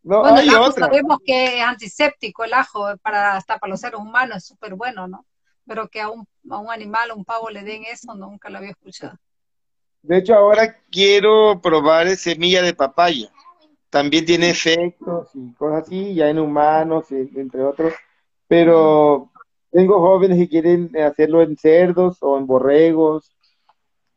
bueno, 0.01 0.39
el 0.39 0.49
ajo 0.49 0.71
sabemos 0.71 1.19
que 1.25 1.57
es 1.57 1.63
antiséptico 1.63 2.43
el 2.43 2.53
ajo, 2.53 2.95
para, 2.97 3.35
hasta 3.35 3.57
para 3.57 3.71
los 3.71 3.79
seres 3.79 3.99
humanos 3.99 4.37
es 4.37 4.45
súper 4.45 4.75
bueno, 4.75 5.07
¿no? 5.07 5.25
Pero 5.65 5.87
que 5.87 6.01
a 6.01 6.09
un, 6.09 6.27
a 6.49 6.57
un 6.57 6.69
animal, 6.69 7.11
a 7.11 7.13
un 7.15 7.25
pavo 7.25 7.49
le 7.49 7.63
den 7.63 7.83
eso, 7.85 8.13
nunca 8.15 8.49
lo 8.49 8.57
había 8.57 8.71
escuchado. 8.71 9.17
De 10.01 10.17
hecho, 10.17 10.35
ahora 10.35 10.77
quiero 10.91 11.61
probar 11.61 12.15
semilla 12.17 12.61
de 12.61 12.73
papaya. 12.73 13.31
También 13.89 14.25
tiene 14.25 14.49
efectos 14.49 15.29
y 15.33 15.53
cosas 15.53 15.83
así, 15.83 16.15
ya 16.15 16.29
en 16.29 16.39
humanos, 16.39 17.05
entre 17.11 17.63
otros. 17.63 17.93
Pero 18.53 19.31
tengo 19.71 19.99
jóvenes 19.99 20.37
que 20.37 20.47
quieren 20.47 20.91
hacerlo 20.99 21.41
en 21.41 21.57
cerdos 21.57 22.19
o 22.21 22.37
en 22.37 22.45
borregos, 22.45 23.35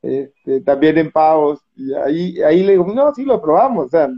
este, 0.02 0.60
también 0.60 0.98
en 0.98 1.10
pavos. 1.10 1.60
Y 1.74 1.94
ahí, 1.94 2.42
ahí 2.42 2.62
le 2.62 2.72
digo, 2.72 2.84
no, 2.92 3.14
sí 3.14 3.24
lo 3.24 3.40
probamos, 3.40 3.86
o 3.86 3.88
sea, 3.88 4.08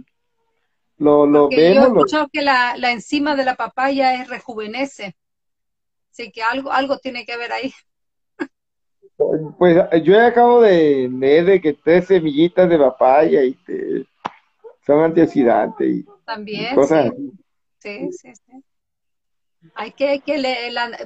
lo, 0.96 1.24
lo 1.24 1.48
vemos. 1.48 1.74
Yo 1.76 1.82
he 1.82 1.86
escuchado 1.86 2.28
que 2.32 2.42
la, 2.42 2.76
la 2.76 2.90
enzima 2.90 3.36
de 3.36 3.44
la 3.44 3.54
papaya 3.54 4.20
es 4.20 4.28
rejuvenece. 4.28 5.14
Así 6.10 6.32
que 6.32 6.42
algo, 6.42 6.72
algo 6.72 6.98
tiene 6.98 7.24
que 7.24 7.36
ver 7.36 7.52
ahí. 7.52 7.72
Pues 9.56 9.76
yo 10.02 10.20
acabo 10.20 10.62
de 10.62 11.08
leer 11.12 11.44
de 11.44 11.60
que 11.60 11.74
tres 11.74 12.08
semillitas 12.08 12.68
de 12.68 12.76
papaya 12.76 13.44
y 13.44 13.56
son 14.84 15.00
antioxidantes 15.00 15.88
y 15.88 16.06
también 16.24 16.74
cosas 16.74 17.12
sí. 17.78 18.10
sí, 18.12 18.32
sí, 18.34 18.52
Hay 19.74 19.92
que, 19.92 20.08
hay 20.08 20.20
que 20.20 20.40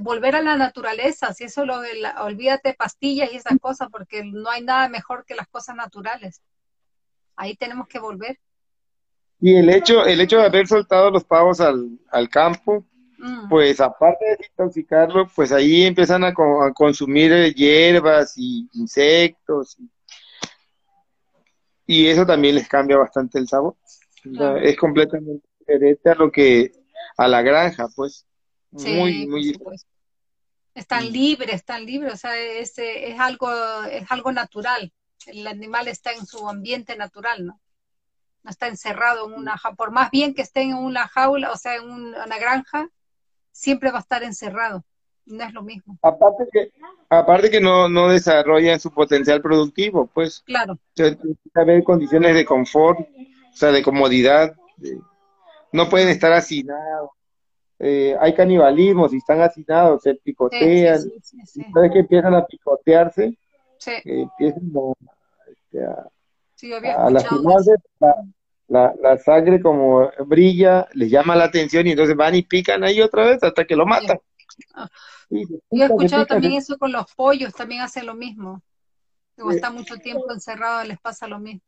volver 0.01 0.37
a 0.37 0.43
la 0.43 0.57
naturaleza, 0.57 1.33
si 1.33 1.45
eso 1.45 1.65
lo, 1.65 1.81
olvídate 2.23 2.75
pastillas 2.75 3.33
y 3.33 3.37
esas 3.37 3.59
cosas, 3.59 3.89
porque 3.91 4.25
no 4.25 4.51
hay 4.51 4.63
nada 4.63 4.89
mejor 4.89 5.25
que 5.25 5.35
las 5.35 5.49
cosas 5.49 5.75
naturales. 5.75 6.43
Ahí 7.35 7.57
tenemos 7.57 7.89
que 7.89 7.99
volver. 7.99 8.39
Y 9.41 9.57
el 9.57 9.71
hecho, 9.71 10.05
el 10.05 10.21
hecho 10.21 10.39
de 10.39 10.47
haber 10.47 10.69
soltado 10.69 11.11
los 11.11 11.25
pavos 11.25 11.61
al, 11.61 11.99
al 12.11 12.29
campo, 12.29 12.85
Mm. 13.23 13.49
pues 13.49 13.81
aparte 13.81 14.25
de 14.25 14.37
desintoxicarlo, 14.37 15.29
pues 15.33 15.53
ahí 15.53 15.85
empiezan 15.85 16.25
a, 16.25 16.35
consumir 16.75 17.33
eh, 17.33 17.55
hierbas 17.55 18.35
y 18.37 18.69
insectos. 18.73 19.77
Y, 21.87 22.09
eso 22.09 22.27
también 22.27 22.57
les 22.57 22.69
cambia 22.69 22.97
bastante 22.97 23.39
el 23.39 23.47
sabor. 23.47 23.77
es 24.61 24.77
completamente 24.77 25.47
diferente 25.61 26.11
a 26.11 26.15
lo 26.17 26.33
que, 26.33 26.73
a 27.17 27.29
la 27.29 27.43
granja, 27.43 27.89
pues. 27.95 28.27
Muy, 28.73 29.27
muy 29.27 29.59
Están 30.75 31.12
libres, 31.12 31.55
están 31.55 31.85
libres, 31.85 32.14
o 32.14 32.16
sea, 32.16 32.39
es, 32.39 32.79
es, 32.79 33.18
algo, 33.20 33.51
es 33.85 34.11
algo 34.11 34.33
natural. 34.33 34.93
El 35.27 35.47
animal 35.47 35.89
está 35.89 36.12
en 36.12 36.27
su 36.27 36.49
ambiente 36.49 36.97
natural, 36.97 37.47
¿no? 37.47 37.61
No 38.43 38.51
está 38.51 38.66
encerrado 38.66 39.29
en 39.29 39.35
una 39.35 39.57
jaula, 39.57 39.77
por 39.77 39.93
más 39.93 40.11
bien 40.11 40.35
que 40.35 40.43
esté 40.43 40.62
en 40.62 40.75
una 40.75 41.07
jaula, 41.07 41.53
o 41.53 41.57
sea, 41.57 41.77
en 41.77 41.89
una 41.89 42.39
granja, 42.39 42.89
siempre 43.53 43.93
va 43.93 43.99
a 43.99 44.01
estar 44.01 44.25
encerrado. 44.25 44.85
No 45.25 45.45
es 45.45 45.53
lo 45.53 45.62
mismo. 45.62 45.97
Aparte 46.03 46.49
que, 46.53 46.73
aparte 47.09 47.51
que 47.51 47.61
no, 47.61 47.89
no 47.89 48.09
desarrollan 48.09 48.81
su 48.81 48.91
potencial 48.91 49.41
productivo, 49.41 50.09
pues. 50.12 50.41
Claro. 50.41 50.77
Haber 51.55 51.85
condiciones 51.85 52.35
de 52.35 52.45
confort, 52.45 52.99
o 52.99 53.57
sea, 53.57 53.70
de 53.70 53.85
comodidad. 53.85 54.53
no 55.70 55.89
pueden 55.89 56.09
estar 56.09 56.33
hacinados. 56.33 57.11
Eh, 57.85 58.16
hay 58.20 58.33
canibalismo, 58.33 59.09
si 59.09 59.16
están 59.16 59.41
hacinados, 59.41 60.05
se 60.05 60.14
picotean. 60.14 61.01
Sí, 61.01 61.37
sí, 61.45 61.66
que 61.93 61.99
empiezan 61.99 62.33
a 62.33 62.47
picotearse, 62.47 63.24
eh, 63.24 64.03
empiezan 64.05 64.70
a, 64.76 64.93
este, 65.51 65.85
a, 65.85 67.07
a 67.07 67.11
lastimarse, 67.11 67.72
la, 68.68 68.95
la 69.03 69.18
sangre 69.18 69.61
como 69.61 70.09
brilla, 70.26 70.87
les 70.93 71.11
llama 71.11 71.35
la 71.35 71.45
atención 71.45 71.85
y 71.89 71.91
entonces 71.91 72.14
van 72.14 72.37
y 72.37 72.43
pican 72.43 72.85
ahí 72.85 73.03
otra 73.03 73.26
vez 73.26 73.43
hasta 73.43 73.64
que 73.64 73.74
lo 73.74 73.85
matan. 73.85 74.20
Yo 75.28 75.49
he 75.72 75.85
escuchado 75.85 76.24
también 76.24 76.53
eso 76.53 76.78
con 76.78 76.93
los 76.93 77.12
pollos, 77.16 77.53
también 77.53 77.80
hacen 77.80 78.07
lo 78.07 78.14
mismo. 78.14 78.62
Como 79.37 79.51
está 79.51 79.70
mucho 79.70 79.97
tiempo 79.97 80.33
encerrado, 80.33 80.85
les 80.85 81.01
pasa 81.01 81.26
lo 81.26 81.41
mismo. 81.41 81.62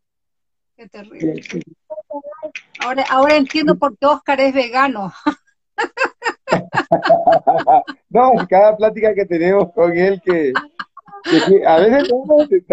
Qué 0.77 0.89
terrible. 0.89 1.43
Ahora, 2.79 3.05
ahora 3.11 3.35
entiendo 3.35 3.77
por 3.77 3.99
qué 3.99 4.07
Oscar 4.07 4.41
es 4.41 4.55
vegano. 4.55 5.13
no, 8.11 8.33
cada 8.49 8.77
plática 8.77 9.15
que 9.15 9.27
tenemos 9.27 9.73
con 9.73 9.97
él 9.97 10.21
que, 10.25 10.53
a 11.67 11.79
veces 11.79 12.11
no 12.11 12.49
que 12.49 12.65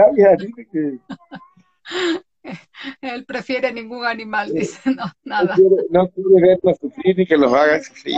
Él 3.01 3.25
prefiere 3.25 3.71
ningún 3.71 4.05
animal, 4.05 4.51
dice, 4.53 4.89
no, 4.91 5.05
nada. 5.23 5.55
No 5.89 6.09
quiere, 6.09 6.41
verlos 6.41 6.77
sufrir 6.79 7.17
ni 7.17 7.25
que 7.25 7.37
los 7.37 7.53
haga 7.53 7.81
sufrir. 7.83 8.15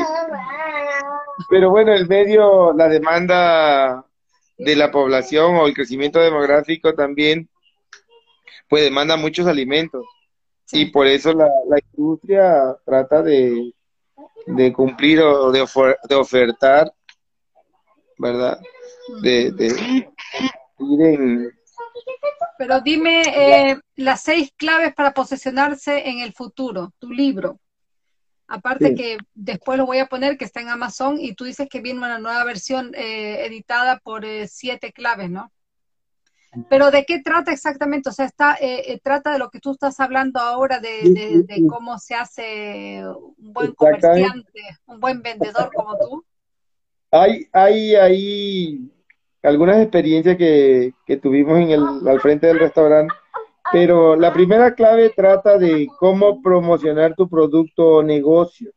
Pero 1.50 1.70
bueno, 1.70 1.94
el 1.94 2.08
medio, 2.08 2.74
la 2.74 2.88
demanda 2.88 4.06
de 4.58 4.76
la 4.76 4.92
población 4.92 5.56
o 5.56 5.68
el 5.68 5.74
crecimiento 5.74 6.20
demográfico 6.20 6.94
también, 6.94 7.50
pues 8.70 8.84
demanda 8.84 9.18
muchos 9.18 9.48
alimentos. 9.48 10.06
Y 10.72 10.86
por 10.86 11.06
eso 11.06 11.34
la, 11.34 11.50
industria 11.94 12.76
trata 12.86 13.22
de, 13.22 13.74
de 14.46 14.74
cumplir 14.74 15.22
o 15.22 15.52
de, 15.52 15.66
de 16.10 16.16
ofertar, 16.16 16.94
¿verdad? 18.18 18.60
De, 19.22 19.52
de 19.52 19.68
ir 20.80 21.02
en, 21.02 21.54
pero 22.58 22.82
dime 22.82 23.22
eh, 23.22 23.80
las 23.96 24.22
seis 24.22 24.54
claves 24.56 24.94
para 24.94 25.14
posicionarse 25.14 26.08
en 26.08 26.20
el 26.20 26.34
futuro, 26.34 26.94
tu 27.00 27.12
libro. 27.12 27.60
Aparte 28.48 28.94
que 28.94 29.18
después 29.34 29.78
lo 29.78 29.86
voy 29.86 29.98
a 29.98 30.08
poner 30.08 30.38
que 30.38 30.46
está 30.46 30.62
en 30.62 30.70
Amazon 30.70 31.20
y 31.20 31.34
tú 31.34 31.46
dices 31.46 31.68
que 31.70 31.82
viene 31.82 32.00
una 32.00 32.20
nueva 32.20 32.44
versión 32.44 32.94
eh, 32.96 33.46
editada 33.46 34.00
por 34.00 34.26
eh, 34.26 34.48
siete 34.48 34.92
claves, 34.92 35.30
¿no? 35.30 35.52
Pero 36.70 36.92
¿de 36.92 37.04
qué 37.06 37.20
trata 37.20 37.52
exactamente? 37.52 38.10
O 38.10 38.12
sea, 38.12 38.26
está, 38.26 38.58
trata 39.04 39.34
de 39.34 39.40
lo 39.40 39.50
que 39.50 39.60
tú 39.60 39.72
estás 39.72 40.00
hablando 40.00 40.40
ahora, 40.40 40.80
de, 40.80 41.44
de 41.48 41.68
cómo 41.68 41.98
se 41.98 42.16
hace 42.16 43.04
un 43.38 43.54
buen 43.54 43.74
comerciante, 43.74 44.62
un 44.86 45.00
buen 45.00 45.22
vendedor 45.22 45.72
como 45.74 45.98
tú. 45.98 46.26
Hay, 47.12 47.48
hay, 47.54 47.96
hay 47.96 48.92
algunas 49.44 49.78
experiencias 49.82 50.38
que, 50.38 50.94
tuvimos 51.22 51.60
en 51.60 51.72
el, 51.72 52.08
al 52.08 52.22
frente 52.22 52.48
del 52.48 52.60
restaurante, 52.60 53.14
pero 53.72 54.16
la 54.16 54.34
primera 54.34 54.74
clave 54.74 55.10
trata 55.10 55.58
de 55.58 55.88
cómo 56.00 56.42
promocionar 56.42 57.14
tu 57.16 57.30
producto 57.30 57.98
o 57.98 58.04
negocio, 58.04 58.72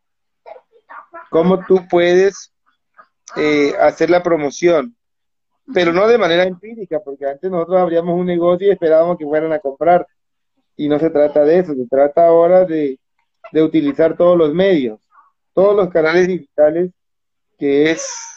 cómo 1.30 1.64
tú 1.66 1.86
puedes 1.88 2.52
eh, 3.36 3.74
hacer 3.80 4.10
la 4.10 4.22
promoción, 4.22 4.95
pero 5.72 5.92
no 5.92 6.06
de 6.06 6.18
manera 6.18 6.44
empírica, 6.44 7.00
porque 7.00 7.26
antes 7.26 7.50
nosotros 7.50 7.80
abríamos 7.80 8.18
un 8.18 8.26
negocio 8.26 8.68
y 8.68 8.70
esperábamos 8.70 9.18
que 9.18 9.24
fueran 9.24 9.52
a 9.52 9.58
comprar, 9.58 10.06
y 10.76 10.88
no 10.88 10.98
se 10.98 11.10
trata 11.10 11.44
de 11.44 11.58
eso, 11.58 11.74
se 11.74 11.86
trata 11.86 12.26
ahora 12.26 12.64
de, 12.64 12.98
de 13.52 13.62
utilizar 13.62 14.16
todos 14.16 14.36
los 14.36 14.52
medios, 14.52 15.00
todos 15.54 15.74
los 15.74 15.88
canales 15.90 16.28
digitales, 16.28 16.90
que 17.58 17.90
es 17.90 18.36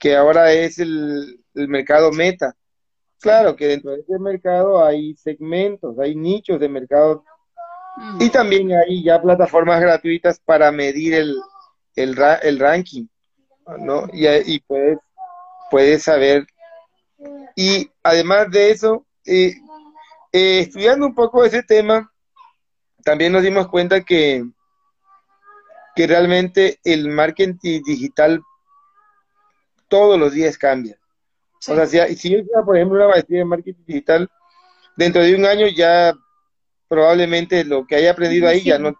que 0.00 0.16
ahora 0.16 0.52
es 0.52 0.78
el, 0.78 1.40
mercado 1.54 2.12
meta. 2.12 2.54
Claro 3.20 3.56
que 3.56 3.68
dentro 3.68 3.92
de 3.92 4.00
ese 4.00 4.18
mercado 4.18 4.84
hay 4.84 5.14
segmentos, 5.14 5.98
hay 5.98 6.14
nichos 6.14 6.60
de 6.60 6.68
mercado 6.68 7.24
y 8.18 8.28
también 8.28 8.70
hay 8.72 9.02
ya 9.02 9.22
plataformas 9.22 9.80
gratuitas 9.80 10.40
para 10.40 10.70
medir 10.72 11.14
el, 11.14 11.36
el, 11.94 12.58
ranking, 12.58 13.06
¿no? 13.78 14.08
Y, 14.12 14.26
y 14.26 14.60
puedes, 14.60 14.98
puedes 15.74 16.04
saber 16.04 16.46
Y 17.56 17.90
además 18.04 18.48
de 18.48 18.70
eso, 18.70 19.04
eh, 19.26 19.54
eh, 20.32 20.60
estudiando 20.60 21.04
un 21.04 21.14
poco 21.16 21.44
ese 21.44 21.64
tema, 21.64 22.12
también 23.02 23.32
nos 23.32 23.42
dimos 23.42 23.66
cuenta 23.66 24.04
que, 24.04 24.44
que 25.96 26.06
realmente 26.06 26.78
el 26.84 27.08
marketing 27.08 27.82
digital 27.84 28.40
todos 29.88 30.16
los 30.16 30.32
días 30.32 30.56
cambia. 30.56 30.96
O 31.66 31.74
sea, 31.74 31.86
si, 31.86 31.98
si 32.16 32.30
yo 32.30 32.38
hiciera, 32.38 32.64
por 32.64 32.76
ejemplo, 32.76 32.96
una 32.98 33.08
maestría 33.08 33.40
en 33.42 33.48
marketing 33.48 33.84
digital, 33.84 34.30
dentro 34.96 35.22
de 35.22 35.34
un 35.34 35.44
año 35.44 35.66
ya 35.66 36.14
probablemente 36.86 37.64
lo 37.64 37.84
que 37.84 37.96
haya 37.96 38.12
aprendido 38.12 38.46
ahí 38.46 38.62
ya 38.62 38.78
no, 38.78 38.92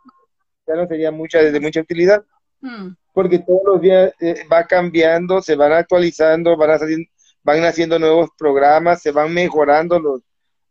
ya 0.66 0.74
no 0.74 0.88
sería 0.88 1.12
mucha, 1.12 1.38
de 1.38 1.60
mucha 1.60 1.82
utilidad. 1.82 2.24
Mm. 2.64 2.96
Porque 3.12 3.38
todos 3.38 3.60
los 3.64 3.80
días 3.80 4.12
eh, 4.20 4.44
va 4.50 4.64
cambiando, 4.64 5.42
se 5.42 5.54
van 5.54 5.72
actualizando, 5.72 6.56
van, 6.56 6.78
salir, 6.78 7.06
van 7.42 7.64
haciendo 7.64 7.98
nuevos 7.98 8.30
programas, 8.38 9.02
se 9.02 9.12
van 9.12 9.32
mejorando 9.32 9.98
los, 9.98 10.22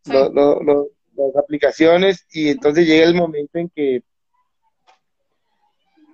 las 0.06 1.36
aplicaciones 1.38 2.26
y 2.32 2.50
entonces 2.50 2.88
llega 2.88 3.06
el 3.06 3.16
momento 3.16 3.60
en 3.60 3.70
que 3.70 4.04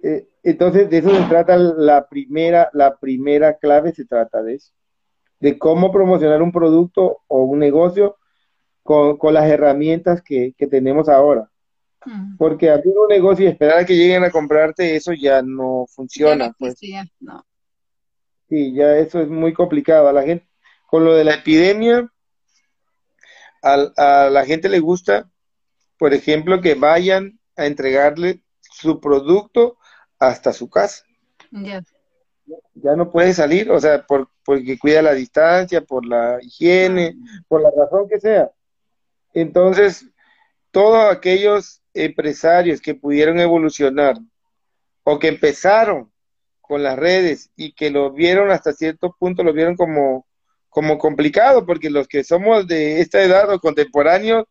eh, 0.03 0.27
entonces 0.43 0.89
de 0.89 0.97
eso 0.97 1.15
se 1.15 1.23
trata 1.23 1.57
la 1.57 2.07
primera 2.07 2.69
la 2.73 2.97
primera 2.97 3.57
clave 3.57 3.91
se 3.93 4.05
trata 4.05 4.43
de 4.43 4.55
eso 4.55 4.71
de 5.39 5.57
cómo 5.57 5.91
promocionar 5.91 6.41
un 6.41 6.51
producto 6.51 7.21
o 7.27 7.43
un 7.43 7.59
negocio 7.59 8.17
con, 8.83 9.33
las 9.33 9.49
herramientas 9.49 10.21
que, 10.21 10.53
tenemos 10.69 11.09
ahora. 11.09 11.49
Porque 12.37 12.69
abrir 12.69 12.93
un 12.97 13.07
negocio 13.07 13.45
y 13.45 13.49
esperar 13.49 13.79
a 13.79 13.85
que 13.85 13.95
lleguen 13.95 14.23
a 14.23 14.31
comprarte 14.31 14.95
eso 14.95 15.11
ya 15.13 15.41
no 15.41 15.85
funciona 15.93 16.53
pues. 16.57 16.79
sí 18.47 18.73
ya 18.73 18.97
eso 18.97 19.21
es 19.21 19.27
muy 19.27 19.53
complicado 19.53 20.07
a 20.07 20.13
la 20.13 20.23
gente 20.23 20.47
con 20.87 21.03
lo 21.03 21.13
de 21.13 21.25
la 21.25 21.35
epidemia 21.35 22.09
a, 23.61 24.29
la 24.31 24.45
gente 24.45 24.69
le 24.69 24.79
gusta, 24.79 25.29
por 25.97 26.13
ejemplo, 26.13 26.61
que 26.61 26.75
vayan 26.75 27.39
a 27.55 27.65
entregarle 27.65 28.41
su 28.61 28.99
producto 28.99 29.77
hasta 30.17 30.53
su 30.53 30.69
casa. 30.69 31.03
Ya 32.73 32.95
no 32.95 33.11
puede 33.11 33.33
salir, 33.33 33.69
o 33.69 33.79
sea, 33.79 34.05
por, 34.05 34.29
porque 34.43 34.79
cuida 34.79 35.01
la 35.01 35.13
distancia, 35.13 35.81
por 35.81 36.05
la 36.05 36.39
higiene, 36.41 37.15
por 37.47 37.61
la 37.61 37.69
razón 37.75 38.07
que 38.09 38.19
sea. 38.19 38.49
Entonces, 39.33 40.05
todos 40.79 41.11
aquellos 41.11 41.81
empresarios 41.93 42.79
que 42.79 42.95
pudieron 42.95 43.37
evolucionar 43.37 44.17
o 45.03 45.19
que 45.19 45.27
empezaron 45.27 46.09
con 46.61 46.83
las 46.83 46.97
redes 46.97 47.51
y 47.57 47.73
que 47.73 47.89
lo 47.89 48.13
vieron 48.13 48.49
hasta 48.49 48.71
cierto 48.71 49.13
punto, 49.19 49.43
lo 49.43 49.51
vieron 49.51 49.75
como 49.75 50.25
como 50.69 50.97
complicado, 50.97 51.65
porque 51.65 51.89
los 51.89 52.07
que 52.07 52.23
somos 52.23 52.65
de 52.65 53.01
esta 53.01 53.21
edad 53.21 53.51
o 53.51 53.59
contemporáneos, 53.59 54.45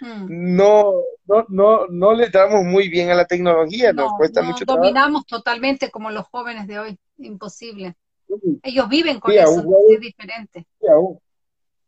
hmm. 0.00 0.24
no, 0.56 1.02
no, 1.26 1.44
no, 1.48 1.86
no 1.88 2.14
le 2.14 2.30
damos 2.30 2.64
muy 2.64 2.88
bien 2.88 3.10
a 3.10 3.14
la 3.14 3.26
tecnología, 3.26 3.92
nos 3.92 4.10
cuesta 4.16 4.40
mucho 4.40 4.64
trabajo. 4.64 4.86
Dominamos 4.86 5.26
totalmente 5.26 5.90
como 5.90 6.10
los 6.10 6.26
jóvenes 6.28 6.66
de 6.66 6.78
hoy, 6.78 6.98
imposible. 7.18 7.94
Ellos 8.62 8.88
viven 8.88 9.20
con 9.20 9.32
eso, 9.32 9.62
es 9.90 10.00
diferente. 10.00 10.64
Sí 10.80 10.86
a, 10.88 10.96
un, 10.96 11.20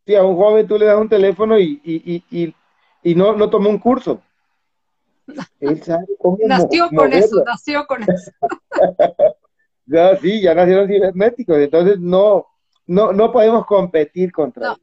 sí 0.04 0.14
a, 0.14 0.22
un, 0.22 0.36
joven 0.36 0.66
tú 0.66 0.76
le 0.76 0.84
das 0.84 1.00
un 1.00 1.08
teléfono 1.08 1.58
y, 1.58 1.80
y, 1.82 2.22
y, 2.30 2.44
y 2.44 2.54
no, 3.14 3.34
no 3.34 3.50
tomó 3.50 3.70
un 3.70 3.78
curso. 3.78 4.20
Él 5.60 5.82
sabe 5.82 6.06
cómo 6.18 6.38
nació 6.46 6.88
con 6.90 7.12
eso, 7.12 7.42
nació 7.44 7.86
con 7.86 8.02
eso. 8.02 8.30
ya, 9.86 10.16
sí, 10.16 10.40
ya 10.40 10.54
nacieron 10.54 10.88
cibernéticos, 10.88 11.58
entonces 11.58 11.98
no, 11.98 12.46
no, 12.86 13.12
no 13.12 13.32
podemos 13.32 13.66
competir 13.66 14.32
contra 14.32 14.68
no, 14.68 14.76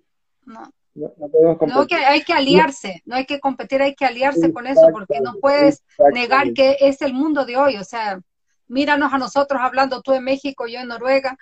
No. 0.46 0.74
No, 0.96 1.12
no, 1.60 1.88
que 1.88 1.96
hay 1.96 2.22
que 2.22 2.34
aliarse, 2.34 3.02
no 3.06 3.16
hay 3.16 3.26
que 3.26 3.40
competir, 3.40 3.82
hay 3.82 3.96
que 3.96 4.06
aliarse 4.06 4.54
con 4.54 4.68
eso, 4.68 4.90
porque 4.92 5.22
no 5.22 5.34
puedes 5.42 5.84
negar 6.14 6.54
que 6.54 6.78
es 6.82 7.02
el 7.02 7.14
mundo 7.14 7.46
de 7.46 7.58
hoy. 7.58 7.78
O 7.78 7.84
sea, 7.84 8.22
míranos 8.68 9.12
a 9.12 9.18
nosotros 9.18 9.60
hablando 9.60 10.04
tú 10.04 10.14
en 10.14 10.24
México, 10.24 10.68
yo 10.68 10.80
en 10.80 10.90
Noruega. 10.90 11.36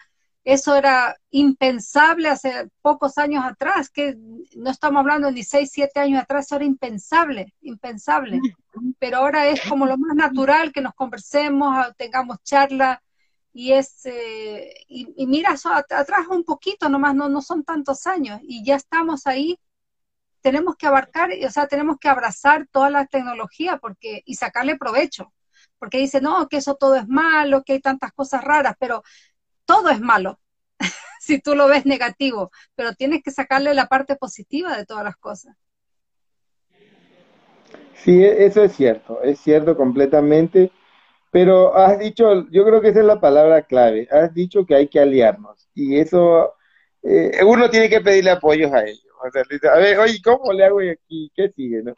Eso 0.44 0.76
era 0.76 1.16
impensable 1.30 2.28
hace 2.28 2.68
pocos 2.82 3.18
años 3.20 3.46
atrás, 3.46 3.89
que 3.92 4.16
no 4.56 4.72
estamos 4.72 5.02
hablando 5.02 5.30
ni 5.32 5.44
seis, 5.44 5.70
siete 5.72 6.00
años 6.00 6.24
atrás, 6.24 6.46
eso 6.46 6.56
era 6.56 6.66
impensable, 6.66 7.54
impensable. 7.62 8.39
Pero 8.98 9.18
ahora 9.18 9.48
es 9.48 9.62
como 9.70 9.86
lo 9.86 9.98
más 9.98 10.16
natural 10.16 10.72
que 10.72 10.82
nos 10.82 10.96
conversemos, 10.96 11.96
tengamos 11.96 12.38
charlas 12.44 13.00
y 13.54 13.74
es 13.74 14.06
eh, 14.06 14.74
y, 14.88 15.28
mira 15.28 15.56
atrás 15.89 16.28
un 16.30 16.44
poquito 16.44 16.89
nomás 16.89 17.16
no 17.16 17.30
no 17.30 17.42
son 17.42 17.64
tantos 17.64 18.08
años 18.08 18.39
y 18.44 18.64
ya 18.64 18.76
estamos 18.76 19.28
ahí 19.28 19.60
tenemos 20.42 20.76
que 20.78 20.88
abarcar 20.88 21.32
o 21.46 21.50
sea 21.50 21.68
tenemos 21.68 21.98
que 22.00 22.10
abrazar 22.10 22.68
toda 22.72 22.89
la 22.89 23.06
tecnología 23.08 23.78
porque 23.78 24.24
y 24.26 24.36
sacarle 24.36 24.78
provecho 24.78 25.34
porque 25.80 25.98
dice 25.98 26.22
no 26.22 26.48
que 26.48 26.58
eso 26.58 26.76
todo 26.76 26.96
es 26.96 27.08
malo 27.08 27.64
que 27.64 27.74
hay 27.74 27.82
tantas 27.82 28.14
cosas 28.14 28.44
raras 28.44 28.76
pero 28.80 29.04
todo 29.72 29.89
es 29.89 29.99
malo 29.99 30.39
si 31.19 31.39
tú 31.39 31.55
lo 31.55 31.67
ves 31.67 31.86
negativo 31.86 32.51
pero 32.76 32.93
tienes 32.93 33.24
que 33.24 33.32
sacarle 33.32 33.74
la 33.74 33.88
parte 33.88 34.15
positiva 34.15 34.76
de 34.76 34.86
todas 34.86 35.03
las 35.03 35.17
cosas 35.17 35.55
sí 38.03 38.24
e, 38.24 38.45
eso 38.45 38.63
es 38.63 38.74
cierto 38.74 39.22
es 39.24 39.39
cierto 39.39 39.76
completamente 39.76 40.72
pero 41.32 41.76
has 41.78 41.97
dicho, 41.97 42.49
yo 42.51 42.65
creo 42.65 42.82
que 42.82 42.89
esa 42.89 42.99
es 42.99 43.05
la 43.05 43.22
palabra 43.22 43.61
clave, 43.63 44.07
has 44.11 44.34
dicho 44.34 44.65
que 44.65 44.76
hay 44.76 44.88
que 44.89 44.99
aliarnos 44.99 45.69
y 45.74 45.97
eso, 45.97 46.53
eh, 47.03 47.39
uno 47.45 47.69
tiene 47.69 47.89
que 47.89 48.01
pedirle 48.01 48.32
apoyos 48.32 48.72
a 48.74 48.84
ellos. 48.84 49.05
a 49.74 49.78
ver, 49.78 49.97
oye, 49.99 50.19
¿cómo 50.24 50.51
le 50.51 50.65
hago 50.65 50.80
aquí? 50.80 51.32
¿Qué 51.34 51.49
sigue? 51.55 51.84
No? 51.84 51.93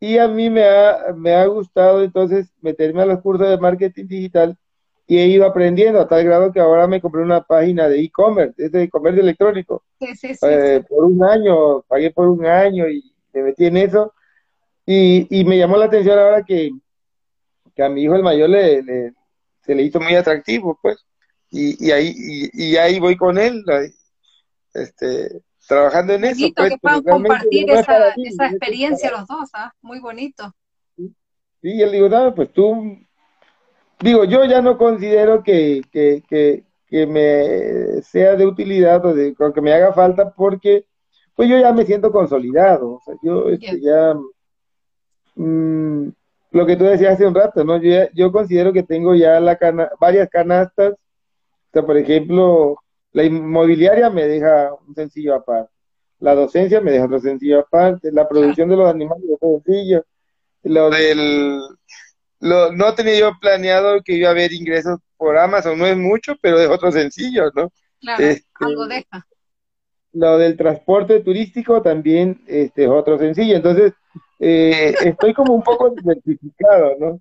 Y 0.00 0.18
a 0.18 0.28
mí 0.28 0.50
me 0.50 0.64
ha, 0.64 1.12
me 1.14 1.34
ha 1.34 1.46
gustado 1.46 2.02
entonces 2.02 2.52
meterme 2.62 3.02
a 3.02 3.06
los 3.06 3.20
cursos 3.20 3.48
de 3.48 3.58
marketing 3.58 4.06
digital 4.06 4.56
y 5.06 5.18
he 5.18 5.26
ido 5.26 5.44
aprendiendo 5.44 6.00
a 6.00 6.08
tal 6.08 6.24
grado 6.24 6.52
que 6.52 6.60
ahora 6.60 6.86
me 6.86 7.00
compré 7.00 7.22
una 7.22 7.42
página 7.42 7.88
de 7.88 8.00
e-commerce, 8.00 8.54
es 8.56 8.72
de 8.72 8.88
comercio 8.88 9.22
electrónico. 9.22 9.84
Sí, 10.00 10.14
sí, 10.16 10.28
eh, 10.42 10.80
sí, 10.80 10.86
Por 10.88 11.04
un 11.04 11.22
año, 11.24 11.82
pagué 11.82 12.10
por 12.10 12.28
un 12.28 12.46
año 12.46 12.88
y 12.88 13.14
me 13.32 13.42
metí 13.42 13.66
en 13.66 13.76
eso. 13.76 14.12
Y, 14.86 15.26
y 15.30 15.44
me 15.44 15.56
llamó 15.56 15.76
la 15.76 15.86
atención 15.86 16.18
ahora 16.18 16.42
que 16.42 16.70
que 17.74 17.82
a 17.82 17.88
mi 17.88 18.02
hijo 18.02 18.14
el 18.14 18.22
mayor 18.22 18.50
le, 18.50 19.12
se 19.62 19.74
le 19.74 19.82
hizo 19.82 20.00
muy 20.00 20.14
atractivo, 20.14 20.78
pues, 20.80 20.98
y, 21.50 21.86
y 21.86 21.90
ahí 21.90 22.14
y, 22.52 22.76
ahí 22.76 23.00
voy 23.00 23.16
con 23.16 23.38
él, 23.38 23.64
este, 24.72 25.42
trabajando 25.66 26.14
en 26.14 26.24
eso. 26.24 26.46
Pues, 26.54 26.70
que 26.70 26.78
puedan 26.78 27.02
compartir 27.02 27.70
esa, 27.70 28.10
esa 28.16 28.46
experiencia 28.46 29.10
los 29.10 29.26
dos, 29.26 29.50
¿ah? 29.54 29.72
Muy 29.82 30.00
bonito. 30.00 30.52
Sí, 30.96 31.80
él 31.80 31.92
digo, 31.92 32.08
no, 32.08 32.34
pues 32.34 32.52
tú, 32.52 32.98
digo, 34.04 34.24
yo 34.24 34.44
ya 34.44 34.60
no 34.60 34.76
considero 34.78 35.42
que, 35.42 35.82
que, 35.90 36.22
que, 36.28 36.64
que 36.86 37.06
me 37.06 38.02
sea 38.02 38.36
de 38.36 38.46
utilidad 38.46 39.04
o 39.04 39.14
de, 39.14 39.34
que 39.54 39.60
me 39.60 39.72
haga 39.72 39.92
falta 39.92 40.30
porque 40.30 40.86
pues 41.34 41.48
yo 41.48 41.58
ya 41.58 41.72
me 41.72 41.84
siento 41.84 42.12
consolidado, 42.12 42.92
o 42.92 43.00
sea, 43.04 43.14
yo 43.22 43.48
este, 43.48 43.80
ya... 43.80 44.14
Mm, 45.34 46.10
lo 46.52 46.66
que 46.66 46.76
tú 46.76 46.84
decías 46.84 47.14
hace 47.14 47.26
un 47.26 47.34
rato, 47.34 47.64
¿no? 47.64 47.78
Yo, 47.78 48.06
yo 48.14 48.30
considero 48.30 48.72
que 48.72 48.84
tengo 48.84 49.16
ya 49.16 49.40
la 49.40 49.56
cana 49.56 49.90
varias 49.98 50.28
canastas. 50.30 50.92
O 50.92 51.72
sea, 51.72 51.84
por 51.84 51.96
ejemplo, 51.96 52.76
la 53.10 53.24
inmobiliaria 53.24 54.08
me 54.08 54.28
deja 54.28 54.72
un 54.86 54.94
sencillo 54.94 55.34
aparte. 55.34 55.72
La 56.20 56.36
docencia 56.36 56.80
me 56.80 56.92
deja 56.92 57.06
otro 57.06 57.18
sencillo 57.18 57.58
aparte. 57.58 58.12
La 58.12 58.28
producción 58.28 58.68
de 58.68 58.76
los 58.76 58.88
animales 58.88 59.24
otro 59.34 59.60
sencillo. 59.64 60.04
Lo 60.62 60.90
del... 60.90 61.58
Lo, 62.44 62.72
no 62.72 62.94
tenía 62.94 63.18
yo 63.18 63.32
planeado 63.40 64.02
que 64.02 64.12
iba 64.12 64.28
a 64.28 64.32
haber 64.32 64.52
ingresos 64.52 64.98
por 65.16 65.38
Amazon, 65.38 65.78
no 65.78 65.86
es 65.86 65.96
mucho, 65.96 66.34
pero 66.42 66.60
es 66.60 66.68
otro 66.68 66.92
sencillo, 66.92 67.50
¿no? 67.54 67.72
Claro, 68.02 68.22
este, 68.22 68.46
algo 68.60 68.86
deja. 68.86 69.26
Lo 70.12 70.36
del 70.36 70.54
transporte 70.54 71.20
turístico 71.20 71.80
también 71.80 72.44
este, 72.46 72.84
es 72.84 72.90
otro 72.90 73.18
sencillo. 73.18 73.56
Entonces, 73.56 73.94
eh, 74.40 74.94
estoy 75.04 75.32
como 75.32 75.54
un 75.54 75.62
poco 75.62 75.88
diversificado, 75.88 76.92
¿no? 77.00 77.20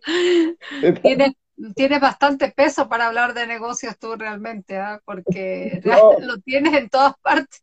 Tienes, 1.74 2.00
bastante 2.00 2.50
peso 2.56 2.88
para 2.88 3.08
hablar 3.08 3.34
de 3.34 3.46
negocios 3.46 3.98
tú 3.98 4.16
realmente, 4.16 4.78
¿ah? 4.78 5.02
porque 5.04 5.82
lo 6.22 6.38
tienes 6.38 6.72
en 6.72 6.88
todas 6.88 7.12
partes. 7.20 7.62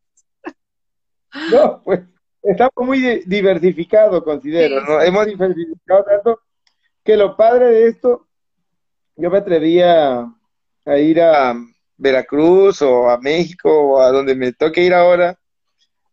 No, 1.51 1.81
pues 1.83 2.01
estamos 2.43 2.73
muy 2.75 3.23
diversificados, 3.25 4.23
considero, 4.23 4.81
¿no? 4.81 5.01
Hemos 5.01 5.25
diversificado 5.25 6.03
tanto 6.03 6.39
que 7.03 7.17
lo 7.17 7.35
padre 7.35 7.67
de 7.67 7.87
esto, 7.87 8.27
yo 9.15 9.29
me 9.29 9.37
atrevía 9.37 10.31
a 10.85 10.97
ir 10.97 11.21
a 11.21 11.55
Veracruz 11.97 12.81
o 12.81 13.09
a 13.09 13.17
México 13.17 13.69
o 13.69 13.99
a 13.99 14.11
donde 14.11 14.35
me 14.35 14.53
toque 14.53 14.83
ir 14.83 14.93
ahora 14.93 15.37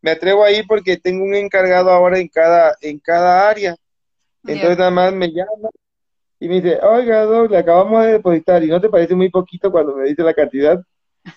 me 0.02 0.10
atrevo 0.10 0.44
ahí 0.44 0.62
porque 0.66 0.96
tengo 0.96 1.24
un 1.24 1.34
encargado 1.34 1.90
ahora 1.90 2.18
en 2.18 2.28
cada, 2.28 2.74
en 2.80 2.98
cada 2.98 3.48
área. 3.48 3.76
Entonces 4.46 4.78
nada 4.78 4.90
más 4.90 5.12
me 5.12 5.28
llama 5.28 5.68
y 6.38 6.48
me 6.48 6.60
dice, 6.60 6.78
oiga, 6.82 7.24
Doc, 7.24 7.50
le 7.50 7.58
acabamos 7.58 8.04
de 8.04 8.12
depositar 8.12 8.62
y 8.64 8.68
no 8.68 8.80
te 8.80 8.88
parece 8.88 9.14
muy 9.14 9.28
poquito 9.28 9.70
cuando 9.70 9.94
me 9.94 10.08
dice 10.08 10.22
la 10.22 10.32
cantidad, 10.32 10.80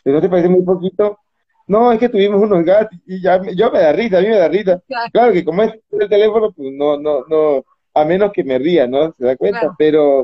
¿no 0.06 0.22
te 0.22 0.30
parece 0.30 0.48
muy 0.48 0.64
poquito? 0.64 1.20
No, 1.68 1.92
es 1.92 2.00
que 2.00 2.10
tuvimos 2.10 2.42
unos 2.42 2.64
gatos 2.66 2.98
y 3.06 3.22
ya 3.22 3.40
me- 3.40 3.56
yo 3.56 3.72
me 3.72 3.80
da 3.80 3.92
risa, 3.94 4.18
a 4.18 4.22
mí 4.22 4.28
me 4.28 4.38
da 4.38 4.48
risa. 4.48 4.82
Claro, 4.88 5.10
Claro 5.12 5.34
que 5.34 5.46
como 5.46 5.64
es 5.64 5.74
el 5.92 6.10
teléfono, 6.10 6.52
pues 6.52 6.70
no, 6.74 6.98
no, 7.00 7.24
no, 7.28 7.64
a 7.94 8.06
menos 8.06 8.32
que 8.34 8.44
me 8.44 8.58
ría, 8.60 8.88
¿no? 8.88 9.14
¿Se 9.18 9.26
da 9.26 9.36
cuenta? 9.38 9.60
claro. 9.60 9.76
Pero, 9.78 10.24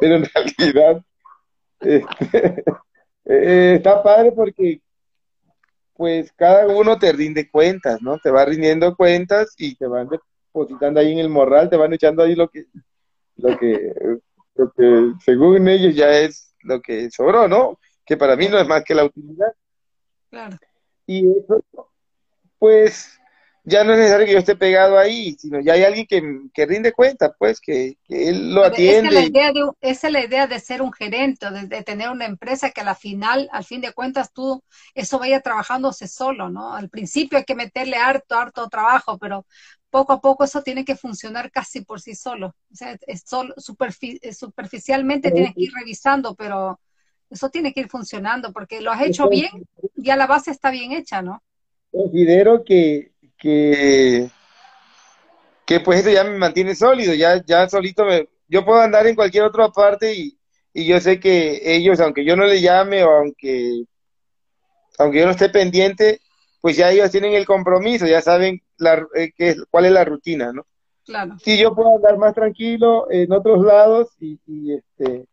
pero 0.00 0.16
en 0.16 0.24
realidad, 0.34 1.02
este, 1.80 2.64
eh, 3.24 3.74
está 3.76 4.02
padre 4.02 4.32
porque 4.32 4.80
pues 5.94 6.32
cada 6.32 6.66
uno 6.68 6.98
te 6.98 7.12
rinde 7.12 7.48
cuentas, 7.50 8.00
¿no? 8.02 8.18
Te 8.18 8.30
va 8.30 8.44
rindiendo 8.44 8.96
cuentas 8.96 9.54
y 9.58 9.74
te 9.76 9.86
van 9.86 10.08
depositando 10.08 11.00
ahí 11.00 11.12
en 11.12 11.18
el 11.18 11.28
morral, 11.28 11.68
te 11.70 11.76
van 11.76 11.92
echando 11.92 12.22
ahí 12.22 12.34
lo 12.34 12.48
que, 12.48 12.64
lo 13.36 13.56
que, 13.58 13.92
lo 14.54 14.72
que 14.72 15.12
según 15.24 15.68
ellos 15.68 15.94
ya 15.94 16.10
es 16.18 16.54
lo 16.62 16.80
que 16.80 17.10
sobró, 17.10 17.46
¿no? 17.46 17.78
Que 18.04 18.16
para 18.16 18.36
mí 18.36 18.48
no 18.48 18.58
es 18.58 18.66
más 18.66 18.82
que 18.84 18.94
la 18.94 19.04
utilidad. 19.04 19.52
Claro. 20.32 20.58
Y 21.06 21.28
eso, 21.38 21.64
pues, 22.58 23.18
ya 23.64 23.84
no 23.84 23.92
es 23.92 23.98
necesario 23.98 24.26
que 24.26 24.32
yo 24.32 24.38
esté 24.38 24.56
pegado 24.56 24.98
ahí, 24.98 25.34
sino 25.38 25.60
ya 25.60 25.74
hay 25.74 25.84
alguien 25.84 26.06
que, 26.06 26.22
que 26.54 26.66
rinde 26.66 26.92
cuenta, 26.92 27.34
pues, 27.38 27.60
que, 27.60 27.98
que 28.04 28.28
él 28.28 28.54
lo 28.54 28.64
Pero 28.64 28.76
esa 28.84 29.08
es 29.08 29.14
la 29.14 29.20
atiende. 29.20 29.26
idea 29.26 29.52
de, 29.52 29.60
esa 29.80 30.06
es 30.06 30.12
la 30.12 30.24
idea 30.24 30.46
de 30.46 30.60
ser 30.60 30.82
un 30.82 30.92
gerente, 30.92 31.50
de, 31.50 31.66
de 31.66 31.82
tener 31.82 32.10
una 32.10 32.26
empresa 32.26 32.70
que 32.70 32.80
a 32.80 32.84
la 32.84 32.94
final, 32.94 33.48
al 33.52 33.64
fin 33.64 33.80
de 33.80 33.92
cuentas, 33.92 34.32
tú, 34.32 34.62
eso 34.94 35.18
vaya 35.18 35.40
trabajándose 35.40 36.06
solo, 36.06 36.48
¿no? 36.48 36.72
Al 36.74 36.88
principio 36.88 37.38
hay 37.38 37.44
que 37.44 37.56
meterle 37.56 37.96
harto, 37.96 38.36
harto 38.36 38.68
trabajo, 38.68 39.18
pero 39.18 39.46
poco 39.90 40.12
a 40.12 40.20
poco 40.20 40.44
eso 40.44 40.62
tiene 40.62 40.84
que 40.84 40.94
funcionar 40.96 41.50
casi 41.50 41.80
por 41.84 42.00
sí 42.00 42.14
solo. 42.14 42.54
O 42.72 42.74
sea, 42.76 42.96
es 43.06 43.22
solo, 43.26 43.52
superfi- 43.56 44.20
superficialmente 44.32 45.32
tienes 45.32 45.56
que 45.56 45.64
ir 45.66 45.72
revisando, 45.74 46.34
pero 46.36 46.80
eso 47.32 47.48
tiene 47.48 47.72
que 47.72 47.80
ir 47.80 47.88
funcionando, 47.88 48.52
porque 48.52 48.80
lo 48.80 48.92
has 48.92 49.02
hecho 49.02 49.28
bien, 49.28 49.48
ya 49.96 50.16
la 50.16 50.26
base 50.26 50.50
está 50.50 50.70
bien 50.70 50.92
hecha, 50.92 51.22
¿no? 51.22 51.42
Considero 51.90 52.62
que, 52.64 53.12
que, 53.38 54.30
que 55.66 55.80
pues 55.80 56.00
eso 56.00 56.10
ya 56.10 56.24
me 56.24 56.38
mantiene 56.38 56.74
sólido, 56.74 57.14
ya, 57.14 57.42
ya 57.44 57.68
solito 57.68 58.04
me, 58.04 58.28
yo 58.48 58.64
puedo 58.64 58.80
andar 58.80 59.06
en 59.06 59.14
cualquier 59.14 59.44
otra 59.44 59.68
parte 59.70 60.14
y, 60.14 60.38
y 60.74 60.86
yo 60.86 61.00
sé 61.00 61.18
que 61.20 61.60
ellos, 61.76 62.00
aunque 62.00 62.24
yo 62.24 62.36
no 62.36 62.44
le 62.44 62.60
llame 62.60 63.04
o 63.04 63.10
aunque, 63.10 63.84
aunque 64.98 65.20
yo 65.20 65.24
no 65.26 65.32
esté 65.32 65.48
pendiente, 65.48 66.20
pues 66.60 66.76
ya 66.76 66.90
ellos 66.90 67.10
tienen 67.10 67.32
el 67.34 67.46
compromiso, 67.46 68.06
ya 68.06 68.20
saben 68.22 68.62
la, 68.78 69.06
eh, 69.14 69.32
qué 69.36 69.50
es- 69.50 69.64
cuál 69.70 69.86
es 69.86 69.92
la 69.92 70.04
rutina, 70.04 70.52
¿no? 70.52 70.66
Claro. 71.04 71.36
Sí, 71.42 71.58
yo 71.58 71.74
puedo 71.74 71.96
andar 71.96 72.16
más 72.18 72.34
tranquilo 72.34 73.10
en 73.10 73.32
otros 73.32 73.64
lados 73.64 74.10
y, 74.20 74.38
y, 74.46 74.74
este, 74.74 75.26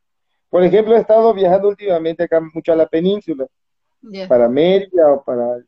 por 0.49 0.63
ejemplo, 0.63 0.95
he 0.95 0.99
estado 0.99 1.33
viajando 1.33 1.69
últimamente 1.69 2.23
acá 2.23 2.39
mucho 2.39 2.73
a 2.73 2.75
la 2.75 2.87
península, 2.87 3.47
para 4.27 4.49
Mérida 4.49 5.13
o 5.13 5.23
para, 5.23 5.63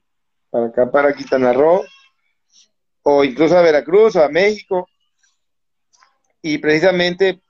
para 0.50 0.66
acá, 0.68 0.92
para 0.92 1.14
Quintana 1.14 1.54
Roo, 1.54 1.84
o 3.04 3.24
incluso 3.24 3.58
a 3.58 3.62
Veracruz 3.62 4.16
o 4.16 4.24
a 4.24 4.30
México, 4.30 4.88
y 6.42 6.58
precisamente 6.58 7.42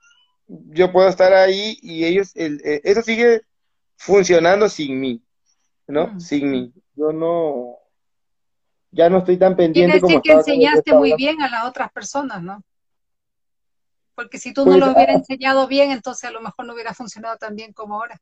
yo 0.46 0.92
puedo 0.92 1.08
estar 1.08 1.32
ahí 1.32 1.78
y 1.80 2.04
ellos, 2.04 2.32
el, 2.34 2.60
eh, 2.64 2.80
eso 2.84 3.02
sigue 3.02 3.42
funcionando 3.96 4.68
sin 4.68 5.00
mí, 5.00 5.22
¿no? 5.86 6.08
Mm. 6.08 6.20
Sin 6.20 6.50
mí. 6.50 6.72
Yo 6.94 7.12
no, 7.12 7.78
ya 8.90 9.08
no 9.08 9.18
estoy 9.18 9.38
tan 9.38 9.54
Quiere 9.54 9.72
pendiente 9.72 10.00
como 10.00 10.08
decir 10.08 10.22
que 10.22 10.28
cuando 10.28 10.46
yo 10.46 10.52
enseñaste 10.52 10.94
muy 10.94 11.14
bien 11.14 11.40
a 11.40 11.48
las 11.48 11.64
otras 11.64 11.90
personas, 11.92 12.42
¿no? 12.42 12.62
Porque 14.14 14.38
si 14.38 14.52
tú 14.52 14.64
Pues, 14.64 14.78
no 14.78 14.86
lo 14.86 14.92
hubieras 14.92 15.16
enseñado 15.16 15.66
bien, 15.66 15.90
entonces 15.90 16.28
a 16.28 16.32
lo 16.32 16.40
mejor 16.40 16.66
no 16.66 16.74
hubiera 16.74 16.94
funcionado 16.94 17.36
tan 17.36 17.56
bien 17.56 17.72
como 17.72 17.94
ahora. 17.94 18.20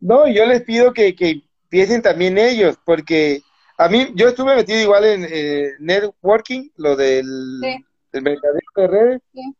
No, 0.00 0.28
yo 0.28 0.46
les 0.46 0.62
pido 0.62 0.92
que, 0.92 1.14
que 1.14 1.42
empiecen 1.64 2.02
también 2.02 2.38
ellos, 2.38 2.76
porque 2.84 3.42
a 3.78 3.88
mí, 3.88 4.12
yo 4.14 4.28
estuve 4.28 4.54
metido 4.54 4.80
igual 4.80 5.04
en 5.04 5.26
eh, 5.28 5.72
networking, 5.80 6.70
lo 6.76 6.96
del, 6.96 7.24
Sí. 7.60 7.84
del 8.12 8.22
mercadeo 8.22 8.60
de 8.76 8.86
redes, 8.86 9.20
Sí. 9.32 9.54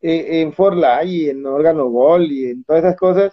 eh, 0.00 0.40
en 0.40 0.52
For 0.52 0.74
Life 0.74 1.06
y 1.06 1.30
en 1.30 1.44
Órgano 1.46 1.86
Gol 1.86 2.30
y 2.30 2.50
en 2.50 2.64
todas 2.64 2.84
esas 2.84 2.96
cosas, 2.96 3.32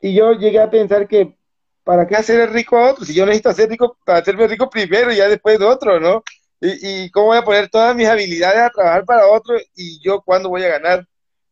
y 0.00 0.14
yo 0.14 0.32
llegué 0.32 0.60
a 0.60 0.70
pensar 0.70 1.06
que, 1.06 1.36
¿para 1.84 2.06
qué 2.06 2.16
hacer 2.16 2.50
rico 2.52 2.76
a 2.76 2.90
otro? 2.92 3.04
Si 3.04 3.14
yo 3.14 3.24
necesito 3.24 3.48
hacer 3.50 3.68
rico, 3.68 3.96
para 4.04 4.18
hacerme 4.18 4.46
rico 4.46 4.68
primero 4.68 5.12
y 5.12 5.16
ya 5.16 5.28
después 5.28 5.58
de 5.58 5.64
otro, 5.64 6.00
¿no? 6.00 6.22
Y, 6.64 7.04
y 7.06 7.10
cómo 7.10 7.26
voy 7.26 7.38
a 7.38 7.42
poner 7.44 7.68
todas 7.68 7.94
mis 7.96 8.06
habilidades 8.06 8.60
a 8.60 8.70
trabajar 8.70 9.04
para 9.04 9.26
otro 9.26 9.56
y 9.74 9.98
yo 10.00 10.22
cuándo 10.22 10.48
voy 10.48 10.62
a 10.62 10.68
ganar. 10.68 11.04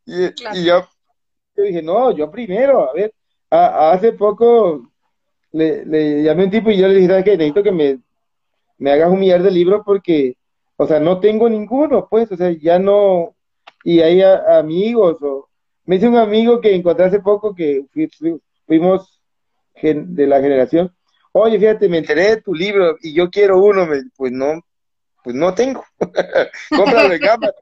Y, 0.07 0.31
Claro. 0.31 0.57
y 0.57 0.65
yo, 0.65 0.89
yo 1.57 1.63
dije, 1.65 1.83
no, 1.83 2.13
yo 2.13 2.31
primero, 2.31 2.89
a 2.89 2.93
ver, 2.95 3.13
a- 3.51 3.91
hace 3.91 4.13
poco 4.13 4.89
le, 5.51 5.85
le 5.85 6.23
llamé 6.23 6.43
a 6.43 6.45
un 6.47 6.51
tipo 6.53 6.71
y 6.71 6.77
yo 6.79 6.87
le 6.87 6.95
dije, 6.95 7.09
¿sabes 7.09 7.25
qué? 7.25 7.33
Necesito 7.37 7.63
que 7.65 7.73
me, 7.73 7.99
me 8.79 8.93
hagas 8.93 9.11
un 9.11 9.19
millar 9.19 9.43
de 9.43 9.51
libros 9.51 9.83
porque, 9.85 10.37
o 10.77 10.87
sea, 10.87 11.01
no 11.01 11.19
tengo 11.19 11.49
ninguno, 11.49 12.07
pues, 12.09 12.31
o 12.31 12.37
sea, 12.37 12.51
ya 12.53 12.79
no, 12.79 13.35
y 13.83 14.01
hay 14.01 14.23
a- 14.23 14.59
amigos, 14.61 15.17
o 15.23 15.49
me 15.87 15.97
dice 15.97 16.07
un 16.09 16.17
amigo 16.19 16.61
que 16.61 16.73
encontré 16.75 17.07
hace 17.07 17.19
poco 17.21 17.53
que 17.53 17.85
fui- 17.93 18.09
fui- 18.17 18.41
fuimos 18.65 19.21
gen- 19.75 20.15
de 20.15 20.27
la 20.29 20.41
generación, 20.41 20.95
oye, 21.33 21.59
fíjate, 21.59 21.89
me 21.89 21.99
enteré 21.99 22.37
de 22.37 22.43
tu 22.43 22.55
libro 22.55 22.97
y 23.03 23.13
yo 23.13 23.29
quiero 23.29 23.59
uno, 23.61 23.87
me- 23.87 24.03
pues 24.17 24.31
no, 24.31 24.61
pues 25.23 25.37
no 25.37 25.55
tengo, 25.55 25.85
cómpralo 26.71 27.13
en 27.13 27.29
Amazon, 27.29 27.55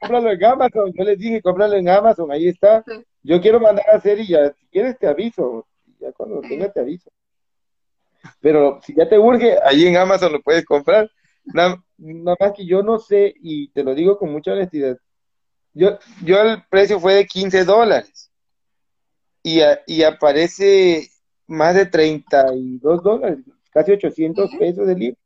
cómpralo 0.00 0.30
en 0.30 0.44
Amazon, 0.44 0.92
yo 0.92 1.04
les 1.04 1.18
dije, 1.18 1.42
cómpralo 1.42 1.74
en 1.76 1.88
Amazon, 1.88 2.30
ahí 2.32 2.48
está, 2.48 2.84
yo 3.22 3.40
quiero 3.40 3.60
mandar 3.60 3.84
a 3.90 3.96
hacer 3.96 4.20
y 4.20 4.28
ya, 4.28 4.52
si 4.52 4.66
quieres 4.68 4.98
te 4.98 5.06
aviso, 5.06 5.66
ya 5.98 6.12
cuando 6.12 6.36
lo 6.36 6.40
tenga 6.42 6.70
te 6.70 6.80
aviso. 6.80 7.10
Pero 8.40 8.80
si 8.82 8.94
ya 8.94 9.08
te 9.08 9.18
urge, 9.18 9.56
ahí 9.64 9.86
en 9.86 9.96
Amazon 9.96 10.32
lo 10.32 10.40
puedes 10.40 10.64
comprar. 10.64 11.10
Nada, 11.44 11.82
nada 11.98 12.36
más 12.40 12.52
que 12.52 12.64
yo 12.66 12.82
no 12.82 12.98
sé, 12.98 13.34
y 13.40 13.68
te 13.68 13.82
lo 13.82 13.94
digo 13.94 14.18
con 14.18 14.32
mucha 14.32 14.52
honestidad, 14.52 14.96
yo, 15.74 15.98
yo 16.22 16.40
el 16.40 16.62
precio 16.70 16.98
fue 17.00 17.14
de 17.14 17.26
15 17.26 17.64
dólares. 17.64 18.30
Y, 19.42 19.60
a- 19.60 19.80
y 19.86 20.02
aparece 20.04 21.08
más 21.46 21.74
de 21.74 21.84
32 21.86 23.02
dólares, 23.02 23.38
casi 23.70 23.92
800 23.92 24.48
Ujú. 24.48 24.58
pesos 24.58 24.86
de 24.86 24.94
libro. 24.94 25.18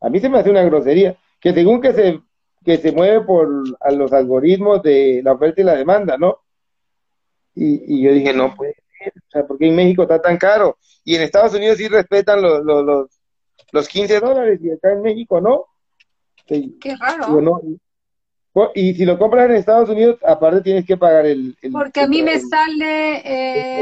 A 0.00 0.08
mí 0.08 0.18
se 0.20 0.28
me 0.28 0.38
hace 0.38 0.50
una 0.50 0.62
grosería, 0.62 1.16
que 1.40 1.52
según 1.52 1.80
que 1.80 1.92
se, 1.92 2.20
que 2.64 2.76
se 2.78 2.92
mueve 2.92 3.20
por 3.22 3.48
a 3.80 3.90
los 3.92 4.12
algoritmos 4.12 4.82
de 4.82 5.20
la 5.24 5.32
oferta 5.32 5.60
y 5.60 5.64
la 5.64 5.76
demanda, 5.76 6.16
¿no? 6.18 6.38
Y, 7.54 7.96
y 7.96 8.02
yo 8.02 8.12
dije, 8.12 8.32
no 8.32 8.54
puede 8.54 8.74
ser, 8.98 9.12
o 9.16 9.30
sea, 9.30 9.46
¿por 9.46 9.58
qué 9.58 9.68
en 9.68 9.76
México 9.76 10.02
está 10.02 10.20
tan 10.20 10.36
caro? 10.38 10.78
Y 11.04 11.16
en 11.16 11.22
Estados 11.22 11.54
Unidos 11.54 11.78
sí 11.78 11.88
respetan 11.88 12.40
los, 12.40 12.64
los, 12.64 12.84
los, 12.84 13.20
los 13.72 13.88
15 13.88 14.20
dólares 14.20 14.60
y 14.62 14.70
acá 14.70 14.92
en 14.92 15.02
México 15.02 15.40
no. 15.40 15.66
Qué 16.46 16.96
raro. 16.96 17.40
no. 17.40 17.60
Y, 17.62 17.78
y 18.74 18.94
si 18.94 19.04
lo 19.04 19.18
compras 19.18 19.46
en 19.48 19.56
Estados 19.56 19.88
Unidos, 19.88 20.18
aparte 20.24 20.60
tienes 20.62 20.84
que 20.84 20.96
pagar 20.96 21.26
el... 21.26 21.56
el- 21.62 21.72
Porque 21.72 22.00
a 22.00 22.08
mí 22.08 22.22
me 22.22 22.34
el- 22.34 22.40
sale, 22.40 23.18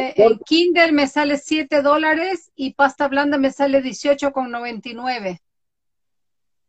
eh, 0.08 0.14
el 0.16 0.40
Kindle 0.44 0.92
me 0.92 1.06
sale 1.06 1.38
7 1.38 1.80
dólares 1.82 2.50
y 2.54 2.74
pasta 2.74 3.08
blanda 3.08 3.38
me 3.38 3.50
sale 3.50 3.82
18,99 3.82 5.40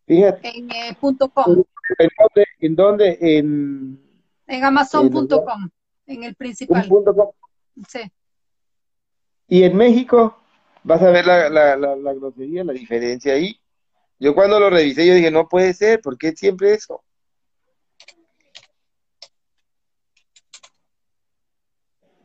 Fíjate, 0.10 0.58
en 0.58 0.72
eh, 0.72 0.98
punto 1.00 1.30
.com, 1.30 1.64
¿en 2.00 2.10
dónde? 2.18 2.48
¿En 2.60 2.76
dónde? 2.76 3.18
En 3.22 4.02
en 4.48 4.64
amazon.com, 4.64 5.70
en 6.08 6.24
el 6.24 6.34
principal. 6.34 6.88
punto 6.88 7.14
com. 7.14 7.32
Sí. 7.88 8.00
Y 9.48 9.62
en 9.62 9.78
México 9.78 10.36
vas 10.84 11.04
a 11.04 11.12
ver 11.12 11.28
la, 11.28 11.48
la, 11.52 11.76
la, 11.78 11.96
la 11.96 12.14
grosería, 12.16 12.64
la 12.64 12.74
diferencia 12.74 13.34
ahí. 13.34 13.62
Yo 14.18 14.34
cuando 14.34 14.60
lo 14.60 14.72
revisé, 14.72 15.06
yo 15.06 15.14
dije, 15.14 15.30
no 15.30 15.48
puede 15.48 15.76
ser, 15.76 16.02
¿por 16.02 16.18
qué 16.18 16.32
siempre 16.32 16.74
eso? 16.74 17.04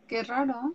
Qué 0.08 0.22
raro. 0.22 0.74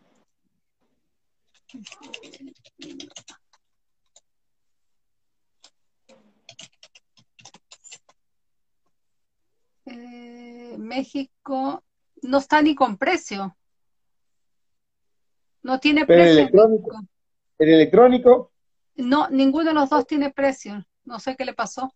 Eh, 9.92 10.76
México 10.90 11.84
no 12.24 12.38
está 12.40 12.62
ni 12.62 12.76
con 12.76 12.98
precio. 12.98 13.56
No 15.62 15.80
tiene 15.80 16.06
Pero 16.06 16.22
el 16.24 16.28
precio. 16.28 16.42
electrónico. 16.42 16.90
México. 16.90 17.08
El 17.60 17.70
electrónico, 17.70 18.52
No, 18.96 19.30
ninguno 19.30 19.66
de 19.70 19.74
los 19.74 19.90
dos 19.90 20.08
tiene 20.08 20.32
precio. 20.32 20.86
No 21.06 21.20
sé 21.20 21.36
qué 21.36 21.46
le 21.46 21.54
pasó. 21.54 21.94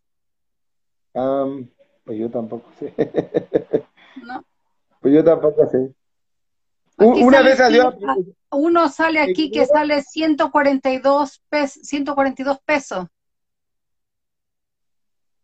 am, 1.13 1.69
pues 2.05 2.17
yo 2.19 2.29
tampoco 2.29 2.69
sé. 2.79 2.93
No. 4.23 4.45
Pues 5.01 5.13
yo 5.15 5.23
tampoco 5.23 5.65
sé. 5.67 5.91
Aquí 6.97 7.23
Una 7.23 7.41
vez 7.41 7.57
salió, 7.57 7.87
aquí, 7.87 8.05
Uno 8.51 8.87
sale 8.89 9.19
aquí 9.19 9.49
que 9.49 9.65
sale 9.65 10.03
142 10.03 11.41
pes 11.49 11.73
142 11.81 12.59
pesos. 12.63 13.07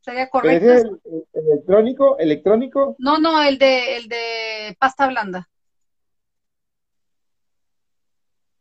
¿Sería 0.01 0.29
correcto? 0.29 0.73
es 0.73 0.83
el, 0.83 1.01
el 1.33 1.47
electrónico, 1.47 2.17
electrónico, 2.17 2.95
No, 2.99 3.19
no, 3.19 3.41
el 3.43 3.57
de, 3.57 3.97
el 3.97 4.07
de 4.07 4.75
pasta 4.79 5.07
blanda. 5.07 5.47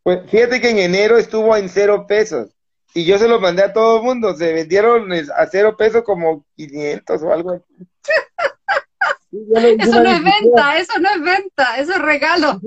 pues 0.03 0.21
fíjate 0.31 0.61
que 0.61 0.71
en 0.71 0.79
enero 0.79 1.19
estuvo 1.19 1.55
en 1.55 1.69
cero 1.69 2.07
pesos 2.09 2.49
y 2.95 3.05
yo 3.05 3.19
se 3.19 3.29
los 3.29 3.43
mandé 3.43 3.63
a 3.63 3.73
todo 3.75 3.99
el 3.99 4.05
mundo. 4.05 4.35
Se 4.35 4.55
vendieron 4.55 5.13
a 5.13 5.47
cero 5.47 5.77
pesos 5.77 6.03
como 6.03 6.47
500 6.57 7.23
o 7.23 7.33
algo 7.33 7.51
así. 7.53 7.65
eso 9.79 10.03
no 10.03 10.11
es 10.11 10.25
venta, 10.25 10.79
eso 10.79 10.99
no 10.99 11.11
es 11.11 11.21
venta, 11.21 11.77
eso 11.77 11.93
es 11.93 11.99
regalo. 11.99 12.59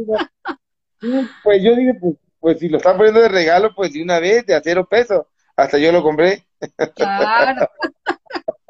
Pues 1.43 1.63
yo 1.63 1.75
dije, 1.75 1.95
pues, 1.95 2.15
pues 2.39 2.59
si 2.59 2.69
lo 2.69 2.77
están 2.77 2.95
poniendo 2.97 3.21
de 3.21 3.29
regalo, 3.29 3.73
pues 3.75 3.91
de 3.91 4.03
una 4.03 4.19
vez, 4.19 4.45
de 4.45 4.53
a 4.53 4.61
cero 4.63 4.87
pesos. 4.87 5.25
Hasta 5.55 5.79
yo 5.79 5.91
lo 5.91 6.03
compré. 6.03 6.45
Claro. 6.95 7.67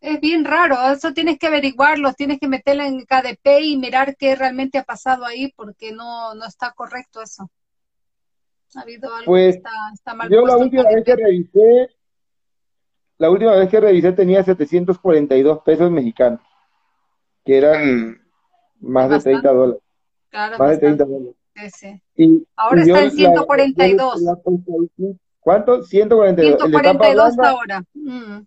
es 0.00 0.20
bien 0.20 0.44
raro, 0.44 0.76
eso 0.92 1.12
tienes 1.12 1.38
que 1.38 1.46
averiguarlo, 1.46 2.12
tienes 2.14 2.38
que 2.38 2.48
meterlo 2.48 2.84
en 2.84 3.04
KDP 3.04 3.60
y 3.62 3.76
mirar 3.76 4.16
qué 4.16 4.34
realmente 4.34 4.78
ha 4.78 4.84
pasado 4.84 5.24
ahí, 5.24 5.52
porque 5.54 5.92
no, 5.92 6.34
no 6.34 6.46
está 6.46 6.72
correcto 6.72 7.22
eso. 7.22 7.50
Ha 8.74 8.80
habido 8.80 9.14
algo 9.14 9.26
pues, 9.26 9.56
que 9.56 9.62
está, 9.94 10.14
mal 10.14 10.30
Yo 10.30 10.46
la 10.46 10.56
última 10.56 10.84
vez 10.84 11.04
que 11.04 11.16
revisé, 11.16 11.88
la 13.18 13.30
última 13.30 13.56
vez 13.56 13.68
que 13.68 13.80
revisé 13.80 14.12
tenía 14.12 14.42
742 14.42 15.62
pesos 15.62 15.90
mexicanos, 15.90 16.40
que 17.44 17.58
eran 17.58 18.20
más 18.80 19.10
de 19.10 19.20
30 19.20 19.52
dólares. 19.52 19.82
Claro, 20.30 20.58
más 20.58 20.70
de 20.70 20.78
30 20.78 21.04
dólares. 21.04 21.34
Sí, 21.56 22.00
sí. 22.14 22.46
Ahora 22.56 22.80
está 22.82 23.02
en 23.02 23.10
142. 23.10 24.24
¿Cuánto? 25.40 25.82
142. 25.82 26.60
142 26.60 27.38
ahora. 27.38 27.84
Mm. 27.92 28.40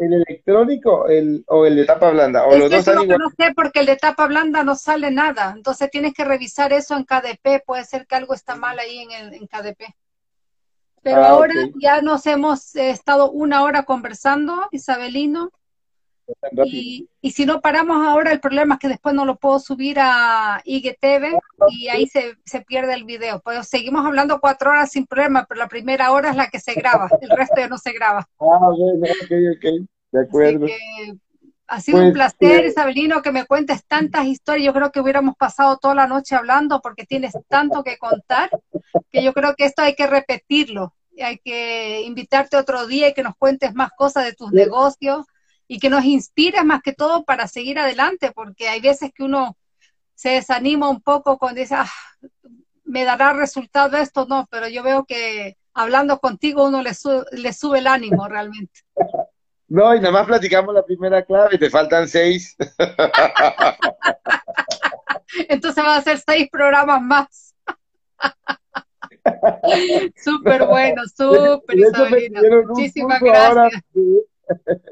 ¿El 0.00 0.14
electrónico 0.14 1.08
el, 1.08 1.44
o 1.46 1.66
el 1.66 1.76
de 1.76 1.84
tapa 1.84 2.10
blanda? 2.10 2.46
¿O 2.46 2.56
los 2.56 2.70
dos 2.70 2.88
eso 2.88 2.94
no 2.94 3.30
sé 3.36 3.52
porque 3.54 3.80
el 3.80 3.86
de 3.86 3.96
tapa 3.96 4.26
blanda 4.26 4.64
no 4.64 4.74
sale 4.74 5.10
nada. 5.10 5.52
Entonces 5.54 5.90
tienes 5.90 6.14
que 6.14 6.24
revisar 6.24 6.72
eso 6.72 6.96
en 6.96 7.04
KDP. 7.04 7.62
Puede 7.66 7.84
ser 7.84 8.06
que 8.06 8.14
algo 8.14 8.32
está 8.32 8.56
mal 8.56 8.78
ahí 8.78 9.00
en, 9.00 9.12
el, 9.12 9.34
en 9.34 9.46
KDP. 9.46 9.94
Pero 11.02 11.22
ah, 11.22 11.28
ahora 11.28 11.54
ya 11.78 12.00
nos 12.00 12.26
hemos 12.26 12.74
estado 12.76 13.30
una 13.30 13.62
hora 13.62 13.82
conversando, 13.82 14.68
Isabelino. 14.70 15.50
Y, 16.64 17.08
y, 17.20 17.30
si 17.30 17.46
no 17.46 17.60
paramos 17.60 18.06
ahora, 18.06 18.32
el 18.32 18.40
problema 18.40 18.74
es 18.74 18.80
que 18.80 18.88
después 18.88 19.14
no 19.14 19.24
lo 19.24 19.36
puedo 19.36 19.58
subir 19.58 19.98
a 20.00 20.60
IGTV 20.64 21.38
y 21.70 21.88
ahí 21.88 22.06
se, 22.06 22.36
se 22.44 22.60
pierde 22.62 22.94
el 22.94 23.04
video. 23.04 23.40
Pues 23.40 23.68
seguimos 23.68 24.04
hablando 24.04 24.40
cuatro 24.40 24.70
horas 24.70 24.90
sin 24.90 25.06
problema, 25.06 25.46
pero 25.48 25.58
la 25.58 25.68
primera 25.68 26.12
hora 26.12 26.30
es 26.30 26.36
la 26.36 26.48
que 26.48 26.60
se 26.60 26.74
graba, 26.74 27.08
el 27.20 27.30
resto 27.30 27.56
ya 27.58 27.68
no 27.68 27.78
se 27.78 27.92
graba. 27.92 28.28
Ah, 28.40 28.70
bueno, 28.76 29.06
ok, 29.22 29.32
ok, 29.56 29.88
de 30.12 30.20
acuerdo. 30.20 30.66
ha 31.66 31.80
sido 31.80 31.98
un 31.98 32.12
pues, 32.12 32.14
placer, 32.14 32.66
Isabelino, 32.66 33.22
que 33.22 33.32
me 33.32 33.46
cuentes 33.46 33.84
tantas 33.86 34.26
historias. 34.26 34.66
Yo 34.66 34.72
creo 34.72 34.90
que 34.90 35.00
hubiéramos 35.00 35.36
pasado 35.36 35.78
toda 35.78 35.94
la 35.94 36.06
noche 36.06 36.34
hablando 36.34 36.80
porque 36.80 37.06
tienes 37.06 37.32
tanto 37.48 37.82
que 37.84 37.98
contar, 37.98 38.50
que 39.10 39.22
yo 39.22 39.32
creo 39.32 39.54
que 39.56 39.64
esto 39.64 39.82
hay 39.82 39.94
que 39.94 40.06
repetirlo. 40.06 40.94
Hay 41.22 41.38
que 41.38 42.00
invitarte 42.02 42.56
otro 42.56 42.86
día 42.86 43.08
y 43.08 43.14
que 43.14 43.22
nos 43.22 43.36
cuentes 43.36 43.74
más 43.74 43.90
cosas 43.96 44.24
de 44.24 44.32
tus 44.32 44.52
negocios 44.52 45.26
y 45.72 45.78
que 45.78 45.88
nos 45.88 46.04
inspire 46.04 46.64
más 46.64 46.82
que 46.82 46.92
todo 46.92 47.22
para 47.22 47.46
seguir 47.46 47.78
adelante, 47.78 48.32
porque 48.34 48.68
hay 48.68 48.80
veces 48.80 49.12
que 49.14 49.22
uno 49.22 49.56
se 50.16 50.30
desanima 50.30 50.88
un 50.88 51.00
poco 51.00 51.38
cuando 51.38 51.60
dice, 51.60 51.76
ah, 51.76 51.88
me 52.82 53.04
dará 53.04 53.34
resultado 53.34 53.96
esto, 53.96 54.26
no, 54.28 54.48
pero 54.50 54.66
yo 54.66 54.82
veo 54.82 55.04
que 55.04 55.56
hablando 55.72 56.18
contigo 56.18 56.66
uno 56.66 56.82
le, 56.82 56.90
le 57.30 57.52
sube 57.52 57.78
el 57.78 57.86
ánimo 57.86 58.26
realmente. 58.26 58.80
No, 59.72 59.94
y 59.94 60.00
nada 60.00 60.10
más 60.10 60.26
platicamos 60.26 60.74
la 60.74 60.84
primera 60.84 61.24
clave, 61.24 61.56
te 61.56 61.70
faltan 61.70 62.08
seis. 62.08 62.56
Entonces 65.48 65.84
van 65.84 65.96
a 65.96 66.02
ser 66.02 66.18
seis 66.18 66.48
programas 66.50 67.00
más. 67.00 67.54
súper 70.16 70.66
bueno, 70.66 71.02
súper 71.06 71.78
Isabelino. 71.78 72.40
Muchísimas 72.66 73.20
gracias. 73.20 73.84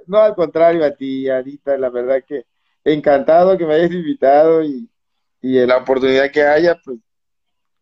No, 0.07 0.19
al 0.19 0.35
contrario, 0.35 0.85
a 0.85 0.91
ti, 0.95 1.29
Anita, 1.29 1.77
la 1.77 1.91
verdad 1.91 2.23
que 2.27 2.47
encantado 2.85 3.57
que 3.59 3.67
me 3.67 3.75
hayas 3.75 3.93
invitado 3.93 4.63
y, 4.63 4.89
y 5.41 5.67
la 5.67 5.79
oportunidad 5.79 6.31
que 6.31 6.43
haya, 6.43 6.77
pues 6.85 6.99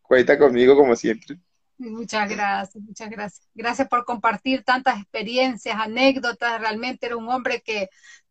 cuenta 0.03 0.39
conmigo 0.39 0.77
como 0.77 0.97
siempre. 0.97 1.39
Muchas 1.79 2.29
gracias, 2.29 2.83
muchas 2.83 3.11
gracias. 3.11 3.49
Gracias 3.55 3.89
por 3.89 4.05
compartir 4.05 4.65
tantas 4.65 4.99
experiencias, 4.99 5.77
anécdotas. 5.79 6.61
Realmente 6.61 7.07
era 7.07 7.17
un 7.17 7.29
hombre 7.29 7.61
que 7.61 7.89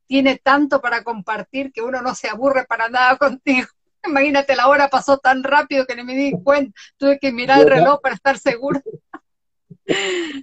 tiene 0.08 0.38
tanto 0.38 0.82
para 0.82 1.04
compartir 1.04 1.72
que 1.72 1.82
uno 1.82 2.02
no 2.02 2.16
se 2.16 2.28
aburre 2.28 2.66
para 2.66 2.90
nada 2.90 3.18
contigo. 3.18 3.68
Imagínate, 4.08 4.56
la 4.56 4.68
hora 4.68 4.88
pasó 4.88 5.18
tan 5.18 5.44
rápido 5.44 5.86
que 5.86 5.96
no 5.96 6.04
me 6.04 6.16
di 6.16 6.32
cuenta. 6.44 6.72
Tuve 6.98 7.18
que 7.20 7.32
mirar 7.32 7.62
el 7.62 7.70
reloj 7.70 8.00
para 8.02 8.16
estar 8.16 8.38
seguro. 8.38 8.80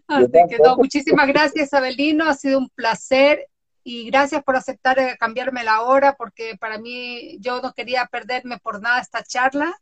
Así 0.06 0.32
que 0.48 0.58
muchísimas 0.76 1.26
gracias, 1.26 1.72
Abelino, 1.72 2.28
ha 2.28 2.34
sido 2.34 2.58
un 2.58 2.68
placer 2.70 3.48
y 3.84 4.06
gracias 4.06 4.42
por 4.44 4.56
aceptar 4.56 4.98
eh, 4.98 5.16
cambiarme 5.18 5.64
la 5.64 5.82
hora 5.82 6.14
porque 6.14 6.56
para 6.58 6.78
mí 6.78 7.38
yo 7.40 7.60
no 7.60 7.72
quería 7.72 8.06
perderme 8.06 8.58
por 8.58 8.80
nada 8.80 9.00
esta 9.00 9.22
charla. 9.24 9.74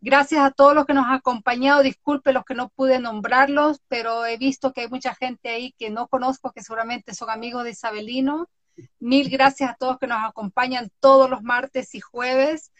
Gracias 0.00 0.44
a 0.44 0.50
todos 0.50 0.74
los 0.74 0.84
que 0.84 0.92
nos 0.92 1.06
han 1.06 1.14
acompañado, 1.14 1.82
disculpe 1.82 2.32
los 2.34 2.44
que 2.44 2.54
no 2.54 2.68
pude 2.68 2.98
nombrarlos, 2.98 3.80
pero 3.88 4.26
he 4.26 4.36
visto 4.36 4.72
que 4.72 4.82
hay 4.82 4.88
mucha 4.88 5.14
gente 5.14 5.48
ahí 5.48 5.74
que 5.78 5.88
no 5.88 6.08
conozco, 6.08 6.52
que 6.52 6.62
seguramente 6.62 7.14
son 7.14 7.30
amigos 7.30 7.64
de 7.64 7.70
Isabelino. 7.70 8.48
Mil 8.98 9.30
gracias 9.30 9.70
a 9.70 9.76
todos 9.76 9.98
que 9.98 10.06
nos 10.06 10.22
acompañan 10.22 10.90
todos 11.00 11.30
los 11.30 11.42
martes 11.42 11.94
y 11.94 12.00
jueves. 12.00 12.70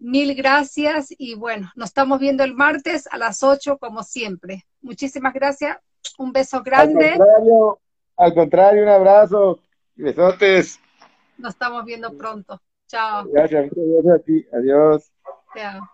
Mil 0.00 0.34
gracias 0.34 1.14
y 1.18 1.34
bueno, 1.34 1.70
nos 1.76 1.90
estamos 1.90 2.18
viendo 2.18 2.42
el 2.42 2.54
martes 2.54 3.06
a 3.10 3.18
las 3.18 3.42
8 3.42 3.76
como 3.76 4.02
siempre. 4.02 4.64
Muchísimas 4.80 5.34
gracias, 5.34 5.76
un 6.16 6.32
beso 6.32 6.62
grande. 6.62 7.10
Al 7.10 7.18
contrario, 7.18 7.80
al 8.16 8.34
contrario 8.34 8.82
un 8.82 8.88
abrazo, 8.88 9.60
besotes. 9.96 10.80
Nos 11.36 11.52
estamos 11.52 11.84
viendo 11.84 12.16
pronto. 12.16 12.60
Chao. 12.88 13.26
Gracias, 13.30 13.70
gracias 13.70 14.14
a 14.14 14.18
ti. 14.24 14.46
Adiós. 14.54 15.12
Chao. 15.54 15.86